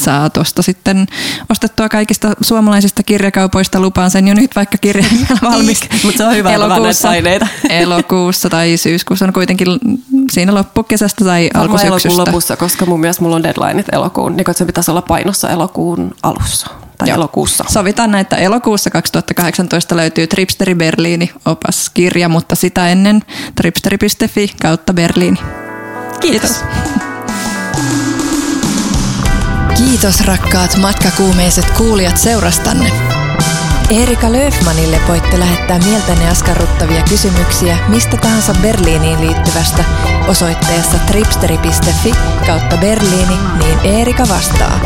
saa 0.00 0.30
tuosta 0.30 0.62
sitten 0.62 1.06
ostettua 1.50 1.88
kaikista 1.88 2.32
suomalaisista 2.40 3.02
kirjakaupoista. 3.02 3.80
Lupaan 3.80 4.10
sen 4.10 4.28
jo 4.28 4.34
nyt, 4.34 4.56
vaikka 4.56 4.78
kirja 4.78 5.04
valmis. 5.42 5.80
Mut 6.04 6.16
se 6.16 6.24
on 6.24 6.36
hyvä, 6.36 6.50
että 6.54 6.68
vaan 6.68 6.82
näitä 7.22 7.46
elokuussa 7.68 8.50
tai 8.50 8.76
syyskuussa 8.76 9.24
on 9.24 9.32
kuitenkin 9.32 9.68
siinä 10.32 10.54
loppukesästä 10.54 11.24
tai 11.24 11.50
Varmaan 11.54 11.70
elokuun 11.70 11.92
alkusyksystä. 11.92 12.30
lopussa, 12.30 12.56
koska 12.56 12.86
mun 12.86 13.00
mielestä 13.00 13.22
mulla 13.22 13.36
on 13.36 13.42
deadlineit 13.42 13.86
elokuun, 13.92 14.36
niin 14.36 14.44
kun 14.44 14.54
se 14.54 14.64
pitäisi 14.64 14.90
olla 14.90 15.02
painossa 15.02 15.50
elokuun 15.50 16.14
alussa 16.22 16.66
tai 16.98 17.08
Joo. 17.08 17.16
elokuussa. 17.16 17.64
Sovitaan 17.68 18.10
näin, 18.10 18.22
että 18.22 18.36
elokuussa 18.36 18.90
2018 18.90 19.96
löytyy 19.96 20.26
Tripsteri 20.26 20.74
Berliini 20.74 21.32
opaskirja, 21.44 22.28
mutta 22.28 22.54
sitä 22.54 22.88
ennen 22.88 23.22
tripsteri.fi 23.54 24.52
kautta 24.62 24.94
Berliini. 24.94 25.38
Kiitos. 26.20 26.64
Kiitos 29.76 30.20
rakkaat 30.20 30.76
matkakuumeiset 30.76 31.70
kuulijat 31.70 32.16
seurastanne. 32.16 32.90
Erika 33.90 34.32
Löfmanille 34.32 35.00
voitte 35.08 35.38
lähettää 35.38 35.78
mieltäne 35.78 36.28
askarruttavia 36.28 37.02
kysymyksiä 37.08 37.78
mistä 37.88 38.16
tahansa 38.16 38.54
Berliiniin 38.62 39.20
liittyvästä 39.20 39.84
osoitteessa 40.28 40.98
tripsteri.fi 40.98 42.12
kautta 42.46 42.76
Berliini, 42.76 43.38
niin 43.58 43.78
Erika 43.84 44.24
vastaa. 44.28 44.80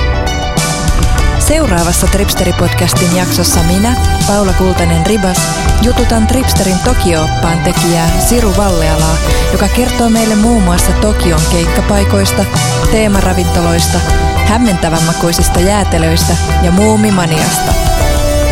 Seuraavassa 1.51 2.07
Tripsteri-podcastin 2.07 3.17
jaksossa 3.17 3.61
minä, 3.63 3.97
Paula 4.27 4.53
Kultanen-Ribas, 4.53 5.41
jututan 5.83 6.27
Tripsterin 6.27 6.79
Tokio-oppaan 6.85 7.59
tekijää 7.59 8.21
Siru 8.21 8.55
Vallealaa, 8.57 9.17
joka 9.53 9.69
kertoo 9.69 10.11
meille 10.11 10.35
muun 10.35 10.63
muassa 10.63 10.93
Tokion 10.93 11.41
keikkapaikoista, 11.51 12.45
teemaravintoloista, 12.91 13.99
hämmentävän 14.47 15.03
makuisista 15.03 15.61
jäätelöistä 15.61 16.37
ja 16.63 16.71
muumimaniasta. 16.71 17.73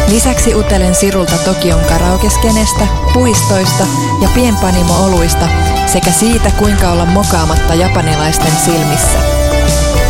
Lisäksi 0.08 0.54
utelen 0.54 0.94
Sirulta 0.94 1.38
Tokion 1.38 1.80
karaokeskenestä, 1.84 2.86
puistoista 3.12 3.86
ja 4.22 4.28
pienpanimo-oluista 4.34 5.48
sekä 5.86 6.10
siitä, 6.10 6.50
kuinka 6.50 6.90
olla 6.90 7.06
mokaamatta 7.06 7.74
japanilaisten 7.74 8.52
silmissä. 8.64 9.47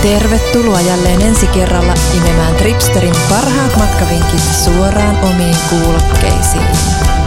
Tervetuloa 0.02 0.80
jälleen 0.80 1.22
ensi 1.22 1.46
kerralla 1.46 1.94
imemään 2.16 2.54
Tripsterin 2.54 3.14
parhaat 3.28 3.76
matkavinkit 3.76 4.54
suoraan 4.64 5.18
omiin 5.24 5.56
kuulokkeisiin. 5.70 7.17